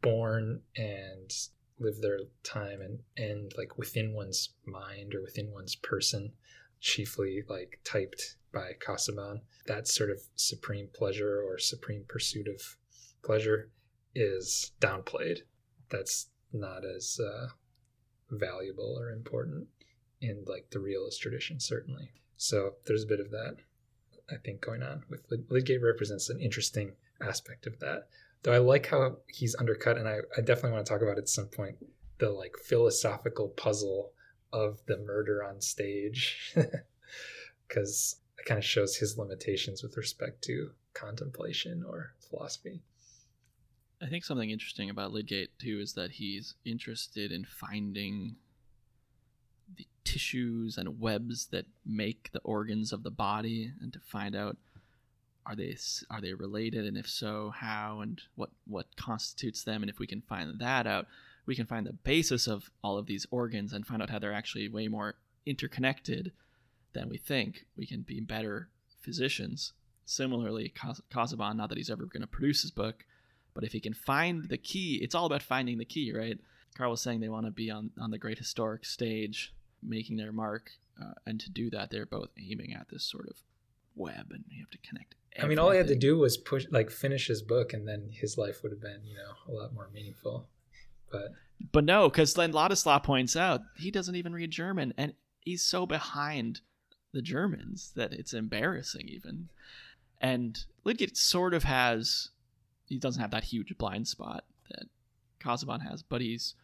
born 0.00 0.60
and 0.76 1.30
live 1.78 2.00
their 2.00 2.20
time 2.42 2.80
and 2.80 3.00
end 3.16 3.52
like 3.56 3.76
within 3.78 4.12
one's 4.14 4.50
mind 4.64 5.14
or 5.14 5.22
within 5.22 5.52
one's 5.52 5.74
person, 5.74 6.32
chiefly 6.80 7.42
like 7.48 7.80
typed 7.84 8.36
by 8.54 8.72
Casaubon. 8.80 9.42
That 9.66 9.88
sort 9.88 10.10
of 10.10 10.20
supreme 10.36 10.88
pleasure 10.94 11.42
or 11.42 11.58
supreme 11.58 12.04
pursuit 12.08 12.48
of 12.48 12.76
pleasure 13.22 13.70
is 14.14 14.72
downplayed. 14.80 15.40
That's 15.90 16.28
not 16.52 16.84
as 16.84 17.20
uh, 17.20 17.48
valuable 18.30 18.96
or 18.98 19.10
important 19.10 19.66
in 20.20 20.44
like 20.46 20.70
the 20.70 20.78
realist 20.78 21.20
tradition, 21.20 21.60
certainly. 21.60 22.10
So 22.36 22.74
there's 22.86 23.04
a 23.04 23.08
bit 23.08 23.20
of 23.20 23.30
that, 23.30 23.56
I 24.30 24.36
think, 24.44 24.60
going 24.60 24.82
on 24.82 25.02
with 25.10 25.28
Lyd- 25.30 25.50
Lydgate 25.50 25.82
represents 25.82 26.30
an 26.30 26.40
interesting 26.40 26.92
aspect 27.20 27.66
of 27.66 27.78
that. 27.80 28.08
Though 28.42 28.52
I 28.52 28.58
like 28.58 28.86
how 28.86 29.18
he's 29.26 29.56
undercut, 29.56 29.98
and 29.98 30.08
I, 30.08 30.18
I 30.36 30.40
definitely 30.40 30.72
want 30.72 30.86
to 30.86 30.92
talk 30.92 31.02
about 31.02 31.18
at 31.18 31.28
some 31.28 31.46
point, 31.46 31.76
the 32.18 32.30
like 32.30 32.56
philosophical 32.62 33.48
puzzle 33.48 34.12
of 34.52 34.80
the 34.86 34.98
murder 34.98 35.42
on 35.42 35.60
stage. 35.60 36.54
Because 37.66 38.16
it 38.38 38.46
kind 38.46 38.58
of 38.58 38.64
shows 38.64 38.96
his 38.96 39.16
limitations 39.18 39.82
with 39.82 39.96
respect 39.96 40.42
to 40.44 40.70
contemplation 40.92 41.84
or 41.86 42.14
philosophy. 42.28 42.82
I 44.02 44.06
think 44.06 44.24
something 44.24 44.50
interesting 44.50 44.90
about 44.90 45.12
Lydgate 45.12 45.58
too 45.58 45.80
is 45.80 45.94
that 45.94 46.12
he's 46.12 46.54
interested 46.64 47.32
in 47.32 47.44
finding 47.44 48.36
the 49.76 49.86
tissues 50.04 50.76
and 50.76 51.00
webs 51.00 51.46
that 51.46 51.66
make 51.86 52.30
the 52.32 52.40
organs 52.40 52.92
of 52.92 53.02
the 53.02 53.10
body, 53.10 53.72
and 53.80 53.92
to 53.92 54.00
find 54.00 54.36
out 54.36 54.56
are 55.46 55.56
they 55.56 55.76
are 56.10 56.20
they 56.20 56.34
related, 56.34 56.86
and 56.86 56.96
if 56.96 57.08
so, 57.08 57.50
how? 57.50 58.00
And 58.00 58.20
what 58.34 58.50
what 58.66 58.96
constitutes 58.96 59.62
them, 59.62 59.82
and 59.82 59.90
if 59.90 59.98
we 59.98 60.06
can 60.06 60.22
find 60.22 60.58
that 60.58 60.86
out, 60.86 61.06
we 61.46 61.54
can 61.54 61.66
find 61.66 61.86
the 61.86 61.92
basis 61.92 62.46
of 62.46 62.70
all 62.82 62.98
of 62.98 63.06
these 63.06 63.26
organs 63.30 63.72
and 63.72 63.86
find 63.86 64.02
out 64.02 64.10
how 64.10 64.18
they're 64.18 64.32
actually 64.32 64.68
way 64.68 64.88
more 64.88 65.14
interconnected 65.46 66.32
than 66.94 67.08
we 67.08 67.18
think. 67.18 67.66
We 67.76 67.86
can 67.86 68.02
be 68.02 68.20
better 68.20 68.68
physicians. 69.00 69.72
Similarly, 70.06 70.70
Cas- 70.70 71.02
Casaubon, 71.10 71.56
not 71.56 71.68
that 71.68 71.78
he's 71.78 71.90
ever 71.90 72.06
going 72.06 72.22
to 72.22 72.26
produce 72.26 72.62
his 72.62 72.70
book, 72.70 73.04
but 73.54 73.64
if 73.64 73.72
he 73.72 73.80
can 73.80 73.94
find 73.94 74.48
the 74.48 74.58
key, 74.58 74.98
it's 75.02 75.14
all 75.14 75.26
about 75.26 75.42
finding 75.42 75.78
the 75.78 75.84
key, 75.84 76.12
right? 76.12 76.38
Karl 76.76 76.90
was 76.90 77.00
saying 77.00 77.20
they 77.20 77.28
want 77.28 77.46
to 77.46 77.52
be 77.52 77.70
on, 77.70 77.90
on 78.00 78.10
the 78.10 78.18
great 78.18 78.38
historic 78.38 78.84
stage, 78.84 79.54
making 79.82 80.16
their 80.16 80.32
mark. 80.32 80.70
Uh, 81.00 81.12
and 81.26 81.40
to 81.40 81.50
do 81.50 81.70
that, 81.70 81.90
they're 81.90 82.06
both 82.06 82.30
aiming 82.38 82.74
at 82.74 82.88
this 82.90 83.04
sort 83.04 83.28
of 83.28 83.36
web, 83.94 84.26
and 84.30 84.44
you 84.48 84.62
have 84.62 84.70
to 84.70 84.88
connect. 84.88 85.14
I 85.40 85.46
mean, 85.46 85.58
all 85.58 85.70
he 85.70 85.78
had 85.78 85.88
to 85.88 85.96
do 85.96 86.18
was 86.18 86.36
push, 86.36 86.66
like, 86.70 86.90
finish 86.90 87.26
his 87.26 87.42
book, 87.42 87.72
and 87.72 87.86
then 87.88 88.10
his 88.12 88.38
life 88.38 88.62
would 88.62 88.72
have 88.72 88.80
been, 88.80 89.00
you 89.04 89.16
know, 89.16 89.32
a 89.48 89.52
lot 89.52 89.74
more 89.74 89.88
meaningful. 89.92 90.48
But 91.10 91.32
But 91.72 91.84
no, 91.84 92.08
because 92.08 92.34
then 92.34 92.52
Ladislaw 92.52 93.02
points 93.02 93.36
out 93.36 93.62
he 93.76 93.90
doesn't 93.90 94.14
even 94.16 94.32
read 94.32 94.50
German, 94.50 94.94
and 94.96 95.14
he's 95.40 95.62
so 95.62 95.86
behind 95.86 96.60
the 97.14 97.22
Germans 97.22 97.92
that 97.94 98.12
it's 98.12 98.34
embarrassing 98.34 99.08
even. 99.08 99.48
And 100.20 100.62
Lydgate 100.84 101.16
sort 101.16 101.54
of 101.54 101.62
has, 101.64 102.30
he 102.86 102.98
doesn't 102.98 103.22
have 103.22 103.30
that 103.30 103.44
huge 103.44 103.76
blind 103.78 104.08
spot 104.08 104.44
that 104.70 104.88
Casaubon 105.38 105.80
has, 105.80 106.02
but 106.02 106.20
he's 106.20 106.54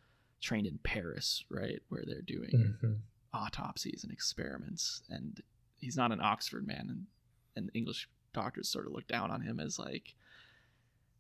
trained 0.41 0.67
in 0.67 0.79
Paris, 0.83 1.45
right, 1.49 1.81
where 1.89 2.03
they're 2.07 2.23
doing 2.23 2.77
mhm. 2.83 2.99
autopsies 3.33 4.03
and 4.03 4.13
experiments, 4.13 5.03
and 5.09 5.41
he's 5.79 5.97
not 5.97 6.13
an 6.13 6.21
Oxford 6.21 6.67
man, 6.67 6.87
and, 6.89 7.07
and 7.57 7.71
English 7.75 8.09
doctors 8.33 8.69
sort 8.69 8.87
of 8.87 8.93
look 8.93 9.07
down 9.07 9.31
on 9.31 9.43
him 9.43 9.61
as 9.61 9.79
like 9.79 10.15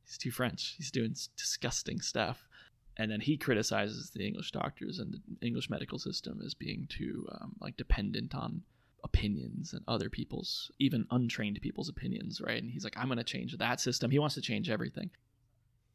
he's 0.06 0.18
too 0.18 0.30
French. 0.30 0.74
He's 0.76 0.90
doing 0.90 1.14
disgusting 1.36 2.00
stuff, 2.00 2.48
and 2.96 3.10
then 3.10 3.20
he 3.20 3.36
criticizes 3.36 4.10
the 4.10 4.26
English 4.26 4.52
doctors 4.52 4.98
and 4.98 5.12
the 5.12 5.46
English 5.46 5.68
medical 5.68 5.98
system 5.98 6.40
as 6.44 6.54
being 6.54 6.86
too 6.88 7.28
um, 7.32 7.54
like 7.60 7.76
dependent 7.76 8.34
on 8.34 8.62
opinions 9.04 9.72
and 9.72 9.82
other 9.88 10.08
people's, 10.08 10.70
even 10.78 11.06
untrained 11.10 11.58
people's 11.62 11.88
opinions, 11.88 12.40
right? 12.40 12.62
And 12.62 12.70
he's 12.70 12.84
like, 12.84 12.96
I'm 12.96 13.06
going 13.06 13.18
to 13.18 13.24
change 13.24 13.56
that 13.56 13.80
system. 13.80 14.10
He 14.10 14.18
wants 14.18 14.34
to 14.34 14.40
change 14.40 14.70
everything. 14.70 15.10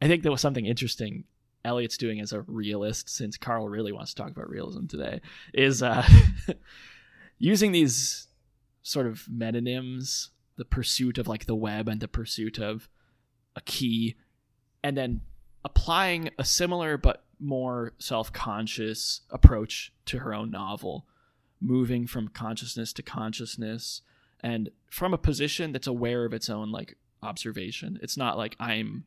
I 0.01 0.07
think 0.07 0.23
there 0.23 0.31
was 0.31 0.41
something 0.41 0.65
interesting 0.65 1.25
Eliot's 1.65 1.97
doing 1.97 2.21
as 2.21 2.31
a 2.31 2.41
realist, 2.41 3.09
since 3.09 3.37
Karl 3.37 3.67
really 3.67 3.91
wants 3.91 4.13
to 4.13 4.21
talk 4.21 4.31
about 4.31 4.49
realism 4.49 4.85
today, 4.85 5.19
is 5.53 5.81
uh, 5.81 6.07
using 7.39 7.71
these 7.71 8.27
sort 8.83 9.07
of 9.07 9.25
metonyms, 9.25 10.29
the 10.57 10.63
pursuit 10.63 11.17
of 11.17 11.27
like 11.27 11.47
the 11.47 11.55
web 11.55 11.89
and 11.89 11.99
the 11.99 12.07
pursuit 12.07 12.59
of 12.59 12.87
a 13.55 13.61
key, 13.61 14.15
and 14.83 14.95
then 14.95 15.21
applying 15.63 16.29
a 16.37 16.45
similar 16.45 16.97
but 16.97 17.23
more 17.39 17.93
self-conscious 17.97 19.21
approach 19.31 19.91
to 20.05 20.19
her 20.19 20.33
own 20.33 20.51
novel, 20.51 21.07
moving 21.65 22.07
from 22.07 22.27
consciousness 22.27 22.93
to 22.93 23.03
consciousness, 23.03 24.01
and 24.41 24.69
from 24.89 25.13
a 25.13 25.17
position 25.17 25.71
that's 25.71 25.87
aware 25.87 26.25
of 26.25 26.33
its 26.33 26.49
own 26.49 26.71
like 26.71 26.97
observation. 27.23 27.99
It's 28.01 28.17
not 28.17 28.37
like 28.37 28.55
I'm 28.59 29.05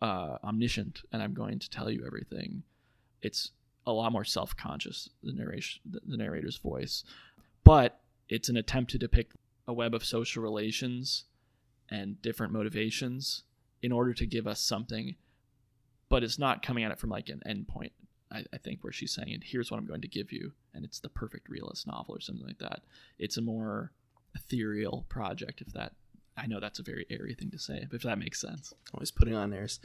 uh, 0.00 0.38
omniscient 0.44 1.02
and 1.12 1.22
I'm 1.22 1.34
going 1.34 1.58
to 1.58 1.68
tell 1.68 1.90
you 1.90 2.04
everything. 2.06 2.62
It's 3.20 3.50
a 3.86 3.92
lot 3.92 4.12
more 4.12 4.24
self-conscious 4.24 5.10
the 5.22 5.32
narration 5.32 5.80
the, 5.84 6.16
narrator's 6.16 6.56
voice 6.56 7.04
but 7.64 8.00
it's 8.28 8.48
an 8.48 8.56
attempt 8.56 8.90
to 8.90 8.98
depict 8.98 9.36
a 9.66 9.72
web 9.72 9.94
of 9.94 10.04
social 10.04 10.42
relations 10.42 11.24
and 11.90 12.20
different 12.22 12.52
motivations 12.52 13.42
in 13.82 13.92
order 13.92 14.12
to 14.12 14.26
give 14.26 14.46
us 14.46 14.60
something 14.60 15.16
but 16.08 16.22
it's 16.22 16.38
not 16.38 16.62
coming 16.62 16.84
at 16.84 16.92
it 16.92 16.98
from 16.98 17.10
like 17.10 17.28
an 17.28 17.42
endpoint 17.46 17.92
I, 18.32 18.44
I 18.52 18.58
think 18.58 18.82
where 18.82 18.92
she's 18.92 19.14
saying 19.14 19.42
here's 19.44 19.70
what 19.70 19.78
i'm 19.78 19.86
going 19.86 20.02
to 20.02 20.08
give 20.08 20.32
you 20.32 20.52
and 20.74 20.84
it's 20.84 21.00
the 21.00 21.08
perfect 21.08 21.48
realist 21.48 21.86
novel 21.86 22.14
or 22.14 22.20
something 22.20 22.46
like 22.46 22.58
that 22.58 22.82
it's 23.18 23.36
a 23.36 23.42
more 23.42 23.92
ethereal 24.34 25.06
project 25.08 25.60
if 25.60 25.72
that 25.72 25.92
i 26.36 26.46
know 26.46 26.60
that's 26.60 26.78
a 26.78 26.84
very 26.84 27.06
airy 27.10 27.34
thing 27.34 27.50
to 27.50 27.58
say 27.58 27.86
if 27.92 28.02
that 28.02 28.18
makes 28.18 28.40
sense 28.40 28.72
always 28.94 29.10
putting 29.10 29.34
on 29.34 29.52
airs. 29.52 29.80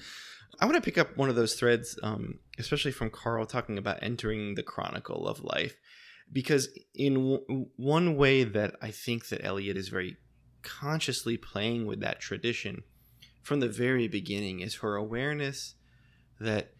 I 0.60 0.66
want 0.66 0.76
to 0.76 0.82
pick 0.82 0.98
up 0.98 1.18
one 1.18 1.30
of 1.30 1.36
those 1.36 1.56
threads, 1.56 1.98
um, 2.04 2.40
especially 2.58 2.92
from 2.92 3.10
Karl 3.10 3.46
talking 3.46 3.78
about 3.78 4.00
entering 4.02 4.56
the 4.56 4.64
chronicle 4.64 5.28
of 5.28 5.44
life, 5.44 5.76
because 6.32 6.70
in 6.94 7.14
w- 7.16 7.68
one 7.76 8.16
way 8.16 8.44
that 8.44 8.76
I 8.82 8.92
think 8.92 9.28
that 9.30 9.44
Eliot 9.44 9.78
is 9.78 9.90
very 9.90 10.18
consciously 10.62 11.38
playing 11.38 11.86
with 11.86 12.00
that 12.02 12.20
tradition 12.20 12.84
from 13.44 13.60
the 13.60 13.70
very 13.70 14.08
beginning 14.08 14.62
is 14.62 14.76
her 14.76 14.96
awareness 14.96 15.76
that 16.40 16.74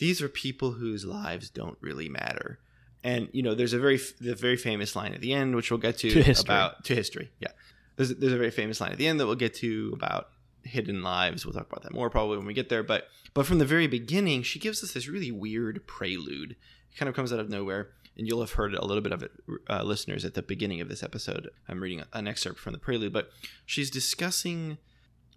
these 0.00 0.20
are 0.22 0.28
people 0.28 0.72
whose 0.72 1.04
lives 1.04 1.50
don't 1.50 1.76
really 1.80 2.08
matter. 2.08 2.58
And 3.04 3.28
you 3.32 3.42
know, 3.42 3.54
there's 3.54 3.74
a 3.74 3.78
very 3.78 4.00
the 4.20 4.34
very 4.34 4.56
famous 4.56 4.96
line 4.96 5.14
at 5.14 5.20
the 5.20 5.32
end, 5.32 5.54
which 5.54 5.70
we'll 5.70 5.78
get 5.78 5.98
to, 5.98 6.22
To 6.22 6.40
about 6.40 6.84
to 6.84 6.94
history. 6.94 7.30
Yeah, 7.38 7.52
there's 7.96 8.14
there's 8.16 8.32
a 8.32 8.38
very 8.38 8.50
famous 8.50 8.80
line 8.80 8.92
at 8.92 8.98
the 8.98 9.06
end 9.06 9.20
that 9.20 9.26
we'll 9.26 9.36
get 9.36 9.54
to 9.56 9.92
about 9.94 10.30
hidden 10.64 11.02
lives. 11.02 11.44
We'll 11.44 11.54
talk 11.54 11.70
about 11.70 11.82
that 11.82 11.94
more 11.94 12.10
probably 12.10 12.38
when 12.38 12.46
we 12.46 12.54
get 12.54 12.68
there. 12.68 12.82
But 12.82 13.08
but 13.34 13.46
from 13.46 13.58
the 13.58 13.64
very 13.64 13.86
beginning, 13.86 14.42
she 14.42 14.58
gives 14.58 14.82
us 14.82 14.92
this 14.92 15.06
really 15.06 15.30
weird 15.30 15.86
prelude. 15.86 16.52
It 16.92 16.96
kind 16.98 17.08
of 17.08 17.14
comes 17.14 17.32
out 17.32 17.38
of 17.38 17.48
nowhere, 17.48 17.90
and 18.16 18.26
you'll 18.26 18.40
have 18.40 18.52
heard 18.52 18.74
a 18.74 18.84
little 18.84 19.02
bit 19.02 19.12
of 19.12 19.22
it, 19.22 19.32
uh, 19.68 19.82
listeners, 19.82 20.24
at 20.24 20.34
the 20.34 20.42
beginning 20.42 20.80
of 20.80 20.88
this 20.88 21.02
episode. 21.02 21.48
I'm 21.68 21.82
reading 21.82 22.04
an 22.12 22.26
excerpt 22.26 22.58
from 22.58 22.72
the 22.72 22.78
prelude, 22.78 23.12
but 23.12 23.30
she's 23.64 23.90
discussing 23.90 24.78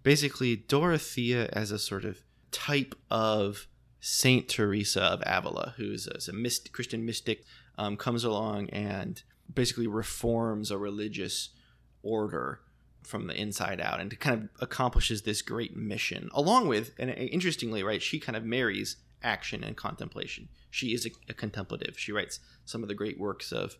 basically 0.02 0.56
Dorothea 0.56 1.48
as 1.52 1.70
a 1.70 1.78
sort 1.78 2.04
of 2.04 2.22
type 2.50 2.94
of 3.10 3.68
Saint 4.06 4.50
Teresa 4.50 5.00
of 5.00 5.22
Avila, 5.24 5.72
who's 5.78 6.06
a, 6.06 6.30
a 6.30 6.50
Christian 6.72 7.06
mystic, 7.06 7.42
um, 7.78 7.96
comes 7.96 8.22
along 8.22 8.68
and 8.68 9.22
basically 9.52 9.86
reforms 9.86 10.70
a 10.70 10.76
religious 10.76 11.48
order 12.02 12.60
from 13.02 13.28
the 13.28 13.34
inside 13.34 13.80
out 13.80 14.00
and 14.00 14.20
kind 14.20 14.42
of 14.42 14.62
accomplishes 14.62 15.22
this 15.22 15.40
great 15.40 15.74
mission 15.74 16.28
along 16.34 16.68
with 16.68 16.92
and 16.98 17.10
interestingly 17.10 17.82
right 17.82 18.02
she 18.02 18.18
kind 18.18 18.36
of 18.36 18.44
marries 18.44 18.96
action 19.22 19.64
and 19.64 19.76
contemplation. 19.76 20.48
She 20.70 20.92
is 20.94 21.06
a, 21.06 21.10
a 21.30 21.34
contemplative. 21.34 21.98
She 21.98 22.12
writes 22.12 22.40
some 22.66 22.82
of 22.82 22.88
the 22.88 22.94
great 22.94 23.18
works 23.18 23.52
of 23.52 23.76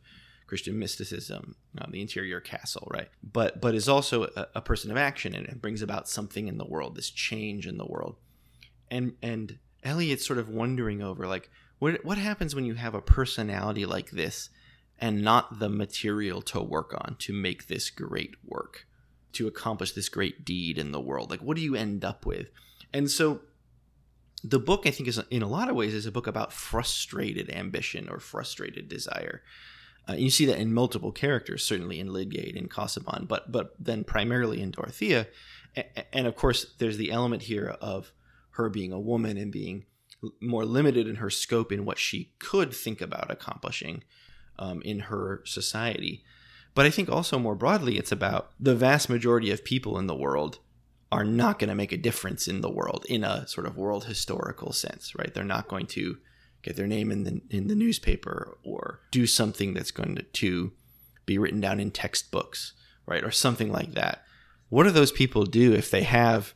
christian 0.46 0.78
mysticism 0.78 1.56
uh, 1.78 1.86
the 1.90 2.00
interior 2.00 2.40
castle 2.40 2.88
right? 2.90 3.08
But 3.22 3.60
but 3.60 3.74
is 3.74 3.90
also 3.90 4.24
a, 4.36 4.46
a 4.54 4.62
person 4.62 4.90
of 4.90 4.96
action 4.96 5.34
and, 5.34 5.46
and 5.46 5.60
brings 5.60 5.82
about 5.82 6.08
something 6.08 6.48
in 6.48 6.56
the 6.56 6.66
world 6.66 6.96
this 6.96 7.10
change 7.10 7.66
in 7.66 7.76
the 7.76 7.86
world. 7.86 8.16
And 8.90 9.14
and 9.22 9.58
eliot's 9.84 10.26
sort 10.26 10.38
of 10.38 10.48
wondering 10.48 11.02
over 11.02 11.26
like 11.26 11.50
what 11.78 12.04
what 12.04 12.18
happens 12.18 12.54
when 12.54 12.64
you 12.64 12.74
have 12.74 12.94
a 12.94 13.02
personality 13.02 13.84
like 13.84 14.10
this 14.10 14.50
and 14.98 15.22
not 15.22 15.58
the 15.58 15.68
material 15.68 16.40
to 16.40 16.60
work 16.60 16.94
on 16.94 17.16
to 17.18 17.32
make 17.32 17.66
this 17.66 17.90
great 17.90 18.34
work 18.44 18.86
to 19.32 19.46
accomplish 19.46 19.92
this 19.92 20.08
great 20.08 20.44
deed 20.44 20.78
in 20.78 20.92
the 20.92 21.00
world? 21.00 21.30
Like 21.30 21.42
what 21.42 21.56
do 21.56 21.62
you 21.62 21.74
end 21.74 22.04
up 22.04 22.24
with? 22.24 22.50
And 22.92 23.10
so 23.10 23.40
the 24.46 24.58
book 24.58 24.82
i 24.86 24.90
think 24.90 25.08
is 25.08 25.18
in 25.30 25.42
a 25.42 25.48
lot 25.48 25.70
of 25.70 25.76
ways 25.76 25.94
is 25.94 26.04
a 26.04 26.12
book 26.12 26.26
about 26.26 26.52
frustrated 26.52 27.50
ambition 27.50 28.08
or 28.08 28.18
frustrated 28.20 28.88
desire. 28.88 29.42
Uh, 30.06 30.12
you 30.12 30.28
see 30.28 30.44
that 30.44 30.58
in 30.58 30.72
multiple 30.72 31.12
characters 31.12 31.64
certainly 31.64 31.98
in 31.98 32.12
lydgate 32.12 32.56
and 32.56 32.70
casaubon 32.70 33.26
but 33.26 33.50
but 33.50 33.74
then 33.78 34.04
primarily 34.04 34.60
in 34.60 34.70
dorothea. 34.70 35.26
And 36.12 36.26
of 36.26 36.36
course 36.36 36.74
there's 36.78 36.98
the 36.98 37.10
element 37.10 37.42
here 37.42 37.76
of 37.80 38.12
her 38.54 38.68
being 38.68 38.92
a 38.92 39.00
woman 39.00 39.36
and 39.36 39.52
being 39.52 39.84
more 40.40 40.64
limited 40.64 41.06
in 41.06 41.16
her 41.16 41.30
scope 41.30 41.70
in 41.70 41.84
what 41.84 41.98
she 41.98 42.32
could 42.38 42.72
think 42.72 43.00
about 43.00 43.30
accomplishing 43.30 44.02
um, 44.58 44.80
in 44.82 45.00
her 45.00 45.42
society 45.44 46.24
but 46.74 46.86
I 46.86 46.90
think 46.90 47.08
also 47.08 47.38
more 47.38 47.54
broadly, 47.54 47.98
it's 47.98 48.12
about 48.12 48.50
the 48.58 48.74
vast 48.74 49.08
majority 49.08 49.50
of 49.50 49.64
people 49.64 49.98
in 49.98 50.06
the 50.06 50.14
world 50.14 50.58
are 51.12 51.24
not 51.24 51.60
going 51.60 51.68
to 51.68 51.74
make 51.74 51.92
a 51.92 51.96
difference 51.96 52.48
in 52.48 52.60
the 52.60 52.70
world 52.70 53.06
in 53.08 53.22
a 53.22 53.46
sort 53.46 53.66
of 53.66 53.76
world 53.76 54.06
historical 54.06 54.72
sense, 54.72 55.14
right? 55.14 55.32
They're 55.32 55.44
not 55.44 55.68
going 55.68 55.86
to 55.88 56.18
get 56.62 56.74
their 56.74 56.88
name 56.88 57.12
in 57.12 57.24
the 57.24 57.40
in 57.50 57.68
the 57.68 57.74
newspaper 57.76 58.58
or 58.64 59.00
do 59.12 59.26
something 59.26 59.74
that's 59.74 59.92
going 59.92 60.16
to, 60.16 60.22
to 60.22 60.72
be 61.26 61.38
written 61.38 61.60
down 61.60 61.78
in 61.78 61.92
textbooks, 61.92 62.72
right? 63.06 63.22
Or 63.22 63.30
something 63.30 63.70
like 63.70 63.94
that. 63.94 64.24
What 64.68 64.84
do 64.84 64.90
those 64.90 65.12
people 65.12 65.44
do 65.44 65.72
if 65.72 65.90
they 65.90 66.02
have 66.02 66.54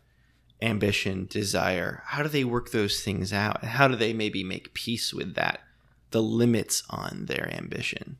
ambition, 0.60 1.26
desire? 1.30 2.02
How 2.06 2.22
do 2.22 2.28
they 2.28 2.44
work 2.44 2.70
those 2.70 3.02
things 3.02 3.32
out? 3.32 3.64
How 3.64 3.88
do 3.88 3.96
they 3.96 4.12
maybe 4.12 4.42
make 4.42 4.74
peace 4.74 5.14
with 5.14 5.34
that, 5.34 5.60
the 6.10 6.22
limits 6.22 6.82
on 6.90 7.26
their 7.26 7.52
ambition? 7.54 8.18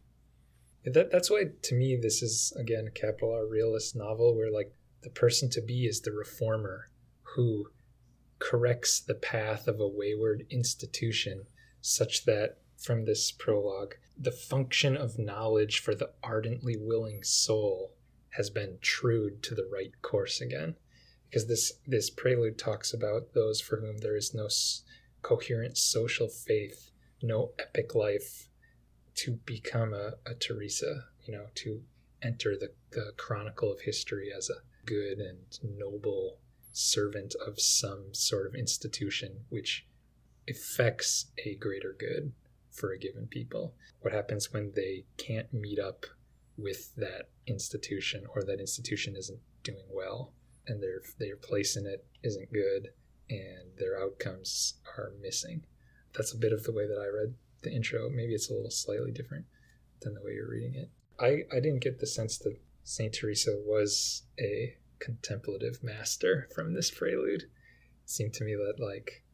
That 0.85 1.11
that's 1.11 1.31
why 1.31 1.45
to 1.63 1.75
me 1.75 1.97
this 1.97 2.23
is 2.23 2.53
again 2.57 2.87
a 2.87 2.91
capital 2.91 3.35
R 3.35 3.47
realist 3.47 3.95
novel 3.95 4.35
where 4.35 4.51
like 4.51 4.73
the 5.03 5.11
person 5.11 5.51
to 5.51 5.61
be 5.61 5.87
is 5.87 6.01
the 6.01 6.13
reformer 6.13 6.89
who 7.35 7.71
corrects 8.39 9.01
the 9.01 9.15
path 9.15 9.69
of 9.69 9.81
a 9.81 9.89
wayward 9.89 10.47
institution 10.51 11.47
such 11.81 12.25
that 12.25 12.59
from 12.77 13.05
this 13.05 13.33
prologue 13.33 13.97
the 14.17 14.33
function 14.33 14.97
of 14.97 15.19
knowledge 15.19 15.81
for 15.81 15.95
the 15.95 16.11
ardently 16.23 16.77
willing 16.77 17.23
soul 17.23 17.93
has 18.31 18.51
been 18.51 18.79
trued 18.81 19.43
to 19.43 19.55
the 19.55 19.69
right 19.73 19.93
course 20.03 20.41
again 20.41 20.77
because 21.29 21.47
this 21.47 21.73
this 21.87 22.11
prelude 22.11 22.59
talks 22.59 22.93
about 22.93 23.35
those 23.35 23.61
for 23.61 23.81
whom 23.81 23.99
there 23.99 24.17
is 24.17 24.35
no 24.35 24.47
s- 24.47 24.83
coherent 25.23 25.77
social 25.77 26.29
faith 26.29 26.91
no 27.23 27.53
epic 27.59 27.95
life 27.95 28.49
to 29.15 29.33
become 29.45 29.93
a, 29.93 30.13
a 30.27 30.35
Teresa, 30.35 31.07
you 31.25 31.33
know, 31.33 31.47
to 31.57 31.83
enter 32.23 32.57
the, 32.57 32.71
the 32.91 33.13
chronicle 33.17 33.73
of 33.73 33.81
history 33.81 34.31
as 34.37 34.49
a 34.49 34.63
good 34.87 35.19
and 35.19 35.59
noble 35.77 36.39
servant 36.73 37.35
of 37.45 37.61
some 37.61 38.15
sort 38.15 38.47
of 38.47 38.55
institution 38.55 39.41
which 39.49 39.87
effects 40.47 41.27
a 41.45 41.57
greater 41.57 41.95
good 41.99 42.33
for 42.71 42.93
a 42.93 42.99
given 42.99 43.27
people. 43.27 43.75
What 44.01 44.15
happens 44.15 44.53
when 44.53 44.73
they 44.77 45.05
can't 45.17 45.53
meet 45.53 45.81
up 45.81 46.07
with 46.57 46.95
that 46.97 47.29
institution 47.47 48.25
or 48.35 48.45
that 48.45 48.61
institution 48.61 49.17
isn't 49.17 49.41
doing 49.65 49.87
well 49.91 50.33
and 50.69 50.83
their 50.83 51.01
their 51.19 51.37
place 51.37 51.77
in 51.77 51.87
it 51.87 52.07
isn't 52.23 52.53
good 52.53 52.89
and 53.31 53.77
their 53.79 54.01
outcomes 54.01 54.75
are 54.97 55.13
missing. 55.21 55.65
That's 56.15 56.33
a 56.33 56.39
bit 56.39 56.53
of 56.53 56.65
the 56.65 56.73
way 56.73 56.87
that 56.87 56.99
I 56.99 57.07
read 57.07 57.35
the 57.63 57.73
intro. 57.73 58.09
Maybe 58.09 58.35
it's 58.35 58.51
a 58.51 58.55
little 58.55 58.71
slightly 58.71 59.13
different 59.13 59.47
than 60.01 60.15
the 60.15 60.23
way 60.23 60.33
you're 60.33 60.49
reading 60.49 60.75
it. 60.75 60.91
I, 61.21 61.43
I 61.55 61.61
didn't 61.61 61.83
get 61.83 61.99
the 61.99 62.07
sense 62.07 62.39
that 62.39 62.57
Saint 62.85 63.15
Teresa 63.15 63.61
was 63.67 64.23
a 64.41 64.77
contemplative 65.01 65.83
master 65.83 66.49
from 66.55 66.73
this 66.73 66.91
prelude. 66.91 67.43
It 67.43 67.49
seemed 68.07 68.35
to 68.35 68.45
me 68.45 68.55
that 68.55 68.83
like 68.83 69.25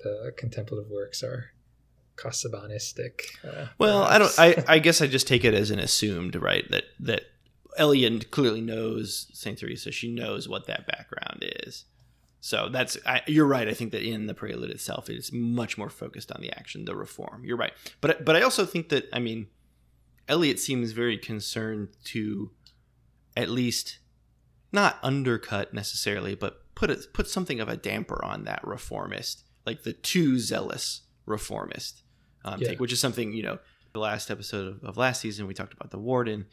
the 0.00 0.32
contemplative 0.36 0.90
works 0.90 1.22
are 1.22 1.54
Casaubonistic. 2.16 3.22
Uh, 3.42 3.66
well, 3.78 4.02
I 4.04 4.18
don't. 4.18 4.38
I, 4.38 4.64
I 4.68 4.78
guess 4.78 5.02
I 5.02 5.08
just 5.08 5.26
take 5.26 5.44
it 5.44 5.52
as 5.52 5.72
an 5.72 5.80
assumed 5.80 6.36
right 6.36 6.64
that 6.70 6.84
that 7.00 7.22
Eliot 7.76 8.30
clearly 8.30 8.60
knows 8.60 9.26
Saint 9.32 9.58
Teresa. 9.58 9.90
She 9.90 10.12
knows 10.12 10.48
what 10.48 10.66
that 10.66 10.86
background 10.86 11.44
is. 11.64 11.84
So 12.44 12.68
that's 12.68 12.98
I, 13.06 13.22
you're 13.26 13.46
right. 13.46 13.66
I 13.68 13.72
think 13.72 13.92
that 13.92 14.02
in 14.02 14.26
the 14.26 14.34
prelude 14.34 14.70
itself, 14.70 15.08
it's 15.08 15.32
much 15.32 15.78
more 15.78 15.88
focused 15.88 16.30
on 16.30 16.42
the 16.42 16.50
action, 16.52 16.84
the 16.84 16.94
reform. 16.94 17.42
You're 17.42 17.56
right, 17.56 17.72
but 18.02 18.22
but 18.24 18.36
I 18.36 18.42
also 18.42 18.66
think 18.66 18.90
that 18.90 19.08
I 19.14 19.18
mean, 19.18 19.46
Eliot 20.28 20.58
seems 20.58 20.92
very 20.92 21.16
concerned 21.16 21.88
to 22.04 22.50
at 23.34 23.48
least 23.48 23.98
not 24.72 24.98
undercut 25.02 25.72
necessarily, 25.72 26.34
but 26.34 26.60
put 26.74 26.90
it 26.90 27.14
put 27.14 27.28
something 27.28 27.60
of 27.60 27.70
a 27.70 27.78
damper 27.78 28.22
on 28.22 28.44
that 28.44 28.60
reformist, 28.62 29.44
like 29.64 29.84
the 29.84 29.94
too 29.94 30.38
zealous 30.38 31.00
reformist 31.24 32.02
um, 32.44 32.60
yeah. 32.60 32.68
take, 32.68 32.80
which 32.80 32.92
is 32.92 33.00
something 33.00 33.32
you 33.32 33.42
know. 33.42 33.58
The 33.94 34.00
last 34.00 34.28
episode 34.28 34.66
of, 34.66 34.84
of 34.84 34.96
last 34.96 35.20
season, 35.20 35.46
we 35.46 35.54
talked 35.54 35.72
about 35.72 35.92
the 35.92 35.98
warden. 36.00 36.46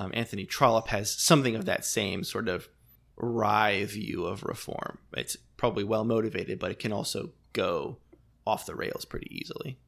Um, 0.00 0.12
Anthony 0.14 0.46
Trollope 0.46 0.88
has 0.88 1.12
something 1.12 1.54
of 1.54 1.66
that 1.66 1.84
same 1.84 2.24
sort 2.24 2.48
of 2.48 2.70
wry 3.16 3.84
view 3.84 4.24
of 4.24 4.42
reform. 4.42 4.96
It's 5.14 5.36
probably 5.58 5.84
well 5.84 6.04
motivated, 6.04 6.58
but 6.58 6.70
it 6.70 6.78
can 6.78 6.90
also 6.90 7.32
go 7.52 7.98
off 8.46 8.64
the 8.64 8.74
rails 8.74 9.04
pretty 9.04 9.28
easily. 9.30 9.78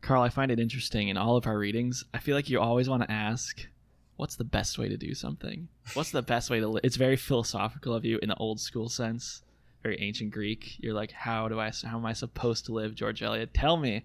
Karl, 0.00 0.22
I 0.22 0.28
find 0.28 0.52
it 0.52 0.60
interesting 0.60 1.08
in 1.08 1.16
all 1.16 1.36
of 1.36 1.48
our 1.48 1.58
readings. 1.58 2.04
I 2.14 2.18
feel 2.18 2.36
like 2.36 2.48
you 2.48 2.60
always 2.60 2.88
want 2.88 3.02
to 3.02 3.10
ask, 3.10 3.66
what's 4.14 4.36
the 4.36 4.44
best 4.44 4.78
way 4.78 4.88
to 4.88 4.96
do 4.96 5.12
something? 5.12 5.66
What's 5.94 6.12
the 6.12 6.22
best 6.22 6.48
way 6.48 6.60
to 6.60 6.68
live? 6.68 6.84
It's 6.84 6.94
very 6.94 7.16
philosophical 7.16 7.94
of 7.94 8.04
you 8.04 8.20
in 8.22 8.28
the 8.28 8.36
old 8.36 8.60
school 8.60 8.88
sense, 8.88 9.42
very 9.82 10.00
ancient 10.00 10.30
Greek. 10.30 10.76
You're 10.78 10.94
like, 10.94 11.10
how 11.10 11.48
do 11.48 11.58
I, 11.58 11.72
how 11.84 11.98
am 11.98 12.06
I 12.06 12.12
supposed 12.12 12.66
to 12.66 12.72
live, 12.72 12.94
George 12.94 13.24
Eliot? 13.24 13.54
Tell 13.54 13.76
me, 13.76 14.04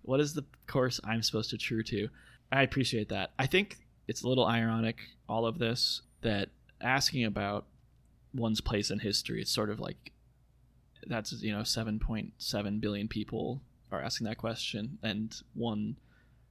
what 0.00 0.20
is 0.20 0.32
the 0.32 0.46
course 0.66 0.98
I'm 1.04 1.22
supposed 1.22 1.50
to 1.50 1.58
true 1.58 1.82
to? 1.82 2.08
I 2.50 2.62
appreciate 2.62 3.10
that. 3.10 3.32
I 3.38 3.44
think 3.44 3.76
it's 4.08 4.22
a 4.22 4.28
little 4.28 4.46
ironic, 4.46 4.98
all 5.28 5.46
of 5.46 5.58
this, 5.58 6.02
that 6.22 6.48
asking 6.80 7.24
about 7.24 7.66
one's 8.34 8.60
place 8.60 8.90
in 8.90 8.98
history. 8.98 9.40
It's 9.40 9.52
sort 9.52 9.70
of 9.70 9.78
like 9.78 10.12
that's 11.06 11.32
you 11.42 11.52
know 11.52 11.60
7.7 11.60 12.80
billion 12.80 13.08
people 13.08 13.62
are 13.92 14.02
asking 14.02 14.26
that 14.26 14.38
question, 14.38 14.98
and 15.02 15.34
one 15.54 15.96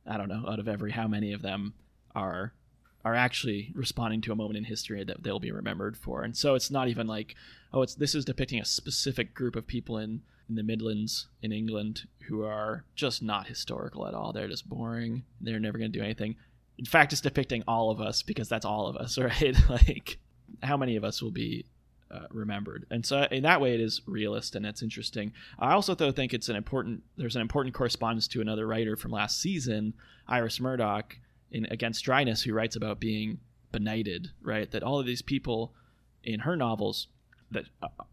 I 0.05 0.17
don't 0.17 0.29
know 0.29 0.45
out 0.47 0.59
of 0.59 0.67
every 0.67 0.91
how 0.91 1.07
many 1.07 1.33
of 1.33 1.41
them 1.41 1.73
are 2.15 2.53
are 3.03 3.15
actually 3.15 3.71
responding 3.75 4.21
to 4.21 4.31
a 4.31 4.35
moment 4.35 4.57
in 4.57 4.63
history 4.63 5.03
that 5.03 5.23
they'll 5.23 5.39
be 5.39 5.51
remembered 5.51 5.95
for. 5.95 6.23
And 6.23 6.35
so 6.35 6.55
it's 6.55 6.71
not 6.71 6.87
even 6.87 7.07
like 7.07 7.35
oh 7.73 7.81
it's 7.81 7.95
this 7.95 8.15
is 8.15 8.25
depicting 8.25 8.59
a 8.59 8.65
specific 8.65 9.33
group 9.33 9.55
of 9.55 9.67
people 9.67 9.97
in 9.97 10.21
in 10.49 10.55
the 10.55 10.63
Midlands 10.63 11.27
in 11.41 11.51
England 11.51 12.07
who 12.27 12.43
are 12.43 12.85
just 12.95 13.21
not 13.21 13.47
historical 13.47 14.07
at 14.07 14.13
all. 14.13 14.31
They're 14.31 14.47
just 14.47 14.69
boring. 14.69 15.23
They're 15.41 15.59
never 15.59 15.77
going 15.77 15.91
to 15.91 15.97
do 15.97 16.03
anything. 16.03 16.35
In 16.77 16.85
fact, 16.85 17.11
it's 17.11 17.21
depicting 17.21 17.63
all 17.67 17.89
of 17.89 17.99
us 17.99 18.21
because 18.21 18.49
that's 18.49 18.65
all 18.65 18.87
of 18.87 18.95
us, 18.97 19.17
right? 19.17 19.55
like 19.69 20.19
how 20.63 20.77
many 20.77 20.95
of 20.95 21.03
us 21.03 21.21
will 21.21 21.31
be 21.31 21.65
uh, 22.11 22.27
remembered? 22.31 22.85
And 22.89 23.05
so 23.05 23.27
in 23.31 23.43
that 23.43 23.61
way 23.61 23.73
it 23.73 23.81
is 23.81 24.01
realist 24.05 24.55
and 24.55 24.65
it's 24.65 24.81
interesting. 24.81 25.33
I 25.59 25.73
also 25.73 25.95
though 25.95 26.11
think 26.11 26.33
it's 26.33 26.49
an 26.49 26.55
important 26.55 27.03
there's 27.17 27.35
an 27.35 27.41
important 27.41 27.75
correspondence 27.75 28.27
to 28.29 28.41
another 28.41 28.65
writer 28.67 28.95
from 28.95 29.11
last 29.11 29.41
season 29.41 29.93
iris 30.27 30.59
murdoch 30.59 31.17
in 31.51 31.65
against 31.65 32.03
dryness 32.03 32.43
who 32.43 32.53
writes 32.53 32.75
about 32.75 32.99
being 32.99 33.39
benighted 33.71 34.31
right? 34.41 34.69
That 34.71 34.83
all 34.83 34.99
of 34.99 35.05
these 35.05 35.21
people 35.21 35.73
in 36.23 36.41
her 36.41 36.55
novels 36.55 37.07
that 37.51 37.65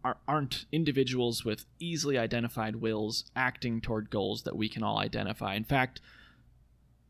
are, 0.03 0.17
aren't 0.27 0.65
individuals 0.71 1.43
with 1.43 1.65
easily 1.79 2.17
identified 2.17 2.77
wills 2.77 3.25
acting 3.35 3.81
toward 3.81 4.09
goals 4.09 4.43
that 4.43 4.55
we 4.55 4.69
can 4.69 4.83
all 4.83 4.99
identify. 4.99 5.55
In 5.55 5.65
fact 5.65 6.01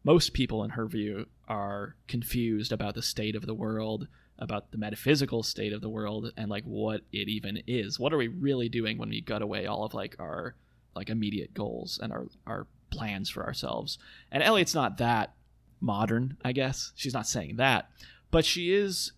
most 0.06 0.34
people 0.34 0.64
in 0.64 0.70
her 0.72 0.86
view 0.86 1.26
are 1.48 1.96
confused 2.08 2.72
about 2.72 2.96
the 2.96 3.02
state 3.02 3.36
of 3.36 3.46
the 3.46 3.54
world 3.54 4.08
about 4.38 4.72
the 4.72 4.78
metaphysical 4.78 5.44
state 5.44 5.74
of 5.74 5.82
the 5.82 5.90
world 5.90 6.32
and 6.36 6.50
like 6.50 6.64
what 6.66 7.02
it 7.12 7.30
even 7.30 7.62
is. 7.68 8.00
What 8.00 8.14
are 8.14 8.18
we 8.18 8.28
really 8.28 8.70
doing 8.70 8.98
when 8.98 9.10
we 9.10 9.22
gut 9.22 9.42
away 9.42 9.66
all 9.66 9.84
of 9.84 9.94
like 9.94 10.16
our 10.20 10.56
like 10.96 11.10
immediate 11.10 11.54
goals 11.54 12.00
and 12.02 12.12
our 12.12 12.28
our 12.46 12.68
plans 12.90 13.30
for 13.30 13.46
ourselves? 13.46 13.98
And 14.32 14.44
Eliot's 14.44 14.76
not 14.76 14.98
that 14.98 15.34
modern, 15.80 16.38
I 16.44 16.52
guess. 16.52 16.92
She's 16.96 17.14
not 17.14 17.28
saying 17.28 17.56
that, 17.58 17.90
but 18.32 18.46
she 18.46 18.74
is 18.74 19.14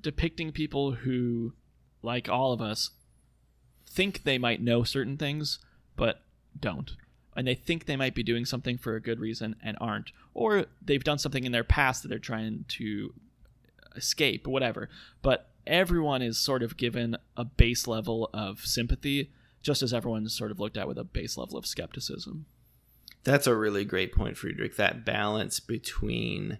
depicting 0.00 0.52
people 0.52 0.92
who 0.92 1.54
like 2.02 2.28
all 2.28 2.52
of 2.52 2.60
us 2.60 2.90
think 3.88 4.22
they 4.22 4.38
might 4.38 4.60
know 4.60 4.84
certain 4.84 5.16
things 5.16 5.58
but 5.96 6.22
don't 6.58 6.92
and 7.36 7.46
they 7.46 7.54
think 7.54 7.86
they 7.86 7.96
might 7.96 8.14
be 8.14 8.22
doing 8.22 8.44
something 8.44 8.78
for 8.78 8.94
a 8.94 9.00
good 9.00 9.20
reason 9.20 9.56
and 9.62 9.76
aren't 9.80 10.12
or 10.32 10.66
they've 10.82 11.04
done 11.04 11.18
something 11.18 11.44
in 11.44 11.52
their 11.52 11.64
past 11.64 12.02
that 12.02 12.08
they're 12.08 12.18
trying 12.18 12.64
to 12.68 13.12
escape 13.96 14.46
whatever 14.46 14.88
but 15.22 15.50
everyone 15.66 16.22
is 16.22 16.38
sort 16.38 16.62
of 16.62 16.76
given 16.76 17.16
a 17.36 17.44
base 17.44 17.86
level 17.86 18.28
of 18.34 18.60
sympathy 18.60 19.30
just 19.62 19.82
as 19.82 19.94
everyone's 19.94 20.36
sort 20.36 20.50
of 20.50 20.60
looked 20.60 20.76
at 20.76 20.88
with 20.88 20.98
a 20.98 21.04
base 21.04 21.36
level 21.38 21.56
of 21.56 21.66
skepticism 21.66 22.46
That's 23.24 23.46
a 23.46 23.56
really 23.56 23.86
great 23.86 24.12
point, 24.14 24.36
Friedrich. 24.36 24.76
That 24.76 25.04
balance 25.04 25.58
between 25.58 26.58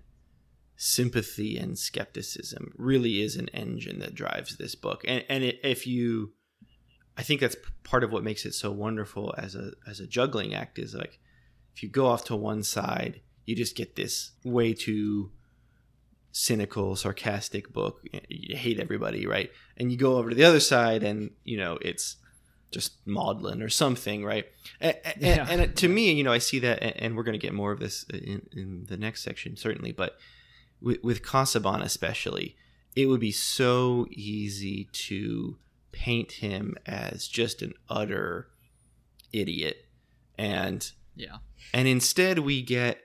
sympathy 0.77 1.57
and 1.59 1.79
skepticism 1.79 2.73
really 2.77 3.23
is 3.23 3.37
an 3.37 3.49
engine 3.49 3.99
that 4.01 4.15
drives 4.15 4.57
this 4.57 4.75
book. 4.75 5.05
And 5.07 5.25
and 5.29 5.45
it, 5.45 5.61
if 5.63 5.87
you, 5.87 6.33
I 7.17 7.23
think 7.23 7.41
that's 7.41 7.57
part 7.85 8.03
of 8.05 8.11
what 8.13 8.25
makes 8.25 8.45
it 8.45 8.55
so 8.55 8.71
wonderful 8.73 9.35
as 9.39 9.55
a 9.55 9.73
as 9.87 10.01
a 10.01 10.07
juggling 10.07 10.55
act 10.55 10.79
is 10.79 10.95
like, 10.95 11.19
if 11.75 11.83
you 11.83 11.89
go 11.89 12.07
off 12.07 12.25
to 12.25 12.37
one 12.37 12.63
side, 12.63 13.21
you 13.47 13.55
just 13.55 13.77
get 13.77 13.95
this 13.97 14.33
way 14.45 14.73
too 14.75 15.31
cynical, 16.33 16.97
sarcastic 16.97 17.73
book. 17.73 18.01
You 18.29 18.57
hate 18.57 18.81
everybody, 18.81 19.27
right? 19.27 19.51
And 19.77 19.93
you 19.93 19.99
go 19.99 20.17
over 20.17 20.31
to 20.31 20.35
the 20.37 20.45
other 20.45 20.61
side, 20.61 21.03
and 21.03 21.31
you 21.45 21.57
know 21.57 21.79
it's 21.81 22.17
just 22.73 22.95
maudlin 23.07 23.63
or 23.63 23.69
something, 23.69 24.25
right? 24.25 24.47
And, 24.81 24.97
Yeah. 25.21 25.47
and, 25.49 25.61
and 25.61 25.77
to 25.77 25.89
me, 25.89 26.11
you 26.13 26.25
know, 26.25 26.33
I 26.33 26.39
see 26.39 26.59
that, 26.59 26.83
and- 26.83 27.17
we're 27.17 27.23
going 27.23 27.39
to 27.39 27.47
get 27.47 27.55
more 27.55 27.71
of 27.71 27.79
this 27.79 28.05
uh, 28.13 28.17
in, 28.17 28.49
in 28.53 28.87
the 28.89 28.97
next 28.97 29.23
section, 29.23 29.57
certainly. 29.57 29.93
But 29.93 30.17
with, 30.81 31.01
with 31.05 31.23
Casaubon 31.25 31.83
especially, 31.83 32.57
it 32.97 33.07
would 33.07 33.21
be 33.21 33.31
so 33.31 34.09
easy 34.11 34.89
to 34.93 35.57
paint 35.95 36.33
him 36.33 36.75
as 36.85 37.29
just 37.29 37.63
an 37.63 37.73
utter 37.89 38.49
idiot, 39.33 39.87
and 40.37 40.91
yeah. 41.15 41.37
and 41.73 41.87
instead 41.87 42.41
we 42.41 42.61
get 42.63 42.99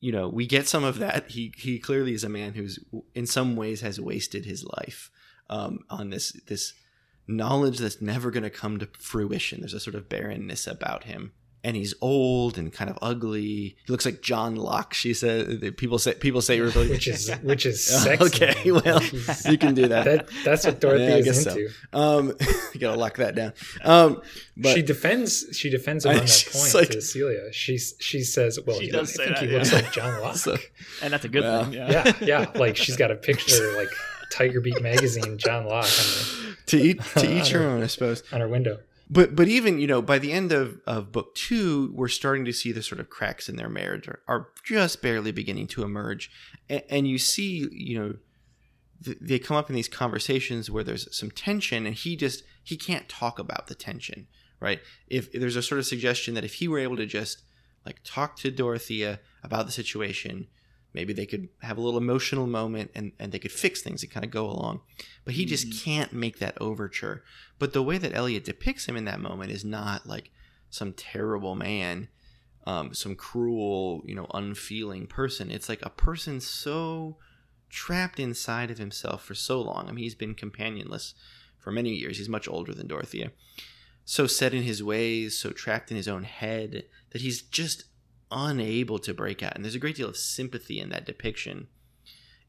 you 0.00 0.12
know 0.12 0.28
we 0.28 0.46
get 0.46 0.68
some 0.68 0.84
of 0.84 0.98
that. 0.98 1.30
He 1.30 1.52
he 1.56 1.78
clearly 1.78 2.12
is 2.12 2.24
a 2.24 2.28
man 2.28 2.52
who's 2.54 2.78
in 3.14 3.26
some 3.26 3.56
ways 3.56 3.80
has 3.80 4.00
wasted 4.00 4.44
his 4.44 4.64
life 4.64 5.10
um, 5.48 5.80
on 5.88 6.10
this 6.10 6.32
this 6.46 6.74
knowledge 7.26 7.78
that's 7.78 8.00
never 8.00 8.30
going 8.30 8.42
to 8.42 8.50
come 8.50 8.78
to 8.78 8.88
fruition. 8.98 9.60
There's 9.60 9.74
a 9.74 9.80
sort 9.80 9.96
of 9.96 10.08
barrenness 10.08 10.66
about 10.66 11.04
him 11.04 11.32
and 11.64 11.74
he's 11.76 11.92
old 12.00 12.56
and 12.56 12.72
kind 12.72 12.88
of 12.88 12.96
ugly 13.02 13.42
he 13.42 13.76
looks 13.88 14.04
like 14.06 14.22
john 14.22 14.54
locke 14.54 14.94
she 14.94 15.12
said 15.12 15.76
people 15.76 15.98
say 15.98 16.14
people 16.14 16.40
say 16.40 16.60
really 16.60 16.88
which 16.88 17.08
is 17.08 17.30
which 17.42 17.66
is 17.66 17.84
sexy. 18.04 18.24
okay 18.24 18.70
well 18.70 19.02
you 19.50 19.58
can 19.58 19.74
do 19.74 19.88
that, 19.88 20.04
that 20.04 20.28
that's 20.44 20.64
what 20.64 20.80
Dorothy 20.80 21.04
Yeah, 21.04 21.14
I 21.14 21.18
is 21.18 21.24
guess 21.24 21.44
so. 21.44 21.50
into. 21.50 21.70
um 21.92 22.32
you 22.74 22.80
gotta 22.80 22.98
lock 22.98 23.16
that 23.16 23.34
down 23.34 23.52
um 23.84 24.22
but 24.56 24.74
she 24.74 24.82
defends 24.82 25.46
she 25.52 25.68
defends 25.70 26.04
him 26.04 26.12
I- 26.12 26.14
on 26.20 26.26
that 26.26 26.48
point 26.52 26.74
like- 26.74 26.90
to 26.90 27.00
Celia. 27.02 27.52
She 27.52 27.78
she 27.78 28.22
says, 28.22 28.58
"Well, 28.66 28.78
She 28.78 28.86
you 28.86 28.92
know, 28.92 29.00
I 29.00 29.04
think 29.04 29.28
that, 29.30 29.38
he 29.42 29.48
looks 29.48 29.72
like 29.72 29.92
John 29.92 30.20
Locke." 30.20 30.36
So- 30.36 30.56
and 31.02 31.12
that's 31.12 31.24
a 31.24 31.28
good 31.28 31.42
Well, 31.44 31.64
thing 31.64 31.74
yeah 31.74 31.90
yeah, 31.90 32.12
yeah. 32.20 32.50
Like 32.54 32.76
she's 32.76 32.96
got 32.96 33.10
a 33.10 33.14
picture 33.16 33.76
like 33.76 33.88
Tiger 34.32 34.60
Beat 34.60 34.80
magazine, 34.82 35.38
John 35.38 35.64
Locke 35.66 35.84
on, 35.84 36.56
to 36.66 36.76
each 36.76 37.00
to 37.14 37.38
each 37.38 37.50
her 37.50 37.62
own 37.62 37.82
i 37.82 37.86
suppose 37.86 38.22
on 38.32 38.40
her 38.40 38.48
window. 38.48 38.78
But 39.10 39.34
but 39.34 39.48
even 39.48 39.78
you 39.78 39.86
know 39.86 40.02
by 40.02 40.18
the 40.18 40.32
end 40.32 40.52
of, 40.52 40.80
of 40.86 41.12
book 41.12 41.34
two 41.34 41.92
we're 41.94 42.08
starting 42.08 42.44
to 42.44 42.52
see 42.52 42.72
the 42.72 42.82
sort 42.82 43.00
of 43.00 43.10
cracks 43.10 43.48
in 43.48 43.56
their 43.56 43.68
marriage 43.68 44.08
are, 44.08 44.20
are 44.28 44.48
just 44.64 45.00
barely 45.02 45.32
beginning 45.32 45.66
to 45.68 45.82
emerge. 45.82 46.30
And, 46.68 46.82
and 46.90 47.08
you 47.08 47.18
see 47.18 47.68
you 47.70 47.98
know 47.98 48.14
th- 49.04 49.18
they 49.20 49.38
come 49.38 49.56
up 49.56 49.68
in 49.68 49.76
these 49.76 49.88
conversations 49.88 50.70
where 50.70 50.84
there's 50.84 51.14
some 51.16 51.30
tension 51.30 51.86
and 51.86 51.94
he 51.94 52.16
just 52.16 52.42
he 52.62 52.76
can't 52.76 53.08
talk 53.08 53.38
about 53.38 53.66
the 53.66 53.74
tension 53.74 54.26
right? 54.60 54.80
If, 55.06 55.34
if 55.34 55.40
there's 55.40 55.56
a 55.56 55.62
sort 55.62 55.78
of 55.78 55.86
suggestion 55.86 56.34
that 56.34 56.44
if 56.44 56.54
he 56.54 56.68
were 56.68 56.78
able 56.78 56.96
to 56.96 57.06
just 57.06 57.42
like 57.86 58.00
talk 58.04 58.36
to 58.38 58.50
dorothea 58.50 59.20
about 59.42 59.66
the 59.66 59.72
situation 59.72 60.48
maybe 60.98 61.12
they 61.12 61.26
could 61.26 61.48
have 61.62 61.78
a 61.78 61.80
little 61.80 61.98
emotional 61.98 62.46
moment 62.46 62.90
and, 62.94 63.12
and 63.18 63.30
they 63.30 63.38
could 63.38 63.52
fix 63.52 63.80
things 63.80 64.02
and 64.02 64.12
kind 64.12 64.24
of 64.24 64.30
go 64.30 64.44
along 64.44 64.80
but 65.24 65.34
he 65.34 65.44
just 65.44 65.84
can't 65.84 66.12
make 66.12 66.38
that 66.38 66.60
overture 66.60 67.22
but 67.58 67.72
the 67.72 67.82
way 67.82 67.98
that 67.98 68.14
Eliot 68.14 68.44
depicts 68.44 68.86
him 68.86 68.96
in 68.96 69.04
that 69.04 69.20
moment 69.20 69.50
is 69.50 69.64
not 69.64 70.06
like 70.06 70.30
some 70.70 70.92
terrible 70.92 71.54
man, 71.54 72.08
um, 72.66 72.94
some 72.94 73.14
cruel, 73.14 74.02
you 74.04 74.14
know, 74.14 74.26
unfeeling 74.34 75.06
person. 75.06 75.50
It's 75.50 75.68
like 75.68 75.82
a 75.82 75.90
person 75.90 76.40
so 76.40 77.16
trapped 77.70 78.20
inside 78.20 78.70
of 78.70 78.78
himself 78.78 79.24
for 79.24 79.34
so 79.34 79.60
long. 79.60 79.88
I 79.88 79.92
mean, 79.92 80.04
he's 80.04 80.14
been 80.14 80.34
companionless 80.34 81.14
for 81.58 81.72
many 81.72 81.90
years. 81.90 82.18
He's 82.18 82.28
much 82.28 82.48
older 82.48 82.72
than 82.74 82.86
Dorothea. 82.86 83.32
So 84.04 84.26
set 84.26 84.54
in 84.54 84.62
his 84.62 84.82
ways, 84.82 85.38
so 85.38 85.50
trapped 85.50 85.90
in 85.90 85.96
his 85.96 86.08
own 86.08 86.24
head 86.24 86.84
that 87.10 87.20
he's 87.20 87.42
just 87.42 87.84
unable 88.30 88.98
to 89.00 89.14
break 89.14 89.42
out. 89.42 89.54
And 89.54 89.64
there's 89.64 89.74
a 89.74 89.78
great 89.78 89.96
deal 89.96 90.08
of 90.08 90.16
sympathy 90.16 90.78
in 90.80 90.88
that 90.90 91.06
depiction 91.06 91.68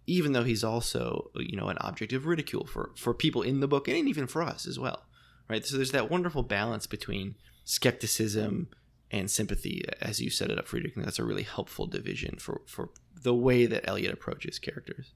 even 0.07 0.31
though 0.31 0.43
he's 0.43 0.63
also 0.63 1.29
you 1.35 1.55
know 1.55 1.67
an 1.67 1.77
object 1.81 2.13
of 2.13 2.25
ridicule 2.25 2.65
for 2.65 2.89
for 2.97 3.13
people 3.13 3.43
in 3.43 3.59
the 3.59 3.67
book 3.67 3.87
and 3.87 4.07
even 4.09 4.25
for 4.25 4.41
us 4.41 4.65
as 4.65 4.79
well 4.79 5.05
right 5.47 5.67
so 5.67 5.75
there's 5.75 5.91
that 5.91 6.09
wonderful 6.09 6.41
balance 6.41 6.87
between 6.87 7.35
skepticism 7.63 8.67
and 9.11 9.29
sympathy 9.29 9.83
as 10.01 10.19
you 10.19 10.29
set 10.31 10.49
it 10.49 10.57
up 10.57 10.67
friedrich 10.67 10.95
and 10.95 11.05
that's 11.05 11.19
a 11.19 11.23
really 11.23 11.43
helpful 11.43 11.85
division 11.85 12.37
for 12.39 12.61
for 12.65 12.89
the 13.21 13.35
way 13.35 13.67
that 13.67 13.87
eliot 13.87 14.11
approaches 14.11 14.57
characters 14.59 15.13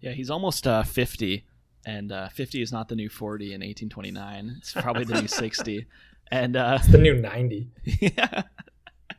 Yeah, 0.00 0.12
he's 0.12 0.30
almost 0.30 0.66
uh, 0.66 0.82
50, 0.82 1.44
and 1.86 2.12
uh, 2.12 2.28
50 2.28 2.60
is 2.62 2.70
not 2.70 2.88
the 2.88 2.94
new 2.96 3.08
40 3.08 3.46
in 3.46 3.60
1829. 3.62 4.56
It's 4.58 4.72
probably 4.74 5.04
the 5.04 5.20
new 5.22 5.28
60. 5.28 5.86
And 6.30 6.56
uh, 6.56 6.76
It's 6.78 6.92
the 6.92 6.98
new 6.98 7.14
ninety. 7.14 7.70
yeah. 7.84 8.42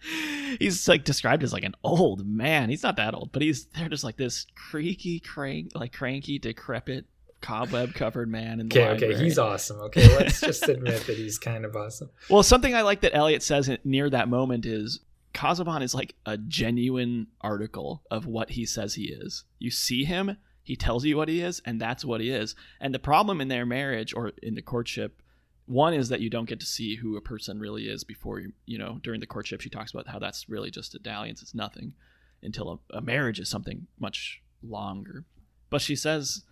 He's 0.59 0.87
like 0.87 1.03
described 1.03 1.43
as 1.43 1.53
like 1.53 1.63
an 1.63 1.75
old 1.83 2.25
man. 2.25 2.69
He's 2.69 2.83
not 2.83 2.95
that 2.97 3.13
old, 3.13 3.31
but 3.31 3.41
he's 3.41 3.65
they're 3.65 3.89
just 3.89 4.03
like 4.03 4.17
this 4.17 4.45
creaky, 4.55 5.19
crank, 5.19 5.71
like 5.75 5.93
cranky, 5.93 6.39
decrepit, 6.39 7.05
cobweb 7.41 7.93
covered 7.93 8.29
man 8.29 8.59
in 8.59 8.67
Okay, 8.67 8.87
library. 8.89 9.13
okay, 9.15 9.23
he's 9.23 9.37
awesome. 9.37 9.79
Okay, 9.81 10.07
let's 10.17 10.41
just 10.41 10.67
admit 10.67 11.05
that 11.07 11.17
he's 11.17 11.37
kind 11.37 11.65
of 11.65 11.75
awesome. 11.75 12.09
Well, 12.29 12.43
something 12.43 12.73
I 12.75 12.81
like 12.81 13.01
that 13.01 13.15
Eliot 13.15 13.43
says 13.43 13.69
near 13.83 14.09
that 14.09 14.27
moment 14.29 14.65
is 14.65 14.99
Casaubon 15.33 15.81
is 15.83 15.93
like 15.93 16.15
a 16.25 16.37
genuine 16.37 17.27
article 17.41 18.01
of 18.09 18.25
what 18.25 18.51
he 18.51 18.65
says 18.65 18.95
he 18.95 19.05
is. 19.05 19.43
You 19.59 19.69
see 19.71 20.03
him, 20.03 20.37
he 20.63 20.75
tells 20.75 21.05
you 21.05 21.15
what 21.17 21.29
he 21.29 21.41
is, 21.41 21.61
and 21.65 21.79
that's 21.79 22.03
what 22.03 22.19
he 22.21 22.29
is. 22.31 22.55
And 22.79 22.93
the 22.93 22.99
problem 22.99 23.39
in 23.39 23.47
their 23.47 23.65
marriage 23.65 24.13
or 24.13 24.31
in 24.41 24.55
the 24.55 24.61
courtship, 24.61 25.21
one 25.69 25.93
is 25.93 26.09
that 26.09 26.19
you 26.19 26.31
don't 26.31 26.49
get 26.49 26.59
to 26.59 26.65
see 26.65 26.95
who 26.95 27.15
a 27.15 27.21
person 27.21 27.59
really 27.59 27.83
is 27.87 28.03
before 28.03 28.39
you, 28.39 28.53
you 28.65 28.79
know, 28.79 28.99
during 29.03 29.19
the 29.19 29.27
courtship, 29.27 29.61
she 29.61 29.69
talks 29.69 29.91
about 29.91 30.07
how 30.07 30.17
that's 30.17 30.49
really 30.49 30.71
just 30.71 30.95
a 30.95 30.99
dalliance, 30.99 31.43
it's 31.43 31.53
nothing 31.53 31.93
until 32.41 32.81
a, 32.91 32.97
a 32.97 33.01
marriage 33.01 33.39
is 33.39 33.49
something 33.49 33.85
much 33.99 34.41
longer. 34.63 35.25
But 35.69 35.81
she 35.81 35.95
says 35.95 36.43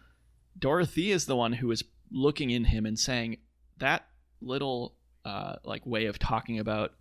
Dorothy 0.59 1.11
is 1.11 1.25
the 1.25 1.35
one 1.35 1.53
who 1.53 1.71
is 1.71 1.83
looking 2.11 2.51
in 2.51 2.65
him 2.65 2.85
and 2.85 2.97
saying 2.97 3.37
that 3.79 4.07
little 4.39 4.93
uh, 5.25 5.55
like 5.63 5.83
way 5.85 6.05
of 6.05 6.19
talking 6.19 6.59
about 6.59 6.93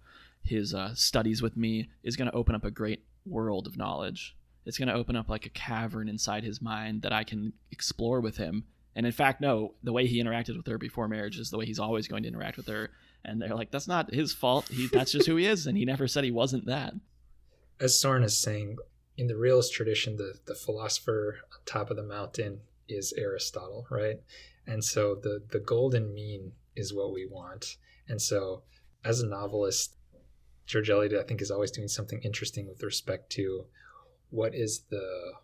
his 0.43 0.73
uh, 0.73 0.95
studies 0.95 1.43
with 1.43 1.55
me 1.55 1.91
is 2.03 2.17
going 2.17 2.31
to 2.31 2.37
open 2.37 2.55
up 2.55 2.64
a 2.64 2.71
great 2.71 3.05
world 3.27 3.67
of 3.67 3.77
knowledge. 3.77 4.35
It's 4.64 4.79
going 4.79 4.89
to 4.89 4.95
open 4.95 5.17
up 5.17 5.29
like 5.29 5.45
a 5.45 5.51
cavern 5.51 6.09
inside 6.09 6.45
his 6.45 6.62
mind 6.62 7.03
that 7.03 7.12
I 7.12 7.25
can 7.25 7.53
explore 7.71 8.23
with 8.23 8.39
him. 8.39 8.64
And 8.97 9.05
in 9.05 9.12
fact, 9.12 9.42
no, 9.42 9.74
the 9.84 9.92
way 9.92 10.07
he 10.07 10.22
interacted 10.22 10.57
with 10.57 10.66
her 10.66 10.78
before 10.78 11.07
marriage 11.07 11.38
is 11.38 11.51
the 11.51 11.59
way 11.59 11.66
he's 11.66 11.78
always 11.78 12.09
going 12.09 12.22
to 12.22 12.28
interact 12.28 12.57
with 12.57 12.66
her. 12.66 12.90
And 13.24 13.40
they're 13.40 13.55
like, 13.55 13.70
that's 13.70 13.86
not 13.86 14.12
his 14.12 14.32
fault. 14.32 14.68
He, 14.68 14.88
that's 14.88 15.12
just 15.12 15.26
who 15.26 15.36
he 15.36 15.47
is. 15.47 15.66
And 15.66 15.76
he 15.76 15.84
never 15.84 16.09
said 16.09 16.24
he 16.24 16.30
wasn't 16.30 16.64
that. 16.66 16.94
As 17.78 17.92
Søren 17.92 18.24
is 18.24 18.40
saying, 18.40 18.78
in 19.18 19.26
the 19.26 19.36
realist 19.36 19.74
tradition, 19.74 20.16
the, 20.16 20.34
the 20.47 20.55
philosopher 20.55 21.40
on 21.53 21.59
top 21.66 21.90
of 21.90 21.99
the 21.99 22.03
mountain 22.03 22.61
is 22.88 23.12
Aristotle, 23.18 23.86
right? 23.90 24.16
And 24.66 24.82
so 24.82 25.14
the 25.14 25.42
the 25.51 25.61
golden 25.61 26.14
mean 26.14 26.53
is 26.74 26.94
what 26.94 27.12
we 27.12 27.26
want. 27.26 27.76
And 28.09 28.20
so 28.20 28.62
as 29.05 29.20
a 29.20 29.26
novelist, 29.26 29.97
George 30.66 30.90
Eliot, 30.90 31.12
I 31.12 31.22
think, 31.22 31.42
is 31.42 31.51
always 31.51 31.70
doing 31.70 31.88
something 31.88 32.20
interesting 32.22 32.66
with 32.66 32.82
respect 32.82 33.30
to 33.32 33.66
what 34.30 34.55
is 34.55 34.84
the 34.90 35.34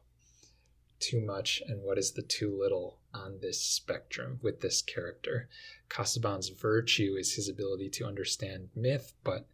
too 0.99 1.21
much 1.21 1.63
and 1.67 1.83
what 1.83 1.99
is 1.99 2.13
the 2.13 2.23
too 2.23 2.57
little 2.59 2.99
on 3.15 3.39
this 3.41 3.63
spectrum 3.63 4.39
with 4.43 4.61
this 4.61 4.83
character. 4.83 5.49
Casaubon's 5.89 6.49
virtue 6.49 7.17
is 7.19 7.35
his 7.35 7.49
ability 7.49 7.89
to 7.91 8.07
understand 8.07 8.69
myth, 8.75 9.13
but 9.25 9.47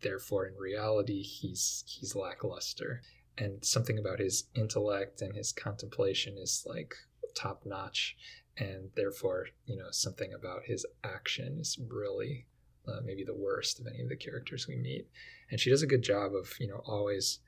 therefore 0.00 0.46
in 0.46 0.54
reality 0.56 1.22
he's 1.22 1.84
he's 1.86 2.14
lackluster. 2.14 3.02
And 3.38 3.64
something 3.64 3.98
about 3.98 4.18
his 4.18 4.44
intellect 4.54 5.22
and 5.22 5.34
his 5.34 5.52
contemplation 5.52 6.36
is 6.36 6.64
like 6.68 6.94
top 7.34 7.62
notch, 7.64 8.16
and 8.58 8.90
therefore, 8.94 9.48
you 9.66 9.76
know, 9.76 9.90
something 9.90 10.32
about 10.34 10.64
his 10.64 10.84
action 11.02 11.58
is 11.58 11.78
really 11.88 12.46
uh, 12.86 13.00
maybe 13.04 13.24
the 13.24 13.34
worst 13.34 13.80
of 13.80 13.86
any 13.86 14.02
of 14.02 14.08
the 14.08 14.16
characters 14.16 14.68
we 14.68 14.76
meet. 14.76 15.06
And 15.50 15.58
she 15.58 15.70
does 15.70 15.82
a 15.82 15.86
good 15.86 16.02
job 16.02 16.34
of, 16.34 16.54
you 16.60 16.68
know, 16.68 16.82
always 16.84 17.38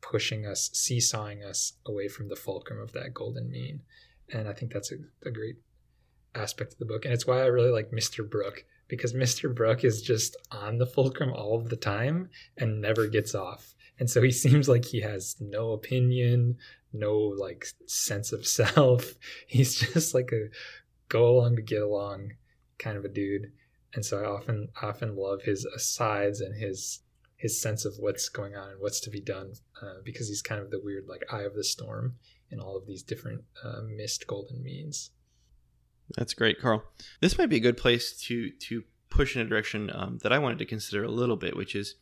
pushing 0.00 0.46
us, 0.46 0.70
seesawing 0.72 1.42
us 1.42 1.74
away 1.84 2.08
from 2.08 2.28
the 2.28 2.36
fulcrum 2.36 2.80
of 2.80 2.92
that 2.92 3.14
golden 3.14 3.50
mean. 3.50 3.82
And 4.32 4.48
I 4.48 4.52
think 4.52 4.72
that's 4.72 4.92
a, 4.92 4.96
a 5.26 5.30
great 5.30 5.56
aspect 6.34 6.74
of 6.74 6.78
the 6.78 6.84
book. 6.84 7.04
And 7.04 7.14
it's 7.14 7.26
why 7.26 7.42
I 7.42 7.46
really 7.46 7.70
like 7.70 7.90
Mr. 7.90 8.28
Brooke 8.28 8.64
because 8.88 9.12
Mr. 9.12 9.54
Brooke 9.54 9.84
is 9.84 10.02
just 10.02 10.36
on 10.50 10.78
the 10.78 10.86
fulcrum 10.86 11.32
all 11.32 11.56
of 11.56 11.68
the 11.68 11.76
time 11.76 12.30
and 12.56 12.80
never 12.80 13.06
gets 13.06 13.34
off. 13.34 13.74
And 13.98 14.08
so 14.08 14.22
he 14.22 14.30
seems 14.32 14.68
like 14.68 14.84
he 14.84 15.00
has 15.00 15.36
no 15.40 15.72
opinion, 15.72 16.56
no 16.92 17.16
like 17.16 17.66
sense 17.86 18.32
of 18.32 18.46
self. 18.46 19.14
He's 19.46 19.78
just 19.78 20.14
like 20.14 20.32
a 20.32 20.48
go 21.08 21.28
along 21.28 21.56
to 21.56 21.62
get 21.62 21.82
along 21.82 22.32
kind 22.78 22.96
of 22.96 23.04
a 23.04 23.08
dude. 23.08 23.52
And 23.94 24.04
so 24.04 24.22
I 24.22 24.26
often 24.26 24.68
often 24.82 25.16
love 25.16 25.42
his 25.42 25.64
asides 25.64 26.40
and 26.40 26.54
his 26.54 27.00
his 27.36 27.60
sense 27.60 27.84
of 27.84 27.94
what's 27.98 28.28
going 28.28 28.56
on 28.56 28.70
and 28.70 28.80
what's 28.80 29.00
to 29.00 29.10
be 29.10 29.20
done 29.20 29.52
uh, 29.80 30.00
because 30.04 30.28
he's 30.28 30.42
kind 30.42 30.60
of 30.60 30.70
the 30.70 30.80
weird 30.82 31.06
like 31.06 31.24
eye 31.30 31.42
of 31.42 31.54
the 31.54 31.62
storm 31.62 32.16
in 32.50 32.60
all 32.60 32.76
of 32.76 32.86
these 32.86 33.02
different 33.02 33.42
uh, 33.64 33.80
missed 33.82 34.26
golden 34.26 34.62
means. 34.62 35.10
That's 36.16 36.34
great, 36.34 36.60
Karl. 36.60 36.84
This 37.20 37.36
might 37.36 37.50
be 37.50 37.56
a 37.56 37.60
good 37.60 37.76
place 37.76 38.18
to 38.22 38.50
to 38.50 38.84
push 39.10 39.36
in 39.36 39.42
a 39.42 39.48
direction 39.48 39.90
um, 39.94 40.18
that 40.22 40.32
I 40.32 40.38
wanted 40.38 40.58
to 40.58 40.64
consider 40.64 41.04
a 41.04 41.10
little 41.10 41.36
bit, 41.36 41.56
which 41.56 41.74
is 41.74 41.96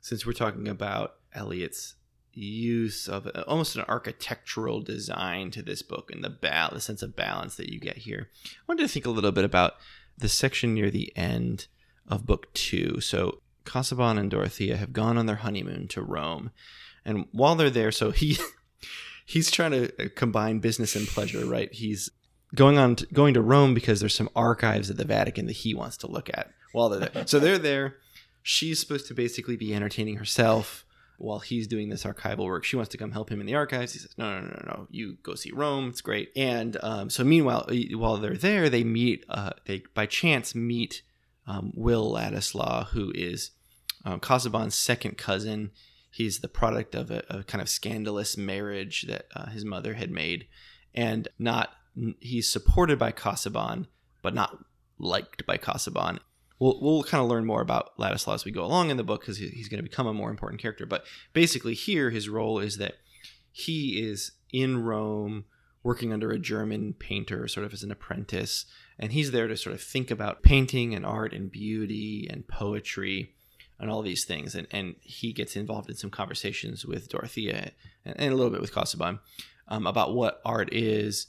since 0.00 0.24
we're 0.24 0.32
talking 0.32 0.68
about 0.68 1.14
Eliot's 1.32 1.94
use 2.32 3.08
of 3.08 3.26
uh, 3.26 3.44
almost 3.46 3.76
an 3.76 3.84
architectural 3.88 4.80
design 4.80 5.50
to 5.50 5.62
this 5.62 5.82
book 5.82 6.10
and 6.12 6.22
the 6.22 6.30
ba- 6.30 6.70
the 6.72 6.80
sense 6.80 7.02
of 7.02 7.16
balance 7.16 7.56
that 7.56 7.72
you 7.72 7.80
get 7.80 7.98
here. 7.98 8.30
I 8.44 8.62
wanted 8.68 8.82
to 8.82 8.88
think 8.88 9.06
a 9.06 9.10
little 9.10 9.32
bit 9.32 9.44
about 9.44 9.74
the 10.16 10.28
section 10.28 10.74
near 10.74 10.90
the 10.90 11.12
end 11.16 11.66
of 12.06 12.26
book 12.26 12.52
two. 12.54 13.00
So 13.00 13.40
Casaubon 13.64 14.18
and 14.18 14.30
Dorothea 14.30 14.76
have 14.76 14.92
gone 14.92 15.18
on 15.18 15.26
their 15.26 15.36
honeymoon 15.36 15.88
to 15.88 16.02
Rome, 16.02 16.50
and 17.04 17.26
while 17.32 17.56
they're 17.56 17.70
there, 17.70 17.92
so 17.92 18.12
he 18.12 18.38
he's 19.28 19.50
trying 19.50 19.72
to 19.72 20.08
combine 20.10 20.58
business 20.58 20.96
and 20.96 21.06
pleasure, 21.06 21.44
right? 21.44 21.72
He's 21.72 22.10
going 22.54 22.78
on 22.78 22.96
to, 22.96 23.06
going 23.12 23.34
to 23.34 23.42
Rome 23.42 23.74
because 23.74 24.00
there's 24.00 24.14
some 24.14 24.30
archives 24.34 24.90
at 24.90 24.96
the 24.96 25.04
Vatican 25.04 25.46
that 25.46 25.52
he 25.52 25.74
wants 25.74 25.98
to 25.98 26.06
look 26.06 26.30
at 26.30 26.50
while 26.72 26.88
they're 26.88 27.08
there. 27.08 27.26
So 27.26 27.38
they're 27.38 27.58
there. 27.58 27.96
She's 28.42 28.80
supposed 28.80 29.06
to 29.08 29.14
basically 29.14 29.56
be 29.56 29.74
entertaining 29.74 30.16
herself 30.16 30.86
while 31.18 31.40
he's 31.40 31.66
doing 31.66 31.90
this 31.90 32.04
archival 32.04 32.46
work. 32.46 32.64
She 32.64 32.76
wants 32.76 32.88
to 32.92 32.96
come 32.96 33.12
help 33.12 33.30
him 33.30 33.40
in 33.40 33.46
the 33.46 33.54
archives. 33.54 33.92
He 33.92 33.98
says, 33.98 34.14
"No, 34.16 34.40
no, 34.40 34.46
no, 34.46 34.46
no, 34.46 34.62
no. 34.66 34.86
You 34.90 35.18
go 35.22 35.34
see 35.34 35.50
Rome. 35.52 35.88
It's 35.90 36.00
great." 36.00 36.30
And 36.34 36.78
um, 36.82 37.10
so, 37.10 37.22
meanwhile, 37.22 37.68
while 37.92 38.16
they're 38.16 38.34
there, 38.34 38.70
they 38.70 38.84
meet. 38.84 39.26
Uh, 39.28 39.50
they 39.66 39.82
by 39.92 40.06
chance 40.06 40.54
meet 40.54 41.02
um, 41.46 41.72
Will 41.74 42.10
Ladislaw, 42.10 42.86
who 42.86 43.12
is 43.14 43.50
um, 44.06 44.20
Casaubon's 44.20 44.74
second 44.74 45.18
cousin. 45.18 45.72
He's 46.10 46.40
the 46.40 46.48
product 46.48 46.94
of 46.94 47.10
a, 47.10 47.22
a 47.28 47.44
kind 47.44 47.60
of 47.60 47.68
scandalous 47.68 48.36
marriage 48.36 49.02
that 49.08 49.26
uh, 49.34 49.46
his 49.46 49.64
mother 49.64 49.94
had 49.94 50.10
made, 50.10 50.46
and 50.94 51.28
not 51.38 51.70
he's 52.20 52.50
supported 52.50 52.98
by 52.98 53.12
Casaubon, 53.12 53.86
but 54.22 54.34
not 54.34 54.64
liked 54.98 55.46
by 55.46 55.56
Casaubon. 55.56 56.20
We'll, 56.58 56.80
we'll 56.80 57.04
kind 57.04 57.22
of 57.22 57.28
learn 57.28 57.44
more 57.44 57.60
about 57.60 57.96
Ladislaw 57.98 58.34
as 58.34 58.44
we 58.44 58.50
go 58.50 58.64
along 58.64 58.90
in 58.90 58.96
the 58.96 59.04
book 59.04 59.20
because 59.20 59.38
he's 59.38 59.68
going 59.68 59.78
to 59.78 59.88
become 59.88 60.06
a 60.06 60.14
more 60.14 60.30
important 60.30 60.60
character. 60.60 60.86
But 60.86 61.04
basically, 61.32 61.74
here 61.74 62.10
his 62.10 62.28
role 62.28 62.58
is 62.58 62.78
that 62.78 62.94
he 63.52 64.00
is 64.02 64.32
in 64.52 64.82
Rome 64.82 65.44
working 65.82 66.12
under 66.12 66.30
a 66.30 66.38
German 66.38 66.94
painter, 66.94 67.46
sort 67.48 67.64
of 67.64 67.72
as 67.72 67.82
an 67.82 67.92
apprentice, 67.92 68.66
and 68.98 69.12
he's 69.12 69.30
there 69.30 69.46
to 69.46 69.56
sort 69.56 69.74
of 69.74 69.80
think 69.80 70.10
about 70.10 70.42
painting 70.42 70.94
and 70.94 71.06
art 71.06 71.32
and 71.32 71.50
beauty 71.50 72.26
and 72.28 72.48
poetry 72.48 73.34
and 73.78 73.90
all 73.90 74.02
these 74.02 74.24
things. 74.24 74.54
And, 74.54 74.66
and 74.70 74.96
he 75.00 75.32
gets 75.32 75.56
involved 75.56 75.88
in 75.88 75.96
some 75.96 76.10
conversations 76.10 76.84
with 76.84 77.08
Dorothea 77.08 77.72
and, 78.04 78.14
and 78.18 78.32
a 78.32 78.36
little 78.36 78.50
bit 78.50 78.60
with 78.60 78.74
Casaubon 78.74 79.20
um, 79.68 79.86
about 79.86 80.14
what 80.14 80.40
art 80.44 80.72
is 80.72 81.26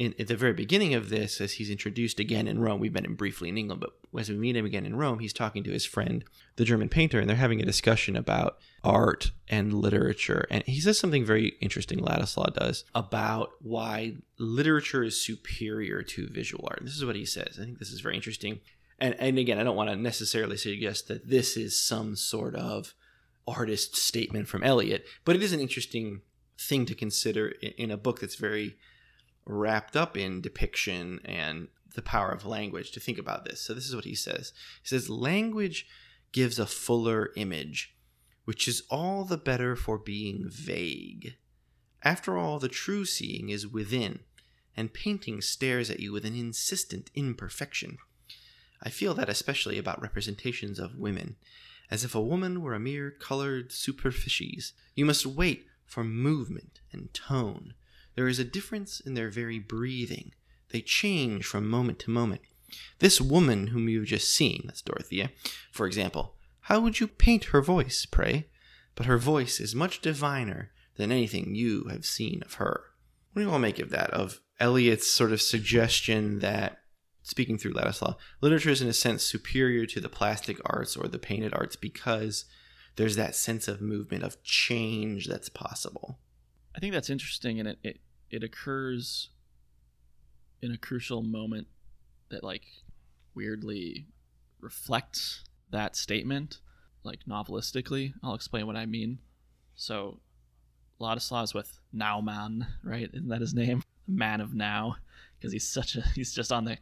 in, 0.00 0.14
at 0.18 0.28
the 0.28 0.36
very 0.36 0.54
beginning 0.54 0.94
of 0.94 1.10
this, 1.10 1.42
as 1.42 1.52
he's 1.52 1.68
introduced 1.68 2.18
again 2.18 2.48
in 2.48 2.58
Rome, 2.58 2.80
we've 2.80 2.94
met 2.94 3.04
him 3.04 3.16
briefly 3.16 3.50
in 3.50 3.58
England, 3.58 3.82
but 3.82 3.92
as 4.18 4.30
we 4.30 4.36
meet 4.36 4.56
him 4.56 4.64
again 4.64 4.86
in 4.86 4.96
Rome, 4.96 5.18
he's 5.18 5.34
talking 5.34 5.62
to 5.64 5.70
his 5.70 5.84
friend, 5.84 6.24
the 6.56 6.64
German 6.64 6.88
painter, 6.88 7.20
and 7.20 7.28
they're 7.28 7.36
having 7.36 7.60
a 7.60 7.66
discussion 7.66 8.16
about 8.16 8.56
art 8.82 9.30
and 9.46 9.74
literature. 9.74 10.46
And 10.50 10.64
he 10.64 10.80
says 10.80 10.98
something 10.98 11.22
very 11.22 11.48
interesting, 11.60 11.98
Ladislaw 11.98 12.54
does, 12.54 12.84
about 12.94 13.50
why 13.60 14.14
literature 14.38 15.04
is 15.04 15.20
superior 15.20 16.02
to 16.02 16.28
visual 16.28 16.66
art. 16.66 16.78
And 16.78 16.88
this 16.88 16.96
is 16.96 17.04
what 17.04 17.16
he 17.16 17.26
says. 17.26 17.58
I 17.60 17.64
think 17.64 17.78
this 17.78 17.92
is 17.92 18.00
very 18.00 18.16
interesting. 18.16 18.60
And, 19.00 19.14
and 19.18 19.38
again, 19.38 19.58
I 19.58 19.64
don't 19.64 19.76
want 19.76 19.90
to 19.90 19.96
necessarily 19.96 20.56
suggest 20.56 21.08
that 21.08 21.28
this 21.28 21.56
is 21.56 21.80
some 21.80 22.16
sort 22.16 22.54
of 22.54 22.94
artist 23.46 23.96
statement 23.96 24.46
from 24.46 24.62
Eliot, 24.62 25.06
but 25.24 25.34
it 25.34 25.42
is 25.42 25.52
an 25.52 25.60
interesting 25.60 26.20
thing 26.58 26.84
to 26.86 26.94
consider 26.94 27.48
in 27.78 27.90
a 27.90 27.96
book 27.96 28.20
that's 28.20 28.36
very 28.36 28.76
wrapped 29.46 29.96
up 29.96 30.16
in 30.16 30.40
depiction 30.40 31.20
and 31.24 31.68
the 31.94 32.02
power 32.02 32.30
of 32.30 32.44
language 32.46 32.92
to 32.92 33.00
think 33.00 33.18
about 33.18 33.44
this. 33.44 33.60
So, 33.60 33.74
this 33.74 33.88
is 33.88 33.94
what 33.94 34.04
he 34.04 34.14
says 34.14 34.52
He 34.82 34.88
says, 34.88 35.10
Language 35.10 35.86
gives 36.32 36.58
a 36.58 36.66
fuller 36.66 37.30
image, 37.36 37.96
which 38.44 38.68
is 38.68 38.82
all 38.90 39.24
the 39.24 39.38
better 39.38 39.74
for 39.74 39.98
being 39.98 40.46
vague. 40.48 41.36
After 42.02 42.38
all, 42.38 42.58
the 42.58 42.68
true 42.68 43.04
seeing 43.04 43.48
is 43.48 43.66
within, 43.66 44.20
and 44.76 44.94
painting 44.94 45.40
stares 45.40 45.90
at 45.90 46.00
you 46.00 46.12
with 46.12 46.24
an 46.24 46.34
insistent 46.34 47.10
imperfection. 47.14 47.98
I 48.82 48.88
feel 48.88 49.14
that 49.14 49.28
especially 49.28 49.78
about 49.78 50.02
representations 50.02 50.78
of 50.78 50.96
women, 50.96 51.36
as 51.90 52.04
if 52.04 52.14
a 52.14 52.20
woman 52.20 52.62
were 52.62 52.74
a 52.74 52.80
mere 52.80 53.10
colored 53.10 53.72
superficies. 53.72 54.72
You 54.94 55.04
must 55.04 55.26
wait 55.26 55.66
for 55.84 56.04
movement 56.04 56.80
and 56.92 57.12
tone 57.12 57.74
there 58.14 58.28
is 58.28 58.38
a 58.38 58.44
difference 58.44 59.00
in 59.00 59.14
their 59.14 59.30
very 59.30 59.58
breathing. 59.58 60.32
They 60.70 60.80
change 60.80 61.46
from 61.46 61.68
moment 61.68 61.98
to 62.00 62.10
moment. 62.10 62.42
This 62.98 63.20
woman 63.20 63.68
whom 63.68 63.88
you 63.88 64.00
have 64.00 64.08
just 64.08 64.30
seen, 64.30 64.64
that's 64.66 64.82
Dorothea, 64.82 65.30
for 65.72 65.86
example, 65.86 66.34
how 66.62 66.80
would 66.80 67.00
you 67.00 67.08
paint 67.08 67.44
her 67.46 67.62
voice, 67.62 68.06
pray? 68.06 68.48
But 68.94 69.06
her 69.06 69.18
voice 69.18 69.58
is 69.58 69.74
much 69.74 70.02
diviner 70.02 70.70
than 70.96 71.10
anything 71.10 71.54
you 71.54 71.84
have 71.84 72.04
seen 72.04 72.42
of 72.44 72.54
her. 72.54 72.84
What 73.32 73.40
do 73.40 73.48
you 73.48 73.52
all 73.52 73.58
make 73.58 73.78
of 73.78 73.90
that? 73.90 74.10
Of 74.10 74.40
Eliot's 74.58 75.10
sort 75.10 75.32
of 75.32 75.40
suggestion 75.40 76.40
that, 76.40 76.79
speaking 77.30 77.56
through 77.56 77.74
Ladislaw, 77.74 78.16
literature 78.40 78.70
is 78.70 78.82
in 78.82 78.88
a 78.88 78.92
sense 78.92 79.22
superior 79.22 79.86
to 79.86 80.00
the 80.00 80.08
plastic 80.08 80.58
arts 80.64 80.96
or 80.96 81.06
the 81.06 81.18
painted 81.18 81.54
arts 81.54 81.76
because 81.76 82.44
there's 82.96 83.16
that 83.16 83.36
sense 83.36 83.68
of 83.68 83.80
movement, 83.80 84.24
of 84.24 84.42
change 84.42 85.26
that's 85.26 85.48
possible. 85.48 86.18
I 86.74 86.80
think 86.80 86.92
that's 86.92 87.08
interesting, 87.08 87.60
and 87.60 87.68
it, 87.68 87.78
it 87.82 88.00
it 88.30 88.44
occurs 88.44 89.30
in 90.60 90.72
a 90.72 90.78
crucial 90.78 91.22
moment 91.22 91.68
that 92.30 92.44
like 92.44 92.64
weirdly 93.34 94.06
reflects 94.60 95.44
that 95.70 95.96
statement, 95.96 96.58
like 97.04 97.20
novelistically. 97.28 98.12
I'll 98.22 98.34
explain 98.34 98.66
what 98.66 98.76
I 98.76 98.86
mean. 98.86 99.18
So, 99.74 100.20
Ladislaw's 101.00 101.54
with 101.54 101.80
Now 101.92 102.20
Man, 102.20 102.66
right? 102.82 103.08
Isn't 103.12 103.28
that 103.28 103.40
his 103.40 103.54
name? 103.54 103.82
Man 104.06 104.40
of 104.40 104.52
Now, 104.52 104.96
because 105.38 105.52
he's 105.52 105.68
such 105.68 105.96
a 105.96 106.02
he's 106.14 106.32
just 106.32 106.50
on 106.50 106.64
the 106.64 106.78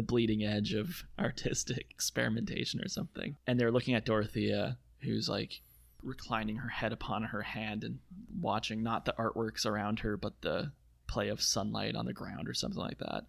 the 0.00 0.06
bleeding 0.06 0.42
edge 0.42 0.72
of 0.72 1.04
artistic 1.18 1.86
experimentation 1.90 2.80
or 2.80 2.88
something. 2.88 3.36
And 3.46 3.60
they're 3.60 3.70
looking 3.70 3.94
at 3.94 4.06
Dorothea, 4.06 4.78
who's 5.02 5.28
like 5.28 5.60
reclining 6.02 6.56
her 6.56 6.70
head 6.70 6.94
upon 6.94 7.24
her 7.24 7.42
hand 7.42 7.84
and 7.84 7.98
watching 8.40 8.82
not 8.82 9.04
the 9.04 9.12
artworks 9.18 9.66
around 9.66 9.98
her, 10.00 10.16
but 10.16 10.40
the 10.40 10.72
play 11.06 11.28
of 11.28 11.42
sunlight 11.42 11.94
on 11.94 12.06
the 12.06 12.14
ground 12.14 12.48
or 12.48 12.54
something 12.54 12.80
like 12.80 12.98
that. 12.98 13.24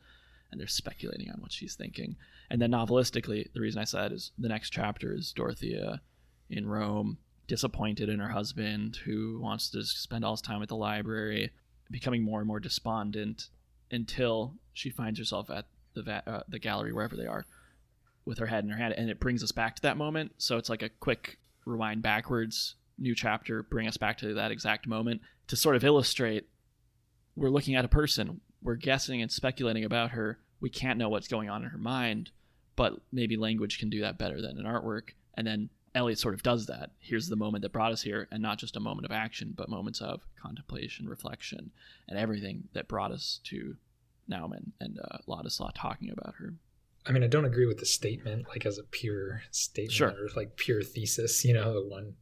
And 0.49 0.59
they're 0.59 0.67
speculating 0.67 1.29
on 1.29 1.41
what 1.41 1.51
she's 1.51 1.75
thinking. 1.75 2.15
And 2.49 2.61
then 2.61 2.71
novelistically, 2.71 3.51
the 3.53 3.59
reason 3.59 3.81
I 3.81 3.85
said 3.85 4.13
is 4.13 4.31
the 4.37 4.47
next 4.47 4.69
chapter 4.69 5.13
is 5.13 5.33
Dorothea 5.33 6.01
in 6.49 6.67
Rome, 6.67 7.17
disappointed 7.47 8.07
in 8.07 8.19
her 8.19 8.29
husband 8.29 8.97
who 9.03 9.39
wants 9.41 9.69
to 9.71 9.83
spend 9.83 10.23
all 10.23 10.33
his 10.33 10.41
time 10.41 10.61
at 10.61 10.69
the 10.69 10.75
library, 10.77 11.51
becoming 11.89 12.23
more 12.23 12.39
and 12.39 12.47
more 12.47 12.61
despondent 12.61 13.49
until 13.89 14.55
she 14.71 14.89
finds 14.89 15.19
herself 15.19 15.49
at 15.49 15.65
the 15.93 16.03
va- 16.03 16.23
uh, 16.27 16.43
the 16.47 16.59
gallery 16.59 16.93
wherever 16.93 17.15
they 17.15 17.25
are 17.25 17.45
with 18.25 18.37
her 18.37 18.45
head 18.45 18.63
in 18.63 18.69
her 18.69 18.77
hand 18.77 18.93
and 18.97 19.09
it 19.09 19.19
brings 19.19 19.43
us 19.43 19.51
back 19.51 19.75
to 19.75 19.81
that 19.81 19.97
moment 19.97 20.31
so 20.37 20.57
it's 20.57 20.69
like 20.69 20.83
a 20.83 20.89
quick 20.89 21.39
rewind 21.65 22.01
backwards, 22.01 22.75
new 22.97 23.15
chapter, 23.15 23.63
bring 23.63 23.87
us 23.87 23.97
back 23.97 24.17
to 24.19 24.33
that 24.33 24.51
exact 24.51 24.87
moment 24.87 25.21
to 25.47 25.55
sort 25.55 25.75
of 25.75 25.83
illustrate 25.83 26.47
we're 27.35 27.49
looking 27.49 27.75
at 27.75 27.85
a 27.85 27.89
person, 27.89 28.41
we're 28.61 28.75
guessing 28.75 29.21
and 29.21 29.31
speculating 29.31 29.85
about 29.85 30.11
her. 30.11 30.39
We 30.59 30.69
can't 30.69 30.99
know 30.99 31.09
what's 31.09 31.27
going 31.27 31.49
on 31.49 31.63
in 31.63 31.69
her 31.69 31.77
mind, 31.77 32.31
but 32.75 32.99
maybe 33.11 33.37
language 33.37 33.79
can 33.79 33.89
do 33.89 34.01
that 34.01 34.17
better 34.17 34.41
than 34.41 34.59
an 34.59 34.65
artwork. 34.65 35.11
And 35.35 35.47
then 35.47 35.69
Eliot 35.95 36.19
sort 36.19 36.33
of 36.33 36.43
does 36.43 36.67
that. 36.67 36.91
Here's 36.99 37.27
the 37.27 37.35
moment 37.35 37.63
that 37.63 37.71
brought 37.71 37.91
us 37.91 38.01
here, 38.01 38.27
and 38.31 38.41
not 38.41 38.59
just 38.59 38.75
a 38.75 38.81
moment 38.81 39.05
of 39.05 39.11
action, 39.11 39.53
but 39.55 39.69
moments 39.69 40.01
of 40.01 40.21
contemplation, 40.41 41.07
reflection, 41.07 41.71
and 42.07 42.19
everything 42.19 42.65
that 42.73 42.87
brought 42.87 43.11
us 43.11 43.39
to 43.45 43.75
Naumann 44.31 44.71
and 44.79 44.99
uh, 44.99 45.17
Ladislaw 45.27 45.71
talking 45.75 46.09
about 46.09 46.35
her. 46.35 46.53
I 47.05 47.11
mean, 47.11 47.23
I 47.23 47.27
don't 47.27 47.45
agree 47.45 47.65
with 47.65 47.79
the 47.79 47.85
statement, 47.85 48.47
like 48.47 48.65
as 48.65 48.77
a 48.77 48.83
pure 48.83 49.41
statement 49.51 49.91
Sure. 49.93 50.09
or 50.09 50.29
like 50.35 50.55
pure 50.55 50.83
thesis. 50.83 51.43
You 51.43 51.53
know, 51.53 51.73
the 51.73 51.87
one. 51.87 52.13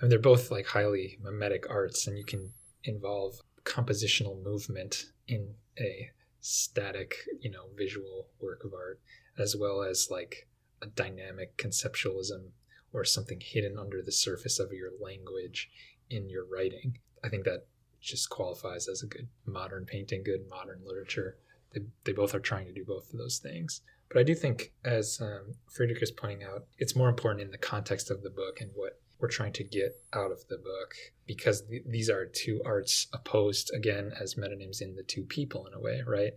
I 0.00 0.04
mean, 0.04 0.10
they're 0.10 0.18
both 0.20 0.50
like 0.50 0.66
highly 0.66 1.18
mimetic 1.22 1.68
arts, 1.68 2.06
and 2.06 2.16
you 2.16 2.24
can 2.24 2.52
involve 2.84 3.40
compositional 3.64 4.42
movement 4.42 5.06
in 5.26 5.54
a 5.78 6.10
static, 6.40 7.14
you 7.40 7.50
know, 7.50 7.64
visual 7.76 8.28
work 8.40 8.64
of 8.64 8.72
art, 8.72 9.00
as 9.36 9.56
well 9.56 9.82
as 9.82 10.08
like 10.10 10.46
a 10.80 10.86
dynamic 10.86 11.56
conceptualism 11.56 12.50
or 12.92 13.04
something 13.04 13.40
hidden 13.40 13.76
under 13.76 14.00
the 14.00 14.12
surface 14.12 14.58
of 14.58 14.72
your 14.72 14.90
language 15.00 15.68
in 16.08 16.28
your 16.30 16.44
writing. 16.50 16.98
I 17.24 17.28
think 17.28 17.44
that 17.44 17.66
just 18.00 18.30
qualifies 18.30 18.88
as 18.88 19.02
a 19.02 19.06
good 19.06 19.28
modern 19.44 19.84
painting, 19.84 20.22
good 20.22 20.48
modern 20.48 20.80
literature. 20.86 21.36
They, 21.72 21.80
they 22.04 22.12
both 22.12 22.34
are 22.34 22.40
trying 22.40 22.66
to 22.66 22.72
do 22.72 22.84
both 22.84 23.12
of 23.12 23.18
those 23.18 23.38
things. 23.38 23.82
But 24.08 24.18
I 24.18 24.22
do 24.22 24.34
think, 24.34 24.72
as 24.84 25.20
um, 25.20 25.54
Friedrich 25.70 26.02
is 26.02 26.10
pointing 26.10 26.42
out, 26.42 26.64
it's 26.78 26.96
more 26.96 27.08
important 27.08 27.42
in 27.42 27.50
the 27.50 27.58
context 27.58 28.10
of 28.10 28.22
the 28.22 28.30
book 28.30 28.60
and 28.60 28.70
what 28.74 28.98
we're 29.18 29.28
trying 29.28 29.52
to 29.52 29.64
get 29.64 30.00
out 30.12 30.30
of 30.30 30.46
the 30.48 30.56
book 30.56 30.94
because 31.26 31.62
th- 31.62 31.82
these 31.86 32.08
are 32.08 32.24
two 32.24 32.62
arts 32.64 33.08
opposed 33.12 33.70
again 33.74 34.12
as 34.18 34.34
metonyms 34.34 34.80
in 34.80 34.94
the 34.94 35.02
two 35.02 35.24
people 35.24 35.66
in 35.66 35.74
a 35.74 35.80
way, 35.80 36.02
right? 36.06 36.32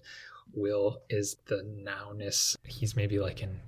Will 0.54 1.02
is 1.10 1.38
the 1.46 1.64
nowness. 1.86 2.56
He's 2.66 2.96
maybe 2.96 3.20
like 3.20 3.42
an 3.42 3.60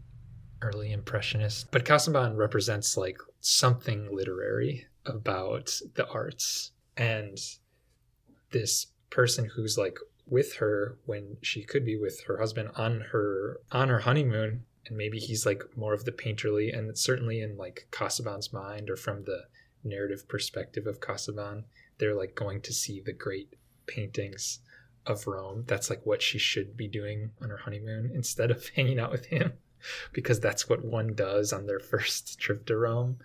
early 0.62 0.92
impressionist, 0.92 1.70
but 1.72 1.86
Casaubon 1.86 2.36
represents 2.36 2.98
like 2.98 3.18
something 3.40 4.14
literary 4.14 4.88
about 5.06 5.80
the 5.96 6.08
arts 6.10 6.72
and 6.98 7.38
this 8.52 8.88
person 9.10 9.50
who's 9.56 9.78
like 9.78 9.98
with 10.28 10.56
her 10.56 10.98
when 11.06 11.38
she 11.42 11.64
could 11.64 11.86
be 11.86 11.98
with 11.98 12.24
her 12.28 12.38
husband 12.38 12.70
on 12.76 13.02
her 13.12 13.60
on 13.72 13.90
her 13.90 14.00
honeymoon. 14.00 14.66
And 14.86 14.98
maybe 14.98 15.18
he's 15.18 15.46
like 15.46 15.64
more 15.78 15.94
of 15.94 16.06
the 16.06 16.12
painterly 16.12 16.78
and 16.78 16.98
certainly 16.98 17.42
in 17.42 17.58
like 17.58 17.88
Casaubon's 17.92 18.52
mind 18.52 18.90
or 18.90 18.98
from 18.98 19.24
the 19.24 19.46
narrative 19.84 20.28
perspective 20.28 20.88
of 20.88 21.02
Casaubon 21.02 21.66
they're 21.98 22.16
like 22.16 22.36
going 22.36 22.62
to 22.62 22.74
see 22.74 23.00
the 23.00 23.14
great 23.14 23.54
paintings 23.88 24.60
of 25.06 25.28
Rome. 25.28 25.64
That's 25.68 25.90
like 25.90 26.06
what 26.06 26.22
she 26.22 26.38
should 26.38 26.78
be 26.78 26.88
doing 26.88 27.32
on 27.42 27.50
her 27.50 27.58
honeymoon 27.58 28.12
instead 28.14 28.52
of 28.52 28.68
hanging 28.76 29.00
out 29.00 29.12
with 29.12 29.26
him 29.26 29.54
because 30.14 30.40
that's 30.40 30.70
what 30.70 30.86
one 30.86 31.14
does 31.14 31.52
on 31.52 31.66
their 31.66 31.80
first 31.80 32.40
trip 32.40 32.66
to 32.66 32.78
Rome 32.78 33.18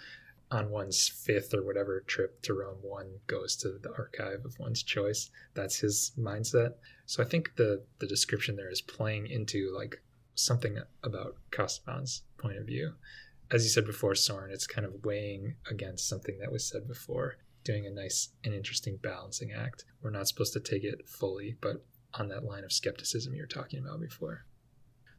on 0.50 0.70
one's 0.70 1.08
fifth 1.08 1.52
or 1.52 1.64
whatever 1.64 2.00
trip 2.00 2.40
to 2.42 2.54
Rome, 2.54 2.78
one 2.82 3.18
goes 3.26 3.56
to 3.56 3.78
the 3.82 3.92
archive 3.92 4.44
of 4.44 4.58
one's 4.58 4.82
choice. 4.82 5.30
That's 5.54 5.78
his 5.78 6.12
mindset. 6.18 6.74
So 7.06 7.22
I 7.22 7.26
think 7.26 7.56
the 7.56 7.84
the 7.98 8.06
description 8.06 8.56
there 8.56 8.70
is 8.70 8.80
playing 8.80 9.26
into 9.26 9.74
like 9.76 10.02
something 10.34 10.78
about 11.02 11.36
Casaubon's 11.50 12.22
point 12.38 12.56
of 12.56 12.66
view. 12.66 12.94
As 13.50 13.64
you 13.64 13.70
said 13.70 13.86
before, 13.86 14.12
Søren, 14.12 14.50
it's 14.50 14.66
kind 14.66 14.86
of 14.86 15.04
weighing 15.04 15.56
against 15.70 16.08
something 16.08 16.38
that 16.38 16.52
was 16.52 16.68
said 16.68 16.86
before, 16.86 17.38
doing 17.64 17.86
a 17.86 17.90
nice 17.90 18.30
and 18.44 18.54
interesting 18.54 18.98
balancing 19.02 19.52
act. 19.52 19.84
We're 20.02 20.10
not 20.10 20.28
supposed 20.28 20.52
to 20.52 20.60
take 20.60 20.84
it 20.84 21.08
fully, 21.08 21.56
but 21.60 21.84
on 22.14 22.28
that 22.28 22.44
line 22.44 22.64
of 22.64 22.72
skepticism 22.72 23.34
you 23.34 23.42
were 23.42 23.46
talking 23.46 23.80
about 23.80 24.00
before. 24.00 24.44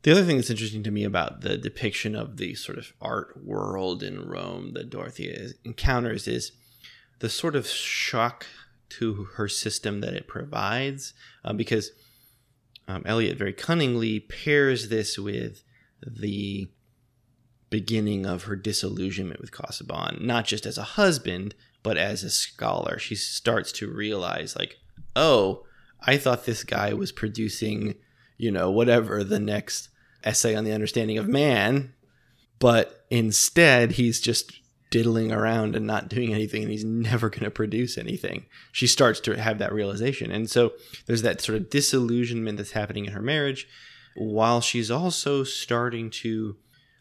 The 0.03 0.11
other 0.11 0.23
thing 0.23 0.37
that's 0.37 0.49
interesting 0.49 0.83
to 0.83 0.91
me 0.91 1.03
about 1.03 1.41
the 1.41 1.57
depiction 1.57 2.15
of 2.15 2.37
the 2.37 2.55
sort 2.55 2.77
of 2.77 2.93
art 3.01 3.43
world 3.43 4.01
in 4.01 4.21
Rome 4.21 4.71
that 4.73 4.89
Dorothea 4.89 5.49
encounters 5.65 6.27
is 6.27 6.53
the 7.19 7.29
sort 7.29 7.55
of 7.55 7.67
shock 7.67 8.45
to 8.89 9.25
her 9.35 9.47
system 9.47 10.01
that 10.01 10.13
it 10.13 10.27
provides, 10.27 11.13
um, 11.43 11.57
because 11.57 11.91
um, 12.87 13.03
Eliot 13.05 13.37
very 13.37 13.53
cunningly 13.53 14.19
pairs 14.19 14.89
this 14.89 15.19
with 15.19 15.63
the 16.01 16.71
beginning 17.69 18.25
of 18.25 18.43
her 18.43 18.55
disillusionment 18.55 19.41
with 19.41 19.51
Casaubon, 19.51 20.25
not 20.25 20.45
just 20.45 20.65
as 20.65 20.77
a 20.77 20.83
husband, 20.83 21.53
but 21.83 21.97
as 21.97 22.23
a 22.23 22.29
scholar. 22.29 22.97
She 22.97 23.15
starts 23.15 23.71
to 23.73 23.91
realize, 23.91 24.55
like, 24.55 24.77
oh, 25.15 25.65
I 26.01 26.17
thought 26.17 26.45
this 26.45 26.63
guy 26.63 26.93
was 26.93 27.11
producing, 27.11 27.95
you 28.39 28.49
know, 28.49 28.71
whatever 28.71 29.23
the 29.23 29.39
next 29.39 29.89
essay 30.23 30.55
on 30.55 30.63
the 30.63 30.71
understanding 30.71 31.19
of 31.19 31.27
man, 31.27 31.93
but 32.57 33.05
instead 33.11 33.91
he's 33.91 34.19
just 34.19 34.59
diddling 34.89 35.31
around 35.31 35.75
and 35.75 35.85
not 35.85 36.09
doing 36.09 36.33
anything 36.33 36.63
and 36.63 36.71
he's 36.71 36.85
never 36.85 37.29
going 37.29 37.43
to 37.43 37.51
produce 37.51 37.97
anything. 37.97 38.45
She 38.71 38.87
starts 38.87 39.19
to 39.21 39.39
have 39.39 39.59
that 39.59 39.73
realization. 39.73 40.31
And 40.31 40.49
so 40.49 40.73
there's 41.05 41.21
that 41.21 41.41
sort 41.41 41.57
of 41.57 41.69
disillusionment 41.69 42.57
that's 42.57 42.71
happening 42.71 43.05
in 43.05 43.13
her 43.13 43.21
marriage 43.21 43.67
while 44.15 44.61
she's 44.61 44.89
also 44.89 45.43
starting 45.43 46.09
to 46.09 46.57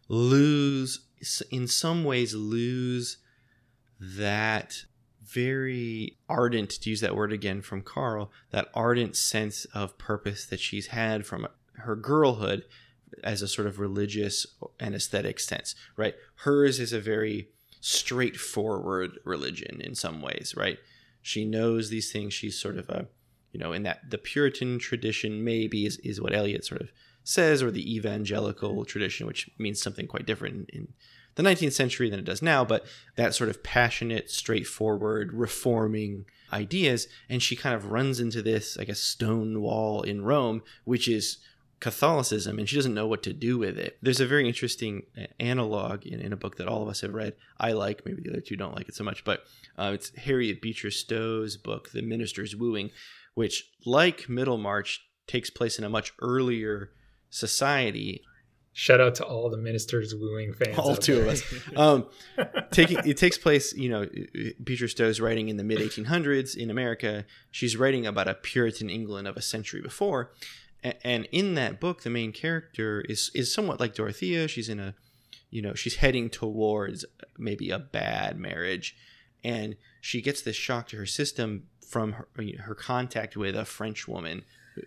lose 0.08 1.06
in 1.50 1.66
some 1.66 2.04
ways 2.04 2.34
lose 2.34 3.18
that 4.00 4.84
very 5.28 6.16
ardent 6.28 6.70
to 6.70 6.90
use 6.90 7.00
that 7.00 7.16
word 7.16 7.32
again 7.32 7.60
from 7.60 7.82
Karl 7.82 8.30
that 8.50 8.68
ardent 8.74 9.16
sense 9.16 9.64
of 9.66 9.98
purpose 9.98 10.46
that 10.46 10.60
she's 10.60 10.88
had 10.88 11.26
from 11.26 11.46
her 11.74 11.96
girlhood 11.96 12.64
as 13.22 13.42
a 13.42 13.48
sort 13.48 13.66
of 13.66 13.78
religious 13.78 14.46
and 14.80 14.94
aesthetic 14.94 15.40
sense 15.40 15.74
right? 15.96 16.14
Hers 16.36 16.80
is 16.80 16.92
a 16.92 17.00
very 17.00 17.48
straightforward 17.80 19.18
religion 19.24 19.80
in 19.80 19.94
some 19.94 20.22
ways 20.22 20.54
right? 20.56 20.78
She 21.20 21.44
knows 21.44 21.90
these 21.90 22.10
things. 22.10 22.32
She's 22.32 22.58
sort 22.58 22.78
of 22.78 22.88
a 22.88 23.08
you 23.52 23.60
know 23.60 23.72
in 23.72 23.82
that 23.82 24.10
the 24.10 24.18
puritan 24.18 24.78
tradition 24.78 25.44
maybe 25.44 25.86
is, 25.86 25.98
is 25.98 26.20
what 26.20 26.34
eliot 26.34 26.64
sort 26.64 26.80
of 26.80 26.90
says 27.24 27.62
or 27.62 27.70
the 27.70 27.94
evangelical 27.94 28.84
tradition 28.84 29.26
which 29.26 29.50
means 29.58 29.82
something 29.82 30.06
quite 30.06 30.26
different 30.26 30.70
in 30.70 30.88
the 31.38 31.44
19th 31.44 31.72
century 31.72 32.10
than 32.10 32.18
it 32.18 32.24
does 32.24 32.42
now, 32.42 32.64
but 32.64 32.84
that 33.14 33.32
sort 33.32 33.48
of 33.48 33.62
passionate, 33.62 34.28
straightforward, 34.28 35.32
reforming 35.32 36.24
ideas. 36.52 37.06
And 37.28 37.40
she 37.40 37.54
kind 37.54 37.76
of 37.76 37.92
runs 37.92 38.18
into 38.18 38.42
this, 38.42 38.76
I 38.76 38.82
guess, 38.82 38.98
stone 38.98 39.62
wall 39.62 40.02
in 40.02 40.24
Rome, 40.24 40.62
which 40.82 41.06
is 41.06 41.38
Catholicism, 41.78 42.58
and 42.58 42.68
she 42.68 42.74
doesn't 42.74 42.92
know 42.92 43.06
what 43.06 43.22
to 43.22 43.32
do 43.32 43.56
with 43.56 43.78
it. 43.78 43.98
There's 44.02 44.18
a 44.18 44.26
very 44.26 44.48
interesting 44.48 45.04
analog 45.38 46.04
in, 46.04 46.20
in 46.20 46.32
a 46.32 46.36
book 46.36 46.56
that 46.56 46.66
all 46.66 46.82
of 46.82 46.88
us 46.88 47.02
have 47.02 47.14
read. 47.14 47.34
I 47.60 47.70
like, 47.70 48.04
maybe 48.04 48.20
the 48.20 48.30
other 48.30 48.40
two 48.40 48.56
don't 48.56 48.74
like 48.74 48.88
it 48.88 48.96
so 48.96 49.04
much, 49.04 49.22
but 49.22 49.44
uh, 49.78 49.92
it's 49.94 50.10
Harriet 50.16 50.60
Beecher 50.60 50.90
Stowe's 50.90 51.56
book, 51.56 51.90
The 51.92 52.02
Minister's 52.02 52.56
Wooing, 52.56 52.90
which, 53.34 53.70
like 53.86 54.28
Middlemarch, 54.28 55.08
takes 55.28 55.50
place 55.50 55.78
in 55.78 55.84
a 55.84 55.88
much 55.88 56.12
earlier 56.20 56.90
society 57.30 58.24
Shout 58.78 59.00
out 59.00 59.16
to 59.16 59.24
all 59.24 59.50
the 59.50 59.56
ministers 59.56 60.14
wooing 60.14 60.52
fans. 60.52 60.78
all 60.78 60.94
two 60.94 61.18
of 61.18 61.26
us. 61.26 61.42
Um, 61.74 62.06
taking 62.70 62.98
it 63.04 63.16
takes 63.16 63.36
place, 63.36 63.74
you 63.74 63.88
know, 63.88 64.06
Beecher 64.62 64.86
Stowe's 64.86 65.20
writing 65.20 65.48
in 65.48 65.56
the 65.56 65.64
mid 65.64 65.78
1800s 65.78 66.56
in 66.56 66.70
America. 66.70 67.24
She's 67.50 67.76
writing 67.76 68.06
about 68.06 68.28
a 68.28 68.34
Puritan 68.34 68.88
England 68.88 69.26
of 69.26 69.36
a 69.36 69.42
century 69.42 69.80
before, 69.80 70.30
and 71.02 71.26
in 71.32 71.56
that 71.56 71.80
book, 71.80 72.04
the 72.04 72.10
main 72.10 72.30
character 72.30 73.00
is 73.08 73.32
is 73.34 73.52
somewhat 73.52 73.80
like 73.80 73.96
Dorothea. 73.96 74.46
She's 74.46 74.68
in 74.68 74.78
a, 74.78 74.94
you 75.50 75.60
know, 75.60 75.74
she's 75.74 75.96
heading 75.96 76.30
towards 76.30 77.04
maybe 77.36 77.70
a 77.70 77.80
bad 77.80 78.38
marriage, 78.38 78.96
and 79.42 79.74
she 80.00 80.22
gets 80.22 80.40
this 80.40 80.54
shock 80.54 80.86
to 80.90 80.98
her 80.98 81.06
system 81.06 81.64
from 81.84 82.12
her, 82.12 82.28
her 82.60 82.76
contact 82.76 83.36
with 83.36 83.56
a 83.56 83.64
French 83.64 84.06
woman 84.06 84.44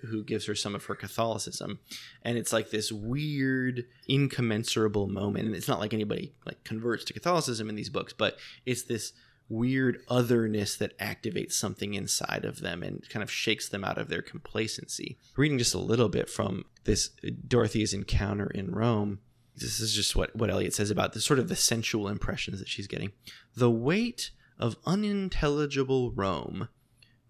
who 0.07 0.23
gives 0.23 0.45
her 0.45 0.55
some 0.55 0.75
of 0.75 0.85
her 0.85 0.95
Catholicism, 0.95 1.79
and 2.23 2.37
it's 2.37 2.53
like 2.53 2.69
this 2.69 2.91
weird, 2.91 3.85
incommensurable 4.07 5.07
moment. 5.07 5.47
And 5.47 5.55
it's 5.55 5.67
not 5.67 5.79
like 5.79 5.93
anybody 5.93 6.33
like 6.45 6.63
converts 6.63 7.03
to 7.05 7.13
Catholicism 7.13 7.69
in 7.69 7.75
these 7.75 7.89
books, 7.89 8.13
but 8.13 8.37
it's 8.65 8.83
this 8.83 9.13
weird 9.51 9.99
otherness 10.07 10.77
that 10.77 10.97
activates 10.97 11.53
something 11.53 11.93
inside 11.93 12.45
of 12.45 12.61
them 12.61 12.81
and 12.81 13.07
kind 13.09 13.21
of 13.21 13.29
shakes 13.29 13.67
them 13.67 13.83
out 13.83 13.97
of 13.97 14.07
their 14.07 14.21
complacency. 14.21 15.17
Reading 15.35 15.57
just 15.57 15.73
a 15.73 15.79
little 15.79 16.07
bit 16.07 16.29
from 16.29 16.63
this 16.85 17.09
Dorothy's 17.47 17.93
encounter 17.93 18.47
in 18.47 18.71
Rome. 18.71 19.19
This 19.57 19.81
is 19.81 19.93
just 19.93 20.15
what, 20.15 20.33
what 20.35 20.49
Eliot 20.49 20.73
says 20.73 20.89
about 20.89 21.11
the 21.11 21.19
sort 21.19 21.37
of 21.37 21.49
the 21.49 21.57
sensual 21.57 22.07
impressions 22.07 22.59
that 22.59 22.69
she's 22.69 22.87
getting. 22.87 23.11
The 23.53 23.69
weight 23.69 24.31
of 24.57 24.77
unintelligible 24.85 26.11
Rome 26.11 26.69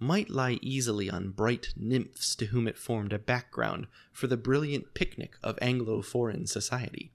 might 0.01 0.31
lie 0.31 0.57
easily 0.63 1.11
on 1.11 1.29
bright 1.29 1.73
nymphs 1.77 2.35
to 2.35 2.47
whom 2.47 2.67
it 2.67 2.77
formed 2.77 3.13
a 3.13 3.19
background 3.19 3.85
for 4.11 4.25
the 4.25 4.35
brilliant 4.35 4.95
picnic 4.95 5.37
of 5.43 5.59
Anglo 5.61 6.01
foreign 6.01 6.47
society. 6.47 7.11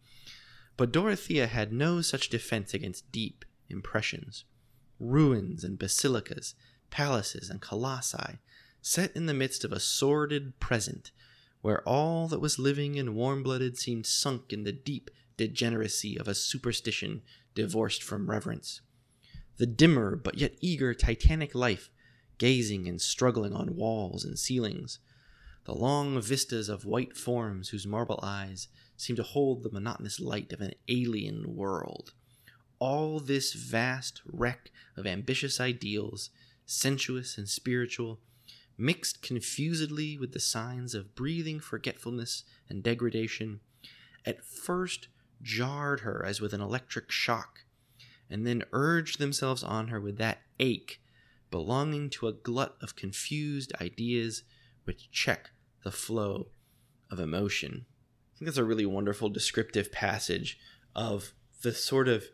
But 0.76 0.92
Dorothea 0.92 1.48
had 1.48 1.72
no 1.72 2.00
such 2.00 2.28
defense 2.28 2.72
against 2.74 3.10
deep 3.10 3.44
impressions. 3.68 4.44
Ruins 5.00 5.64
and 5.64 5.76
basilicas, 5.76 6.54
palaces 6.90 7.50
and 7.50 7.60
colossi, 7.60 8.38
set 8.80 9.16
in 9.16 9.26
the 9.26 9.34
midst 9.34 9.64
of 9.64 9.72
a 9.72 9.80
sordid 9.80 10.60
present, 10.60 11.10
where 11.62 11.82
all 11.88 12.28
that 12.28 12.40
was 12.40 12.56
living 12.56 12.96
and 13.00 13.16
warm 13.16 13.42
blooded 13.42 13.76
seemed 13.76 14.06
sunk 14.06 14.52
in 14.52 14.62
the 14.62 14.70
deep 14.70 15.10
degeneracy 15.36 16.16
of 16.16 16.28
a 16.28 16.34
superstition 16.36 17.22
divorced 17.52 18.04
from 18.04 18.30
reverence. 18.30 18.80
The 19.56 19.66
dimmer 19.66 20.14
but 20.14 20.38
yet 20.38 20.54
eager 20.60 20.94
Titanic 20.94 21.52
life, 21.52 21.90
gazing 22.38 22.86
and 22.86 23.00
struggling 23.00 23.52
on 23.52 23.76
walls 23.76 24.24
and 24.24 24.38
ceilings. 24.38 24.98
The 25.64 25.74
long 25.74 26.20
vistas 26.20 26.68
of 26.68 26.84
white 26.84 27.16
forms 27.16 27.70
whose 27.70 27.86
marble 27.86 28.20
eyes 28.22 28.68
seemed 28.96 29.16
to 29.16 29.22
hold 29.22 29.62
the 29.62 29.70
monotonous 29.70 30.20
light 30.20 30.52
of 30.52 30.60
an 30.60 30.74
alien 30.88 31.56
world. 31.56 32.12
All 32.78 33.20
this 33.20 33.52
vast 33.52 34.22
wreck 34.24 34.70
of 34.96 35.06
ambitious 35.06 35.60
ideals, 35.60 36.30
sensuous 36.66 37.38
and 37.38 37.48
spiritual, 37.48 38.20
mixed 38.78 39.22
confusedly 39.22 40.18
with 40.18 40.32
the 40.32 40.40
signs 40.40 40.94
of 40.94 41.14
breathing 41.14 41.58
forgetfulness 41.58 42.44
and 42.68 42.82
degradation, 42.82 43.60
at 44.24 44.44
first 44.44 45.08
jarred 45.42 46.00
her 46.00 46.24
as 46.24 46.40
with 46.40 46.52
an 46.52 46.60
electric 46.60 47.10
shock, 47.10 47.64
and 48.28 48.46
then 48.46 48.64
urged 48.72 49.18
themselves 49.18 49.62
on 49.62 49.88
her 49.88 50.00
with 50.00 50.18
that 50.18 50.42
ache 50.58 51.00
belonging 51.56 52.10
to 52.10 52.28
a 52.28 52.34
glut 52.34 52.76
of 52.82 52.96
confused 52.96 53.72
ideas 53.80 54.42
which 54.84 55.10
check 55.10 55.52
the 55.84 55.90
flow 55.90 56.48
of 57.10 57.18
emotion. 57.18 57.86
I 57.88 58.38
think 58.38 58.44
that's 58.44 58.58
a 58.58 58.64
really 58.64 58.84
wonderful 58.84 59.30
descriptive 59.30 59.90
passage 59.90 60.58
of 60.94 61.32
the 61.62 61.72
sort 61.72 62.08
of 62.08 62.26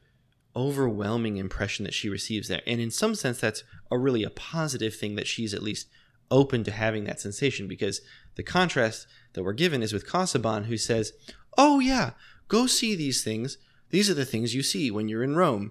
overwhelming 0.56 1.36
impression 1.36 1.84
that 1.84 1.94
she 1.94 2.08
receives 2.08 2.48
there. 2.48 2.62
And 2.66 2.80
in 2.80 2.90
some 2.90 3.14
sense, 3.14 3.38
that's 3.38 3.62
a 3.92 3.96
really 3.96 4.24
a 4.24 4.30
positive 4.30 4.96
thing 4.96 5.14
that 5.14 5.28
she's 5.28 5.54
at 5.54 5.62
least 5.62 5.86
open 6.28 6.64
to 6.64 6.72
having 6.72 7.04
that 7.04 7.20
sensation 7.20 7.68
because 7.68 8.00
the 8.34 8.42
contrast 8.42 9.06
that 9.34 9.44
we're 9.44 9.52
given 9.52 9.84
is 9.84 9.92
with 9.92 10.10
Casaubon, 10.10 10.64
who 10.64 10.76
says, 10.76 11.12
Oh, 11.56 11.78
yeah, 11.78 12.14
go 12.48 12.66
see 12.66 12.96
these 12.96 13.22
things. 13.22 13.56
These 13.90 14.10
are 14.10 14.14
the 14.14 14.24
things 14.24 14.52
you 14.52 14.64
see 14.64 14.90
when 14.90 15.08
you're 15.08 15.22
in 15.22 15.36
Rome. 15.36 15.70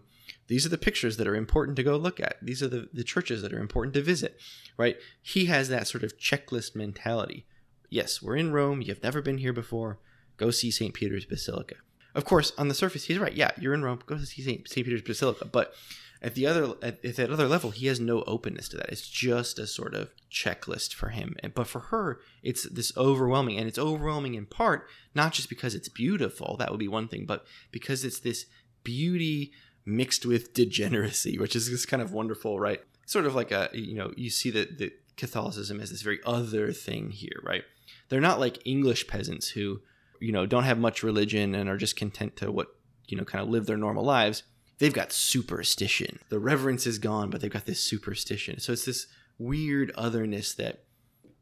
These 0.52 0.66
are 0.66 0.70
the 0.70 0.78
pictures 0.78 1.16
that 1.16 1.30
are 1.30 1.36
important 1.36 1.78
to 1.78 1.84
go 1.84 1.96
look 1.96 2.20
at. 2.20 2.36
These 2.42 2.62
are 2.62 2.68
the, 2.68 2.90
the 2.92 3.06
churches 3.06 3.42
that 3.42 3.54
are 3.54 3.60
important 3.60 3.94
to 3.94 4.02
visit, 4.02 4.38
right? 4.76 4.98
He 5.22 5.46
has 5.46 5.70
that 5.70 5.88
sort 5.88 6.04
of 6.04 6.18
checklist 6.18 6.76
mentality. 6.76 7.46
Yes, 7.90 8.22
we're 8.22 8.36
in 8.36 8.52
Rome. 8.52 8.82
You've 8.82 9.02
never 9.02 9.22
been 9.22 9.38
here 9.38 9.54
before. 9.54 10.00
Go 10.36 10.52
see 10.52 10.70
St. 10.70 10.94
Peter's 10.94 11.24
Basilica. 11.24 11.76
Of 12.14 12.26
course, 12.26 12.52
on 12.58 12.68
the 12.68 12.74
surface, 12.74 13.06
he's 13.06 13.18
right. 13.18 13.32
Yeah, 13.32 13.52
you're 13.58 13.74
in 13.74 13.82
Rome. 13.82 14.02
Go 14.06 14.18
see 14.18 14.42
St. 14.42 14.66
Peter's 14.70 15.02
Basilica. 15.02 15.46
But 15.46 15.74
at 16.22 16.36
the 16.36 16.48
other 16.48 16.74
at, 16.82 17.04
at 17.06 17.16
that 17.16 17.32
other 17.32 17.48
level, 17.48 17.72
he 17.72 17.88
has 17.88 18.02
no 18.02 18.24
openness 18.24 18.68
to 18.70 18.78
that. 18.78 18.90
It's 18.90 19.08
just 19.08 19.58
a 19.58 19.66
sort 19.66 19.94
of 19.94 20.10
checklist 20.30 20.94
for 20.94 21.10
him. 21.10 21.38
And 21.40 21.54
but 21.54 21.68
for 21.68 21.80
her, 21.80 22.20
it's 22.44 22.68
this 22.68 22.92
overwhelming, 22.98 23.58
and 23.58 23.70
it's 23.70 23.80
overwhelming 23.80 24.34
in 24.34 24.48
part 24.48 24.86
not 25.16 25.32
just 25.32 25.48
because 25.48 25.76
it's 25.76 25.88
beautiful. 25.88 26.58
That 26.58 26.72
would 26.72 26.80
be 26.82 26.90
one 26.90 27.08
thing, 27.08 27.26
but 27.26 27.46
because 27.72 28.04
it's 28.04 28.20
this 28.20 28.48
beauty 28.84 29.54
mixed 29.86 30.26
with 30.26 30.54
degeneracy, 30.54 31.38
which 31.40 31.56
is 31.56 31.70
this 31.70 31.86
kind 31.86 32.02
of 32.02 32.14
wonderful, 32.14 32.60
right? 32.60 32.82
Sort 33.06 33.26
of 33.26 33.36
like 33.36 33.52
a 33.52 33.70
you 33.74 33.96
know 33.96 34.12
you 34.16 34.30
see 34.30 34.52
that 34.52 34.78
the 34.78 34.92
Catholicism 35.18 35.80
as 35.80 35.90
this 35.92 36.02
very 36.02 36.20
other 36.26 36.72
thing 36.72 37.12
here, 37.12 37.40
right? 37.44 37.64
They're 38.10 38.22
not 38.22 38.40
like 38.40 38.66
English 38.66 39.08
peasants 39.08 39.50
who 39.50 39.82
you 40.22 40.32
know 40.32 40.46
don't 40.46 40.64
have 40.64 40.78
much 40.78 41.04
religion 41.04 41.54
and 41.56 41.68
are 41.70 41.78
just 41.78 41.98
content 41.98 42.38
to 42.38 42.52
what 42.52 42.68
you 43.08 43.18
know 43.18 43.26
kind 43.26 43.44
of 43.44 43.50
live 43.50 43.66
their 43.66 43.76
normal 43.78 44.06
lives 44.06 44.44
they've 44.78 44.94
got 44.94 45.12
superstition 45.12 46.20
the 46.30 46.40
reverence 46.40 46.88
is 46.88 47.00
gone 47.00 47.30
but 47.30 47.42
they've 47.42 47.52
got 47.52 47.66
this 47.66 47.84
superstition 47.84 48.60
so 48.60 48.72
it's 48.72 48.86
this 48.86 49.08
weird 49.38 49.92
otherness 49.96 50.54
that 50.54 50.84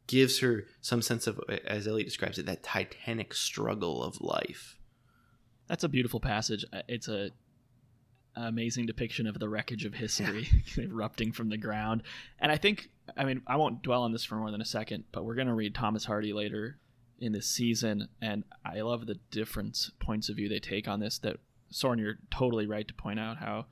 gives 0.06 0.40
her 0.40 0.64
some 0.80 1.02
sense 1.02 1.26
of 1.26 1.38
as 1.66 1.86
ellie 1.86 2.02
describes 2.02 2.38
it 2.38 2.46
that 2.46 2.62
titanic 2.62 3.34
struggle 3.34 4.02
of 4.02 4.20
life 4.20 4.76
That's 5.68 5.84
a 5.84 5.88
beautiful 5.88 6.18
passage. 6.18 6.64
Uh, 6.72 6.82
It's 6.88 7.06
a 7.06 7.30
amazing 8.36 8.86
depiction 8.86 9.26
of 9.26 9.38
the 9.38 9.48
wreckage 9.48 9.84
of 9.84 9.94
history 9.94 10.48
erupting 10.78 11.32
from 11.32 11.48
the 11.48 11.56
ground. 11.56 12.02
And 12.38 12.50
I 12.50 12.56
think, 12.56 12.90
I 13.16 13.24
mean, 13.24 13.42
I 13.46 13.56
won't 13.56 13.82
dwell 13.82 14.02
on 14.02 14.12
this 14.12 14.24
for 14.24 14.36
more 14.36 14.50
than 14.50 14.60
a 14.60 14.66
second, 14.66 15.04
but 15.12 15.24
we're 15.24 15.34
going 15.34 15.48
to 15.48 15.54
read 15.54 15.74
Thomas 15.74 16.04
Hardy 16.04 16.32
later 16.32 16.78
in 17.18 17.32
this 17.32 17.46
season, 17.46 18.08
and 18.22 18.44
I 18.64 18.80
love 18.80 19.06
the 19.06 19.18
different 19.30 19.90
points 19.98 20.28
of 20.28 20.36
view 20.36 20.48
they 20.48 20.58
take 20.58 20.88
on 20.88 21.00
this. 21.00 21.18
That 21.18 21.36
Søren, 21.72 22.00
you're 22.00 22.18
totally 22.30 22.66
right 22.66 22.88
to 22.88 22.94
point 22.94 23.20
out 23.20 23.36
how, 23.36 23.66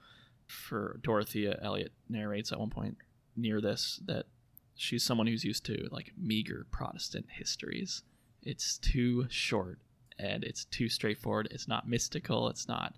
for 0.46 1.00
Dorothea, 1.02 1.58
Eliot 1.62 1.92
narrates 2.08 2.52
at 2.52 2.60
one 2.60 2.70
point 2.70 2.98
near 3.36 3.60
this 3.60 4.00
that 4.06 4.26
she's 4.74 5.04
someone 5.04 5.26
who's 5.26 5.44
used 5.44 5.64
to 5.66 5.88
like 5.90 6.12
meager 6.16 6.66
Protestant 6.70 7.26
histories. 7.30 8.02
It's 8.42 8.78
too 8.78 9.26
short 9.28 9.78
and 10.18 10.44
it's 10.44 10.64
too 10.64 10.88
straightforward. 10.88 11.48
It's 11.50 11.68
not 11.68 11.88
mystical. 11.88 12.48
It's 12.48 12.68
not 12.68 12.94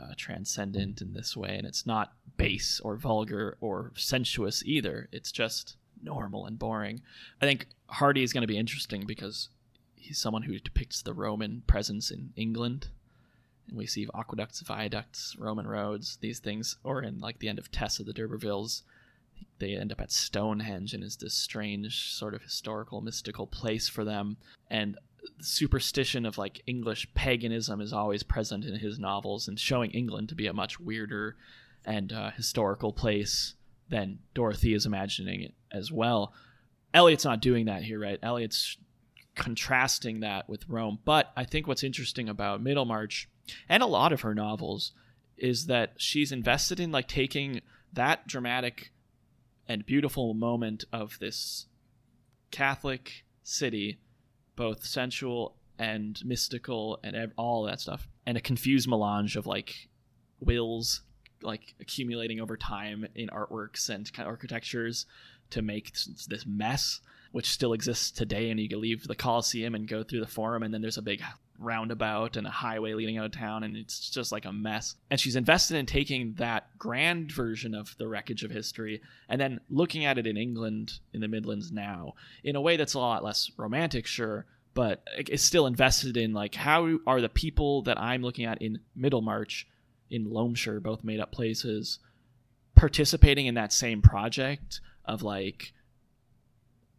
uh, 0.00 0.14
transcendent 0.16 1.00
in 1.00 1.12
this 1.12 1.36
way, 1.36 1.56
and 1.56 1.66
it's 1.66 1.86
not 1.86 2.12
base 2.36 2.80
or 2.82 2.96
vulgar 2.96 3.56
or 3.60 3.92
sensuous 3.96 4.62
either. 4.64 5.08
It's 5.12 5.32
just 5.32 5.76
normal 6.02 6.46
and 6.46 6.58
boring. 6.58 7.02
I 7.40 7.46
think 7.46 7.66
Hardy 7.86 8.22
is 8.22 8.32
going 8.32 8.42
to 8.42 8.48
be 8.48 8.58
interesting 8.58 9.06
because 9.06 9.48
he's 9.94 10.18
someone 10.18 10.42
who 10.42 10.58
depicts 10.58 11.02
the 11.02 11.14
Roman 11.14 11.62
presence 11.66 12.10
in 12.10 12.32
England. 12.36 12.88
And 13.68 13.76
we 13.76 13.86
see 13.86 14.08
aqueducts, 14.14 14.60
viaducts, 14.60 15.36
Roman 15.38 15.66
roads, 15.66 16.18
these 16.20 16.40
things, 16.40 16.76
or 16.82 17.02
in 17.02 17.20
like 17.20 17.38
the 17.38 17.48
end 17.48 17.58
of 17.58 17.70
Tess 17.70 18.00
of 18.00 18.06
the 18.06 18.12
D'Urbervilles, 18.12 18.82
they 19.58 19.76
end 19.76 19.92
up 19.92 20.00
at 20.00 20.10
Stonehenge 20.10 20.94
and 20.94 21.04
is 21.04 21.16
this 21.16 21.34
strange 21.34 22.10
sort 22.12 22.34
of 22.34 22.42
historical 22.42 23.00
mystical 23.00 23.46
place 23.46 23.88
for 23.88 24.04
them. 24.04 24.38
And 24.68 24.98
superstition 25.40 26.26
of 26.26 26.38
like 26.38 26.62
English 26.66 27.12
paganism 27.14 27.80
is 27.80 27.92
always 27.92 28.22
present 28.22 28.64
in 28.64 28.76
his 28.76 28.98
novels 28.98 29.48
and 29.48 29.58
showing 29.58 29.90
England 29.90 30.28
to 30.28 30.34
be 30.34 30.46
a 30.46 30.52
much 30.52 30.78
weirder 30.80 31.36
and 31.84 32.12
uh, 32.12 32.30
historical 32.30 32.92
place 32.92 33.54
than 33.88 34.18
Dorothy 34.34 34.74
is 34.74 34.86
imagining 34.86 35.42
it 35.42 35.54
as 35.72 35.90
well. 35.90 36.32
Eliot's 36.92 37.24
not 37.24 37.40
doing 37.40 37.66
that 37.66 37.82
here, 37.82 38.00
right? 38.00 38.18
Eliot's 38.22 38.76
contrasting 39.34 40.20
that 40.20 40.48
with 40.48 40.68
Rome. 40.68 40.98
But 41.04 41.32
I 41.36 41.44
think 41.44 41.66
what's 41.66 41.84
interesting 41.84 42.28
about 42.28 42.62
Middlemarch 42.62 43.28
and 43.68 43.82
a 43.82 43.86
lot 43.86 44.12
of 44.12 44.20
her 44.20 44.34
novels 44.34 44.92
is 45.36 45.66
that 45.66 45.94
she's 45.96 46.32
invested 46.32 46.78
in 46.78 46.92
like 46.92 47.08
taking 47.08 47.60
that 47.92 48.26
dramatic 48.26 48.92
and 49.66 49.86
beautiful 49.86 50.34
moment 50.34 50.84
of 50.92 51.18
this 51.20 51.66
Catholic 52.50 53.24
city, 53.42 53.98
both 54.56 54.84
sensual 54.84 55.56
and 55.78 56.20
mystical 56.24 57.00
and 57.02 57.16
ev- 57.16 57.32
all 57.36 57.64
that 57.64 57.80
stuff, 57.80 58.08
and 58.26 58.36
a 58.36 58.40
confused 58.40 58.88
melange 58.88 59.36
of 59.36 59.46
like 59.46 59.88
wills 60.40 61.02
like 61.42 61.74
accumulating 61.80 62.40
over 62.40 62.56
time 62.56 63.06
in 63.14 63.28
artworks 63.28 63.88
and 63.88 64.12
kind 64.12 64.26
of 64.26 64.30
architectures 64.30 65.06
to 65.50 65.62
make 65.62 65.92
this, 65.92 66.26
this 66.28 66.46
mess 66.46 67.00
which 67.32 67.50
still 67.50 67.72
exists 67.72 68.10
today 68.10 68.50
and 68.50 68.58
you 68.58 68.68
can 68.68 68.80
leave 68.80 69.06
the 69.06 69.14
coliseum 69.14 69.74
and 69.74 69.88
go 69.88 70.02
through 70.02 70.20
the 70.20 70.26
forum 70.26 70.62
and 70.62 70.74
then 70.74 70.82
there's 70.82 70.98
a 70.98 71.02
big 71.02 71.22
roundabout 71.60 72.36
and 72.36 72.46
a 72.46 72.50
highway 72.50 72.94
leading 72.94 73.18
out 73.18 73.26
of 73.26 73.32
town 73.32 73.62
and 73.62 73.76
it's 73.76 74.10
just 74.10 74.32
like 74.32 74.46
a 74.46 74.52
mess. 74.52 74.96
And 75.10 75.20
she's 75.20 75.36
invested 75.36 75.76
in 75.76 75.86
taking 75.86 76.34
that 76.38 76.76
grand 76.78 77.30
version 77.30 77.74
of 77.74 77.94
the 77.98 78.08
wreckage 78.08 78.42
of 78.42 78.50
history 78.50 79.02
and 79.28 79.40
then 79.40 79.60
looking 79.68 80.04
at 80.04 80.18
it 80.18 80.26
in 80.26 80.36
england 80.36 80.94
in 81.12 81.20
the 81.20 81.28
midlands 81.28 81.70
now 81.70 82.14
in 82.42 82.56
a 82.56 82.60
way 82.60 82.76
that's 82.76 82.94
a 82.94 82.98
lot 82.98 83.22
less 83.22 83.50
romantic 83.56 84.06
sure 84.06 84.46
but 84.74 85.02
it's 85.16 85.42
still 85.42 85.66
invested 85.66 86.16
in 86.16 86.32
like 86.32 86.54
how 86.54 86.98
are 87.06 87.20
the 87.20 87.28
people 87.28 87.82
that 87.82 88.00
i'm 88.00 88.22
looking 88.22 88.44
at 88.44 88.60
in 88.62 88.80
middlemarch 88.96 89.66
in 90.10 90.26
loamshire 90.26 90.82
both 90.82 91.04
made 91.04 91.20
up 91.20 91.30
places 91.32 91.98
participating 92.74 93.46
in 93.46 93.54
that 93.54 93.72
same 93.72 94.00
project 94.00 94.80
of 95.04 95.22
like 95.22 95.72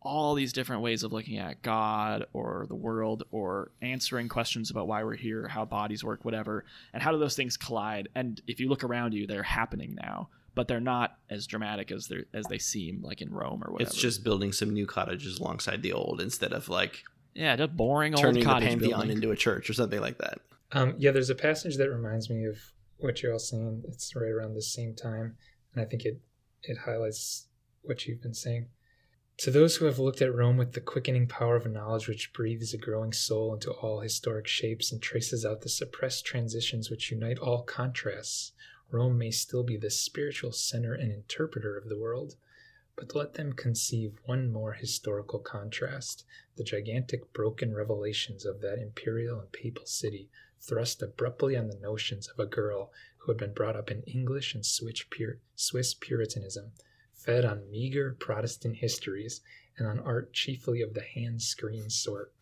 all 0.02 0.34
these 0.34 0.52
different 0.52 0.82
ways 0.82 1.04
of 1.04 1.14
looking 1.14 1.38
at 1.38 1.62
God 1.62 2.26
or 2.34 2.66
the 2.68 2.76
world 2.76 3.24
or 3.32 3.72
answering 3.82 4.28
questions 4.28 4.72
about 4.72 4.88
why 4.88 5.04
we're 5.04 5.16
here, 5.16 5.48
how 5.48 5.64
bodies 5.64 6.04
work, 6.04 6.26
whatever, 6.26 6.66
and 6.94 7.04
how 7.04 7.12
do 7.12 7.20
those 7.20 7.36
things 7.36 7.56
collide? 7.56 8.10
And 8.16 8.42
if 8.48 8.60
you 8.60 8.68
look 8.68 8.84
around 8.84 9.14
you, 9.14 9.28
they're 9.28 9.44
happening 9.44 9.96
now, 10.02 10.30
but 10.56 10.68
they're 10.68 10.80
not 10.80 11.18
as 11.30 11.46
dramatic 11.46 11.92
as 11.92 12.08
they 12.08 12.24
as 12.34 12.46
they 12.48 12.58
seem, 12.58 13.02
like 13.04 13.22
in 13.22 13.32
Rome 13.32 13.64
or 13.64 13.72
whatever. 13.72 13.90
it's 13.90 13.98
just 13.98 14.24
building 14.24 14.52
some 14.52 14.72
new 14.72 14.88
cottages 14.88 15.40
alongside 15.40 15.84
the 15.84 15.94
old 15.94 16.20
instead 16.20 16.52
of 16.52 16.68
like 16.68 17.04
yeah, 17.36 17.56
just 17.56 17.78
boring 17.78 18.16
old 18.16 18.22
turning 18.22 18.44
the 18.44 18.46
cottage 18.46 18.70
pantheon 18.70 19.02
building. 19.02 19.18
into 19.18 19.32
a 19.32 19.36
church 19.36 19.70
or 19.70 19.74
something 19.74 20.02
like 20.02 20.18
that 20.18 20.40
Um, 20.74 20.96
yeah, 20.98 21.12
there's 21.12 21.30
a 21.30 21.36
passage 21.36 21.78
that 21.78 21.90
reminds 21.90 22.30
me 22.30 22.46
of 22.46 22.58
what 22.98 23.22
you're 23.22 23.34
all 23.34 23.40
saying. 23.40 23.84
It's 23.88 24.16
right 24.16 24.32
around 24.32 24.54
the 24.56 24.62
same 24.62 24.96
time, 24.96 25.36
and 25.74 25.82
I 25.84 25.86
think 25.86 26.06
it 26.06 26.20
it 26.64 26.78
highlights 26.80 27.48
what 27.84 28.06
you've 28.08 28.22
been 28.22 28.34
saying. 28.34 28.68
To 29.42 29.50
those 29.50 29.78
who 29.78 29.86
have 29.86 29.98
looked 29.98 30.22
at 30.22 30.36
Rome 30.36 30.58
with 30.58 30.74
the 30.74 30.80
quickening 30.80 31.26
power 31.26 31.56
of 31.56 31.66
a 31.66 31.70
knowledge 31.70 32.08
which 32.08 32.32
breathes 32.32 32.76
a 32.76 32.78
growing 32.78 33.12
soul 33.12 33.56
into 33.56 33.72
all 33.72 34.02
historic 34.02 34.46
shapes 34.46 34.92
and 34.92 35.02
traces 35.02 35.44
out 35.44 35.62
the 35.62 35.68
suppressed 35.68 36.24
transitions 36.24 36.92
which 36.92 37.10
unite 37.10 37.40
all 37.40 37.64
contrasts, 37.64 38.52
Rome 38.92 39.18
may 39.18 39.32
still 39.32 39.64
be 39.64 39.78
the 39.78 39.90
spiritual 39.90 40.52
center 40.52 40.94
and 40.94 41.12
interpreter 41.12 41.76
of 41.76 41.90
the 41.90 41.98
world. 41.98 42.36
But 42.96 43.16
let 43.16 43.34
them 43.34 43.54
conceive 43.54 44.20
one 44.26 44.52
more 44.52 44.74
historical 44.74 45.40
contrast 45.40 46.24
the 46.56 46.64
gigantic 46.64 47.34
broken 47.34 47.74
revelations 47.74 48.46
of 48.46 48.62
that 48.62 48.78
imperial 48.78 49.40
and 49.40 49.52
papal 49.52 49.88
city 49.88 50.30
thrust 50.60 51.02
abruptly 51.02 51.58
on 51.58 51.68
the 51.68 51.80
notions 51.80 52.28
of 52.28 52.38
a 52.38 52.46
girl 52.46 52.94
who 53.18 53.32
had 53.32 53.40
been 53.40 53.54
brought 53.54 53.76
up 53.76 53.90
in 53.90 54.04
English 54.04 54.54
and 54.54 54.68
Swiss, 54.68 55.04
Swiss 55.56 55.96
Puritanism, 55.96 56.74
fed 57.24 57.46
on 57.46 57.70
meager 57.70 58.16
Protestant 58.20 58.78
histories 58.78 59.42
and 59.78 59.88
on 59.88 60.00
art 60.00 60.34
chiefly 60.34 60.82
of 60.82 60.96
the 60.96 61.04
hand 61.04 61.40
screen 61.42 61.88
sort. 61.88 62.34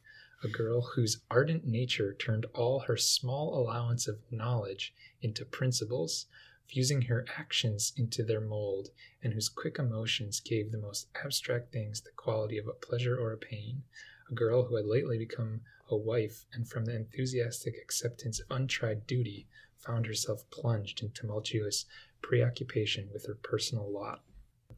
A 0.42 0.48
girl 0.48 0.82
whose 0.82 1.20
ardent 1.30 1.66
nature 1.66 2.14
turned 2.14 2.46
all 2.54 2.80
her 2.80 2.96
small 2.96 3.60
allowance 3.60 4.08
of 4.08 4.20
knowledge 4.32 4.94
into 5.22 5.44
principles, 5.44 6.28
fusing 6.66 7.02
her 7.04 7.26
actions 7.36 7.92
into 7.98 8.24
their 8.24 8.40
mold, 8.40 8.92
and 9.22 9.34
whose 9.34 9.50
quick 9.50 9.78
emotions 9.78 10.40
gave 10.40 10.72
the 10.72 10.78
most 10.78 11.10
abstract 11.14 11.74
things 11.74 12.00
the 12.00 12.12
quality 12.16 12.58
of 12.58 12.68
a 12.68 12.74
pleasure 12.74 13.20
or 13.20 13.34
a 13.34 13.38
pain. 13.38 13.84
A 14.32 14.34
girl 14.34 14.64
who 14.64 14.78
had 14.78 14.86
lately 14.86 15.18
become 15.18 15.60
a 15.90 15.98
wife, 15.98 16.46
and 16.54 16.70
from 16.70 16.86
the 16.86 16.96
enthusiastic 16.96 17.76
acceptance 17.76 18.40
of 18.40 18.48
untried 18.50 19.06
duty, 19.06 19.46
found 19.76 20.06
herself 20.06 20.50
plunged 20.52 21.04
in 21.04 21.12
tumultuous 21.12 21.86
preoccupation 22.22 23.10
with 23.12 23.26
her 23.26 23.36
personal 23.36 23.92
lot. 23.92 24.24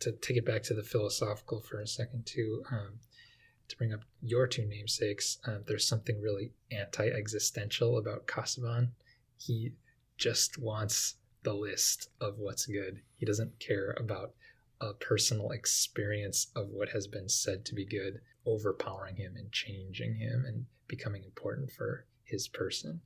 To 0.01 0.11
take 0.11 0.37
it 0.37 0.45
back 0.45 0.63
to 0.63 0.73
the 0.73 0.83
philosophical 0.83 1.61
for 1.61 1.79
a 1.79 1.87
second, 1.87 2.25
too, 2.25 2.63
um, 2.71 2.99
to 3.67 3.77
bring 3.77 3.93
up 3.93 4.01
your 4.21 4.47
two 4.47 4.65
namesakes, 4.65 5.37
uh, 5.45 5.59
there's 5.65 5.87
something 5.87 6.19
really 6.21 6.51
anti 6.71 7.07
existential 7.07 7.97
about 7.97 8.27
Casaubon. 8.27 8.91
He 9.37 9.73
just 10.17 10.57
wants 10.57 11.15
the 11.43 11.53
list 11.53 12.09
of 12.19 12.37
what's 12.37 12.65
good, 12.65 13.01
he 13.17 13.25
doesn't 13.25 13.59
care 13.59 13.95
about 13.99 14.33
a 14.79 14.93
personal 14.93 15.51
experience 15.51 16.47
of 16.55 16.69
what 16.69 16.89
has 16.89 17.07
been 17.07 17.29
said 17.29 17.63
to 17.65 17.75
be 17.75 17.85
good 17.85 18.19
overpowering 18.45 19.15
him 19.15 19.35
and 19.37 19.51
changing 19.51 20.15
him 20.15 20.43
and 20.47 20.65
becoming 20.87 21.23
important 21.23 21.71
for 21.71 22.05
his 22.23 22.47
person. 22.47 22.99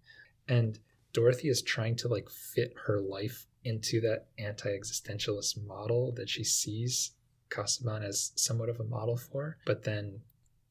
And 0.48 0.80
Dorothy 1.16 1.48
is 1.48 1.62
trying 1.62 1.96
to 1.96 2.10
like 2.10 2.30
fit 2.30 2.74
her 2.88 3.00
life 3.00 3.48
into 3.64 4.02
that 4.02 4.28
anti-existentialist 4.38 5.66
model 5.66 6.12
that 6.12 6.30
she 6.30 6.44
sees 6.44 7.12
Casaubon 7.50 8.04
as 8.04 8.34
somewhat 8.36 8.68
of 8.68 8.82
a 8.82 8.84
model 8.84 9.16
for, 9.16 9.58
but 9.66 9.86
then 9.86 10.20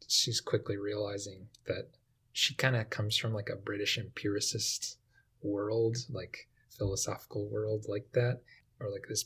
she's 0.07 0.43
quickly 0.43 0.77
realizing 0.77 1.49
that 1.67 1.89
she 2.31 2.55
kind 2.55 2.77
of 2.77 2.91
comes 2.91 3.17
from 3.17 3.33
like 3.33 3.49
a 3.49 3.57
British 3.57 3.97
empiricist 3.97 4.99
world, 5.41 5.97
like 6.11 6.47
philosophical 6.69 7.49
world 7.49 7.87
like 7.89 8.13
that, 8.13 8.43
or 8.81 8.91
like 8.91 9.07
this 9.09 9.25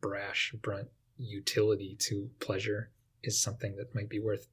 brash, 0.00 0.52
brunt 0.62 0.88
utility 1.16 1.96
to 2.00 2.28
pleasure 2.40 2.90
is 3.22 3.40
something 3.40 3.76
that 3.76 3.94
might 3.94 4.08
be 4.08 4.18
worth 4.18 4.48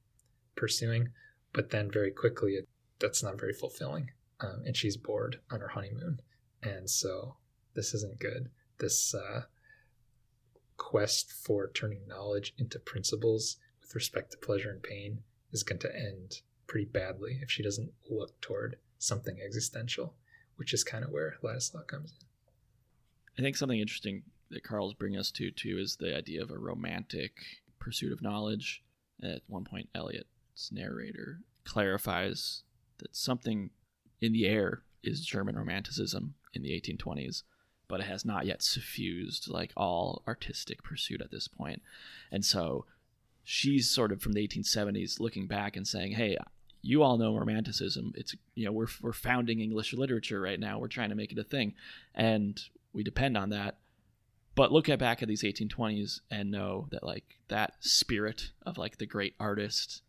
pursuing. 0.54 1.08
But 1.52 1.70
then 1.70 1.90
very 1.90 2.12
quickly, 2.12 2.52
it, 2.52 2.68
that's 3.00 3.22
not 3.22 3.40
very 3.40 3.52
fulfilling. 3.52 4.10
Um, 4.44 4.62
and 4.66 4.76
she's 4.76 4.96
bored 4.96 5.40
on 5.50 5.60
her 5.60 5.68
honeymoon. 5.68 6.20
And 6.62 6.88
so 6.88 7.36
this 7.74 7.94
isn't 7.94 8.20
good. 8.20 8.50
This 8.78 9.14
uh, 9.14 9.42
quest 10.76 11.32
for 11.32 11.70
turning 11.70 12.06
knowledge 12.06 12.54
into 12.58 12.78
principles 12.78 13.56
with 13.80 13.94
respect 13.94 14.32
to 14.32 14.38
pleasure 14.38 14.70
and 14.70 14.82
pain 14.82 15.20
is 15.52 15.62
going 15.62 15.78
to 15.80 15.96
end 15.96 16.40
pretty 16.66 16.86
badly 16.86 17.38
if 17.42 17.50
she 17.50 17.62
doesn't 17.62 17.92
look 18.10 18.38
toward 18.40 18.76
something 18.98 19.38
existential, 19.44 20.14
which 20.56 20.74
is 20.74 20.82
kind 20.84 21.04
of 21.04 21.10
where 21.10 21.36
Ladislaw 21.42 21.86
comes 21.86 22.12
in. 22.12 22.26
I 23.38 23.42
think 23.42 23.56
something 23.56 23.80
interesting 23.80 24.22
that 24.50 24.64
Karl's 24.64 24.94
bringing 24.94 25.18
us 25.18 25.30
to 25.32 25.50
too 25.50 25.78
is 25.80 25.96
the 25.96 26.16
idea 26.16 26.42
of 26.42 26.50
a 26.50 26.58
romantic 26.58 27.32
pursuit 27.78 28.12
of 28.12 28.22
knowledge. 28.22 28.82
At 29.22 29.42
one 29.46 29.64
point, 29.64 29.88
Eliot's 29.94 30.70
narrator 30.72 31.40
clarifies 31.64 32.62
that 32.98 33.14
something 33.14 33.70
in 34.20 34.32
the 34.32 34.46
air 34.46 34.82
is 35.02 35.24
German 35.24 35.56
Romanticism 35.56 36.34
in 36.54 36.62
the 36.62 36.70
1820s, 36.80 37.42
but 37.88 38.00
it 38.00 38.06
has 38.06 38.24
not 38.24 38.46
yet 38.46 38.62
suffused 38.62 39.48
like 39.48 39.72
all 39.76 40.22
artistic 40.26 40.82
pursuit 40.82 41.20
at 41.20 41.30
this 41.30 41.48
point. 41.48 41.82
And 42.32 42.44
so 42.44 42.86
she's 43.44 43.90
sort 43.90 44.12
of 44.12 44.22
from 44.22 44.32
the 44.32 44.46
1870s 44.46 45.20
looking 45.20 45.46
back 45.46 45.76
and 45.76 45.86
saying, 45.86 46.12
"Hey, 46.12 46.36
you 46.84 47.02
all 47.02 47.16
know 47.16 47.36
romanticism. 47.36 48.12
It's 48.14 48.34
you 48.54 48.66
know 48.66 48.72
we're 48.72 48.88
we're 49.00 49.12
founding 49.12 49.60
English 49.60 49.92
literature 49.94 50.40
right 50.40 50.60
now. 50.60 50.78
We're 50.78 50.88
trying 50.88 51.08
to 51.10 51.16
make 51.16 51.32
it 51.32 51.38
a 51.38 51.44
thing, 51.44 51.74
and 52.14 52.60
we 52.92 53.02
depend 53.02 53.36
on 53.36 53.50
that. 53.50 53.78
But 54.54 54.70
look 54.70 54.88
at 54.88 55.00
back 55.00 55.20
at 55.22 55.28
these 55.28 55.42
1820s 55.42 56.20
and 56.30 56.50
know 56.50 56.86
that 56.92 57.02
like 57.02 57.24
that 57.48 57.74
spirit 57.80 58.52
of 58.64 58.78
like 58.78 58.98
the 58.98 59.06
great 59.06 59.34
artist 59.40 60.02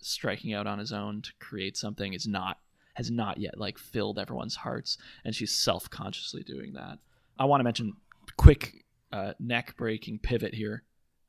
striking 0.00 0.52
out 0.52 0.68
on 0.68 0.78
his 0.78 0.92
own 0.92 1.22
to 1.22 1.32
create 1.40 1.76
something 1.76 2.12
is 2.12 2.26
not 2.26 2.58
has 2.98 3.12
not 3.12 3.38
yet 3.38 3.56
like 3.56 3.78
filled 3.78 4.18
everyone's 4.18 4.56
hearts, 4.56 4.98
and 5.24 5.32
she's 5.32 5.52
self-consciously 5.52 6.42
doing 6.42 6.72
that. 6.72 6.98
I 7.38 7.44
want 7.44 7.60
to 7.60 7.64
mention 7.64 7.94
quick 8.36 8.84
uh, 9.12 9.34
neck-breaking 9.38 10.18
pivot 10.18 10.52
here, 10.52 10.82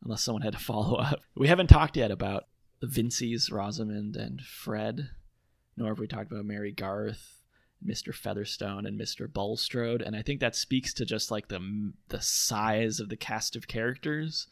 unless 0.03 0.24
someone 0.24 0.41
had 0.41 0.53
to 0.53 0.59
follow 0.72 0.97
up. 0.97 1.22
We 1.36 1.47
haven't 1.47 1.67
talked 1.67 1.95
yet 1.95 2.09
about 2.09 2.45
the 2.80 2.88
Vincy's, 2.88 3.51
Rosamond, 3.51 4.15
and 4.15 4.41
Fred, 4.41 5.11
nor 5.78 5.89
have 5.89 5.99
we 5.99 6.07
talked 6.07 6.32
about 6.32 6.43
Mary 6.43 6.72
Garth, 6.72 7.43
Mr. 7.86 8.15
Featherstone 8.15 8.88
and 8.88 8.99
Mr. 8.99 9.32
Bulstrode, 9.32 10.01
and 10.01 10.15
I 10.15 10.24
think 10.24 10.39
that 10.39 10.55
speaks 10.55 10.91
to 10.95 11.05
just 11.05 11.30
like 11.30 11.49
the 11.49 11.93
the 12.07 12.20
size 12.20 12.99
of 12.99 13.09
the 13.09 13.15
cast 13.15 13.55
of 13.55 13.67
characters 13.67 14.47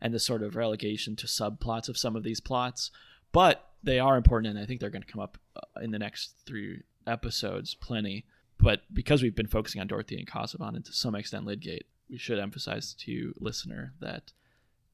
and 0.00 0.14
the 0.14 0.18
sort 0.18 0.42
of 0.42 0.56
relegation 0.56 1.16
to 1.16 1.26
subplots 1.26 1.90
of 1.90 1.98
some 1.98 2.16
of 2.16 2.22
these 2.22 2.40
plots. 2.40 2.90
But 3.30 3.71
they 3.82 3.98
are 3.98 4.16
important, 4.16 4.54
and 4.54 4.62
I 4.62 4.66
think 4.66 4.80
they're 4.80 4.90
going 4.90 5.02
to 5.02 5.12
come 5.12 5.20
up 5.20 5.38
uh, 5.56 5.80
in 5.80 5.90
the 5.90 5.98
next 5.98 6.34
three 6.46 6.82
episodes, 7.06 7.74
plenty. 7.74 8.24
But 8.58 8.82
because 8.92 9.22
we've 9.22 9.34
been 9.34 9.48
focusing 9.48 9.80
on 9.80 9.88
Dorothy 9.88 10.16
and 10.16 10.26
Casaubon 10.26 10.76
and 10.76 10.84
to 10.84 10.92
some 10.92 11.14
extent 11.14 11.46
Lydgate, 11.46 11.86
we 12.08 12.18
should 12.18 12.38
emphasize 12.38 12.94
to 12.94 13.34
listener 13.38 13.94
that 14.00 14.32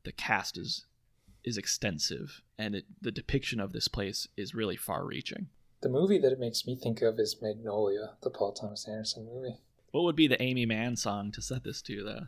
the 0.04 0.12
cast 0.12 0.56
is 0.56 0.86
is 1.44 1.56
extensive, 1.56 2.42
and 2.58 2.74
it, 2.74 2.84
the 3.00 3.12
depiction 3.12 3.60
of 3.60 3.72
this 3.72 3.88
place 3.88 4.26
is 4.36 4.54
really 4.54 4.76
far-reaching. 4.76 5.48
The 5.80 5.88
movie 5.88 6.18
that 6.18 6.32
it 6.32 6.40
makes 6.40 6.66
me 6.66 6.74
think 6.74 7.00
of 7.00 7.18
is 7.18 7.40
Magnolia, 7.40 8.16
the 8.22 8.30
Paul 8.30 8.52
Thomas 8.52 8.86
Anderson 8.88 9.24
movie. 9.32 9.56
What 9.92 10.02
would 10.02 10.16
be 10.16 10.26
the 10.26 10.42
Aimee 10.42 10.66
Mann 10.66 10.96
song 10.96 11.30
to 11.32 11.40
set 11.40 11.64
this 11.64 11.80
to, 11.82 12.02
though? 12.02 12.26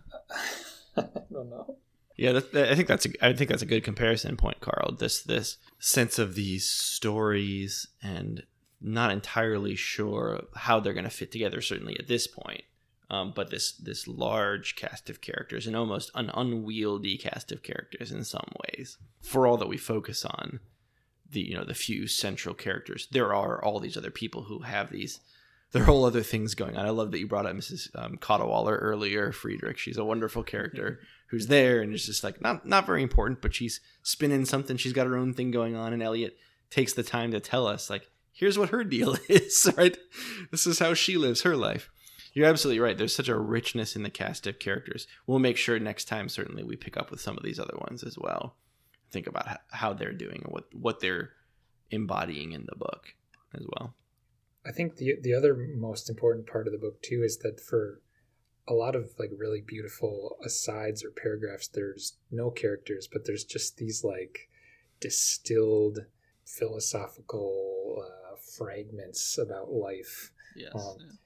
I 0.96 1.20
don't 1.30 1.50
know. 1.50 1.76
Yeah, 2.20 2.32
that, 2.32 2.70
I 2.70 2.74
think 2.74 2.86
that's 2.86 3.06
a 3.06 3.26
I 3.26 3.32
think 3.32 3.48
that's 3.48 3.62
a 3.62 3.66
good 3.66 3.82
comparison 3.82 4.36
point, 4.36 4.60
Karl. 4.60 4.92
This 4.92 5.22
this 5.22 5.56
sense 5.78 6.18
of 6.18 6.34
these 6.34 6.68
stories 6.68 7.88
and 8.02 8.42
not 8.78 9.10
entirely 9.10 9.74
sure 9.74 10.42
how 10.54 10.80
they're 10.80 10.92
going 10.92 11.04
to 11.04 11.10
fit 11.10 11.32
together. 11.32 11.62
Certainly 11.62 11.98
at 11.98 12.08
this 12.08 12.26
point, 12.26 12.64
um, 13.08 13.32
but 13.34 13.48
this 13.48 13.72
this 13.72 14.06
large 14.06 14.76
cast 14.76 15.08
of 15.08 15.22
characters 15.22 15.66
and 15.66 15.74
almost 15.74 16.10
an 16.14 16.30
unwieldy 16.34 17.16
cast 17.16 17.52
of 17.52 17.62
characters 17.62 18.12
in 18.12 18.22
some 18.22 18.52
ways. 18.66 18.98
For 19.22 19.46
all 19.46 19.56
that 19.56 19.68
we 19.68 19.78
focus 19.78 20.26
on 20.26 20.60
the 21.30 21.40
you 21.40 21.54
know 21.54 21.64
the 21.64 21.72
few 21.72 22.06
central 22.06 22.54
characters, 22.54 23.08
there 23.10 23.34
are 23.34 23.64
all 23.64 23.80
these 23.80 23.96
other 23.96 24.10
people 24.10 24.42
who 24.42 24.58
have 24.58 24.90
these 24.90 25.20
there 25.72 25.82
are 25.82 25.86
whole 25.86 26.04
other 26.04 26.22
things 26.22 26.54
going 26.54 26.76
on. 26.76 26.86
I 26.86 26.90
love 26.90 27.12
that 27.12 27.20
you 27.20 27.26
brought 27.26 27.46
up 27.46 27.54
Mrs. 27.54 27.88
Um, 27.94 28.16
Cadwallader 28.16 28.76
earlier, 28.76 29.32
Friedrich. 29.32 29.78
She's 29.78 29.98
a 29.98 30.04
wonderful 30.04 30.42
character 30.42 31.00
who's 31.28 31.46
there 31.46 31.80
and 31.80 31.94
is 31.94 32.06
just 32.06 32.24
like 32.24 32.40
not 32.40 32.66
not 32.66 32.86
very 32.86 33.02
important, 33.02 33.40
but 33.40 33.54
she's 33.54 33.80
spinning 34.02 34.44
something. 34.44 34.76
She's 34.76 34.92
got 34.92 35.06
her 35.06 35.16
own 35.16 35.32
thing 35.32 35.50
going 35.50 35.76
on, 35.76 35.92
and 35.92 36.02
Eliot 36.02 36.36
takes 36.70 36.92
the 36.92 37.02
time 37.02 37.30
to 37.30 37.40
tell 37.40 37.66
us 37.66 37.88
like, 37.88 38.10
here's 38.32 38.58
what 38.58 38.70
her 38.70 38.84
deal 38.84 39.16
is. 39.28 39.70
Right, 39.76 39.96
this 40.50 40.66
is 40.66 40.80
how 40.80 40.94
she 40.94 41.16
lives 41.16 41.42
her 41.42 41.56
life. 41.56 41.90
You're 42.32 42.48
absolutely 42.48 42.80
right. 42.80 42.96
There's 42.96 43.14
such 43.14 43.28
a 43.28 43.38
richness 43.38 43.96
in 43.96 44.04
the 44.04 44.10
cast 44.10 44.46
of 44.46 44.60
characters. 44.60 45.08
We'll 45.26 45.40
make 45.40 45.56
sure 45.56 45.78
next 45.78 46.04
time, 46.04 46.28
certainly, 46.28 46.62
we 46.62 46.76
pick 46.76 46.96
up 46.96 47.10
with 47.10 47.20
some 47.20 47.36
of 47.36 47.42
these 47.42 47.58
other 47.58 47.76
ones 47.88 48.04
as 48.04 48.16
well. 48.18 48.54
Think 49.10 49.26
about 49.26 49.48
how, 49.48 49.56
how 49.70 49.92
they're 49.92 50.12
doing 50.12 50.42
and 50.44 50.52
what 50.52 50.64
what 50.74 51.00
they're 51.00 51.30
embodying 51.90 52.52
in 52.52 52.66
the 52.66 52.76
book 52.76 53.14
as 53.54 53.64
well. 53.68 53.94
I 54.64 54.72
think 54.72 54.96
the 54.96 55.16
the 55.20 55.34
other 55.34 55.54
most 55.54 56.10
important 56.10 56.46
part 56.46 56.66
of 56.66 56.72
the 56.72 56.78
book 56.78 57.00
too 57.02 57.22
is 57.22 57.38
that 57.38 57.60
for 57.60 58.02
a 58.68 58.74
lot 58.74 58.94
of 58.94 59.10
like 59.18 59.30
really 59.36 59.60
beautiful 59.60 60.36
asides 60.44 61.04
or 61.04 61.10
paragraphs, 61.10 61.68
there's 61.68 62.18
no 62.30 62.50
characters, 62.50 63.08
but 63.10 63.24
there's 63.24 63.44
just 63.44 63.78
these 63.78 64.04
like 64.04 64.48
distilled 65.00 66.00
philosophical 66.44 68.04
uh, 68.06 68.36
fragments 68.56 69.38
about 69.38 69.72
life. 69.72 70.30
Yes. 70.56 70.72
Um, 70.74 71.18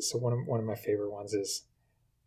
So 0.00 0.18
one 0.18 0.32
of 0.32 0.46
one 0.46 0.60
of 0.60 0.66
my 0.66 0.74
favorite 0.74 1.10
ones 1.12 1.34
is 1.34 1.66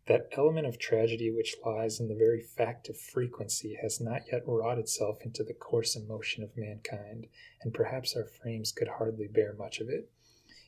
that 0.06 0.28
element 0.36 0.66
of 0.66 0.78
tragedy 0.78 1.30
which 1.30 1.56
lies 1.64 1.98
in 1.98 2.08
the 2.08 2.14
very 2.14 2.40
fact 2.40 2.88
of 2.88 2.96
frequency 2.96 3.76
has 3.80 4.00
not 4.00 4.22
yet 4.30 4.42
wrought 4.46 4.78
itself 4.78 5.18
into 5.24 5.42
the 5.42 5.54
course 5.54 5.96
and 5.96 6.06
motion 6.06 6.42
of 6.44 6.56
mankind, 6.56 7.26
and 7.62 7.72
perhaps 7.74 8.14
our 8.14 8.26
frames 8.26 8.70
could 8.70 8.88
hardly 8.88 9.26
bear 9.26 9.54
much 9.54 9.80
of 9.80 9.88
it. 9.88 10.10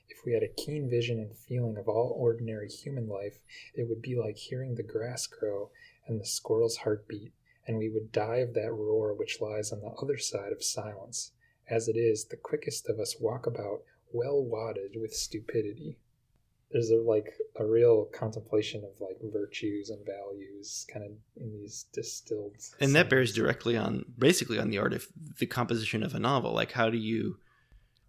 If 0.09 0.25
we 0.25 0.33
had 0.33 0.43
a 0.43 0.49
keen 0.49 0.89
vision 0.89 1.19
and 1.19 1.37
feeling 1.37 1.77
of 1.77 1.89
all 1.89 2.15
ordinary 2.17 2.69
human 2.69 3.09
life, 3.09 3.39
it 3.75 3.89
would 3.89 4.03
be 4.03 4.17
like 4.17 4.37
hearing 4.37 4.75
the 4.75 4.83
grass 4.83 5.27
grow 5.27 5.71
and 6.07 6.21
the 6.21 6.27
squirrel's 6.27 6.79
heart 6.79 7.07
beat, 7.09 7.33
and 7.67 7.79
we 7.79 7.89
would 7.89 8.13
die 8.13 8.37
of 8.37 8.55
that 8.55 8.73
roar 8.73 9.13
which 9.15 9.41
lies 9.41 9.73
on 9.73 9.81
the 9.81 9.89
other 9.89 10.19
side 10.19 10.53
of 10.53 10.63
silence. 10.65 11.33
As 11.69 11.89
it 11.89 11.97
is, 11.97 12.27
the 12.27 12.37
quickest 12.37 12.89
of 12.89 13.01
us 13.01 13.17
walk 13.21 13.47
about 13.47 13.83
well 14.13 14.43
wadded 14.43 14.93
with 15.01 15.13
stupidity. 15.13 15.99
there's 16.71 16.91
a 16.91 16.97
like 16.97 17.35
a 17.57 17.65
real 17.65 18.07
contemplation 18.07 18.85
of 18.85 19.01
like 19.01 19.17
virtues 19.33 19.91
and 19.91 20.05
values 20.05 20.87
kind 20.93 21.05
of 21.05 21.13
in 21.41 21.53
these 21.53 21.87
distilled 21.93 22.55
and 22.81 22.95
that 22.95 23.09
bears 23.09 23.33
directly 23.33 23.77
on 23.77 24.05
basically 24.19 24.59
on 24.59 24.71
the 24.71 24.79
art 24.79 24.93
of 24.93 25.07
the 25.39 25.47
composition 25.47 26.03
of 26.03 26.15
a 26.15 26.19
novel 26.19 26.53
like 26.53 26.73
how 26.73 26.91
do 26.91 26.99
you 26.99 27.39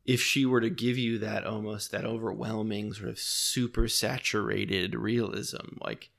if 0.08 0.22
she 0.22 0.46
were 0.46 0.62
to 0.62 0.70
give 0.70 0.98
you 0.98 1.20
that 1.20 1.46
almost 1.46 1.92
that 1.92 2.06
overwhelming 2.06 2.94
sort 2.94 3.10
of 3.10 3.20
super 3.20 3.88
saturated 3.90 4.96
realism 4.96 5.78
like 5.82 6.10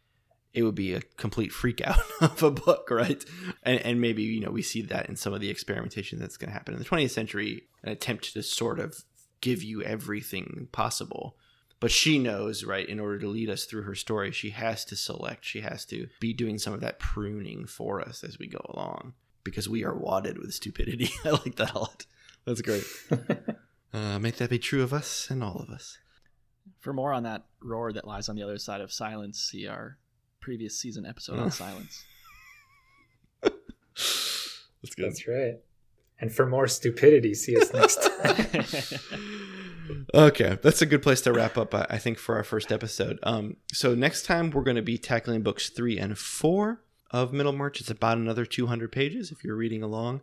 it 0.53 0.62
would 0.62 0.74
be 0.74 0.93
a 0.93 1.01
complete 1.16 1.53
freak 1.53 1.80
out 1.80 1.99
of 2.20 2.43
a 2.43 2.51
book 2.51 2.89
right? 2.91 3.24
And, 3.62 3.80
and 3.80 4.01
maybe 4.01 4.22
you 4.22 4.41
know 4.41 4.51
we 4.51 4.62
see 4.62 4.82
that 4.82 5.09
in 5.09 5.16
some 5.16 5.32
of 5.32 5.41
the 5.41 5.51
experimentation 5.51 6.20
that's 6.20 6.36
going 6.36 6.51
to 6.51 6.55
happen 6.55 6.74
in 6.74 6.78
the 6.78 6.89
20th 6.89 7.11
century 7.11 7.64
an 7.82 7.91
attempt 7.91 8.32
to 8.34 8.43
sort 8.43 8.78
of 8.78 9.05
give 9.41 9.62
you 9.62 9.82
everything 9.82 10.68
possible. 10.70 11.36
But 11.80 11.93
she 11.93 12.18
knows 12.18 12.64
right 12.64 12.89
in 12.89 12.99
order 12.99 13.20
to 13.20 13.28
lead 13.28 13.49
us 13.49 13.64
through 13.64 13.82
her 13.82 13.95
story 13.95 14.32
she 14.32 14.51
has 14.51 14.84
to 14.86 14.97
select 14.97 15.45
she 15.45 15.61
has 15.61 15.84
to 15.86 16.09
be 16.20 16.32
doing 16.32 16.59
some 16.59 16.74
of 16.74 16.80
that 16.80 16.99
pruning 16.99 17.66
for 17.66 18.01
us 18.01 18.24
as 18.24 18.39
we 18.39 18.49
go 18.49 18.61
along 18.70 19.14
because 19.45 19.68
we 19.68 19.84
are 19.84 19.97
wadded 19.97 20.39
with 20.39 20.53
stupidity. 20.53 21.11
I 21.24 21.30
like 21.30 21.55
that 21.57 21.74
a 21.74 21.78
lot. 21.78 22.07
That's 22.45 22.62
great 22.62 22.84
uh, 23.93 24.18
make 24.18 24.36
that 24.36 24.51
be 24.51 24.59
true 24.59 24.82
of 24.82 24.93
us 24.93 25.28
and 25.30 25.43
all 25.43 25.57
of 25.57 25.70
us 25.70 25.99
For 26.80 26.93
more 26.93 27.12
on 27.12 27.22
that 27.24 27.45
roar 27.62 27.93
that 27.93 28.07
lies 28.07 28.28
on 28.28 28.36
the 28.36 28.43
other 28.43 28.59
side 28.59 28.80
of 28.80 28.93
silence, 28.93 29.39
see 29.41 29.66
our 29.66 29.99
previous 30.41 30.78
season 30.78 31.07
episode 31.07 31.39
on 31.39 31.51
silence. 31.51 32.05
that's 33.43 34.95
good 34.97 35.07
That's 35.07 35.26
right. 35.28 35.55
And 36.20 36.32
for 36.32 36.47
more 36.47 36.66
stupidity, 36.66 37.34
see 37.34 37.57
us 37.57 37.72
next 37.72 37.97
time. 38.22 39.45
okay 40.14 40.59
that's 40.62 40.82
a 40.82 40.86
good 40.86 41.03
place 41.03 41.22
to 41.22 41.32
wrap 41.32 41.57
up 41.57 41.74
i 41.74 41.86
I 41.89 41.99
think 41.99 42.18
for 42.18 42.36
our 42.36 42.45
first 42.45 42.70
episode 42.70 43.18
um 43.22 43.57
so 43.72 43.95
next 43.95 44.26
time 44.26 44.51
we're 44.51 44.62
going 44.62 44.76
to 44.76 44.82
be 44.82 44.99
tackling 44.99 45.43
books 45.43 45.70
three 45.70 45.99
and 45.99 46.18
four 46.18 46.82
of 47.11 47.32
middlemarch 47.32 47.80
it's 47.80 47.91
about 47.91 48.18
another 48.18 48.45
200 48.45 48.93
pages 48.93 49.30
if 49.30 49.43
you're 49.43 49.57
reading 49.57 49.82
along 49.82 50.20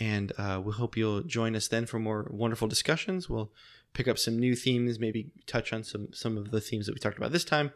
and 0.00 0.32
uh, 0.38 0.60
we 0.64 0.72
hope 0.72 0.96
you'll 0.96 1.22
join 1.22 1.56
us 1.56 1.68
then 1.68 1.86
for 1.86 1.98
more 1.98 2.26
wonderful 2.30 2.68
discussions 2.68 3.28
we'll 3.28 3.50
pick 3.92 4.08
up 4.08 4.18
some 4.18 4.38
new 4.38 4.54
themes 4.54 4.98
maybe 4.98 5.30
touch 5.46 5.72
on 5.72 5.82
some 5.82 6.08
some 6.12 6.36
of 6.36 6.50
the 6.50 6.60
themes 6.60 6.86
that 6.86 6.94
we 6.94 6.98
talked 6.98 7.18
about 7.18 7.32
this 7.32 7.44
time 7.44 7.72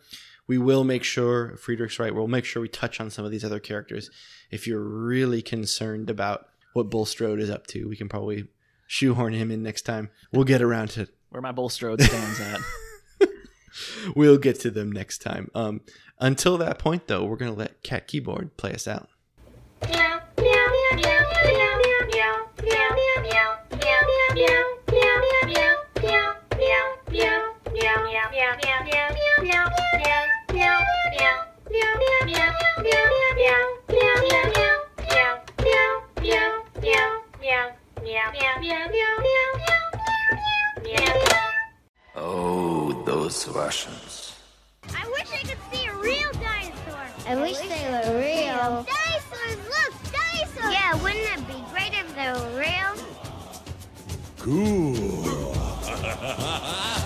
we 0.46 0.58
will 0.58 0.84
make 0.84 1.04
sure 1.04 1.56
friedrich's 1.56 1.98
right 1.98 2.14
we'll 2.14 2.28
make 2.28 2.44
sure 2.44 2.62
we 2.62 2.68
touch 2.68 3.00
on 3.00 3.10
some 3.10 3.24
of 3.24 3.30
these 3.30 3.44
other 3.44 3.60
characters 3.60 4.10
if 4.50 4.66
you're 4.66 4.82
really 4.82 5.42
concerned 5.42 6.10
about 6.10 6.46
what 6.74 6.90
bulstrode 6.90 7.40
is 7.40 7.50
up 7.50 7.66
to 7.66 7.88
we 7.88 7.96
can 7.96 8.08
probably 8.08 8.46
shoehorn 8.86 9.32
him 9.32 9.50
in 9.50 9.62
next 9.62 9.82
time 9.82 10.10
we'll 10.32 10.44
get 10.44 10.62
around 10.62 10.88
to 10.88 11.08
Where 11.30 11.40
my 11.40 11.52
Bulstrode 11.52 12.02
stands 12.02 12.40
at. 12.40 12.60
we'll 14.16 14.38
get 14.38 14.60
to 14.60 14.70
them 14.70 14.90
next 14.90 15.18
time. 15.18 15.50
Um, 15.54 15.80
until 16.18 16.58
that 16.58 16.78
point, 16.78 17.08
though, 17.08 17.24
we're 17.24 17.36
gonna 17.36 17.52
let 17.52 17.82
Cat 17.82 18.06
Keyboard 18.06 18.56
play 18.56 18.72
us 18.72 18.86
out. 18.86 19.08
Oh, 42.14 43.02
those 43.06 43.48
Russians. 43.48 44.36
I 44.94 45.08
wish 45.08 45.32
I 45.32 45.38
could 45.46 45.58
see 45.72 45.86
a 45.86 45.94
real 45.94 46.30
dinosaur. 46.32 47.06
I 47.26 47.36
wish 47.36 47.58
they 47.58 47.88
were 47.90 48.18
real. 48.18 48.84
Dinosaurs, 48.84 49.58
look, 49.68 49.92
dinosaurs. 50.12 50.72
Yeah, 50.72 50.94
wouldn't 51.02 51.28
it 51.38 51.46
be 51.46 51.64
great 51.72 51.94
if 51.94 52.14
they 52.14 52.30
were 52.32 52.52
real? 52.58 52.92
Cool. 54.38 55.52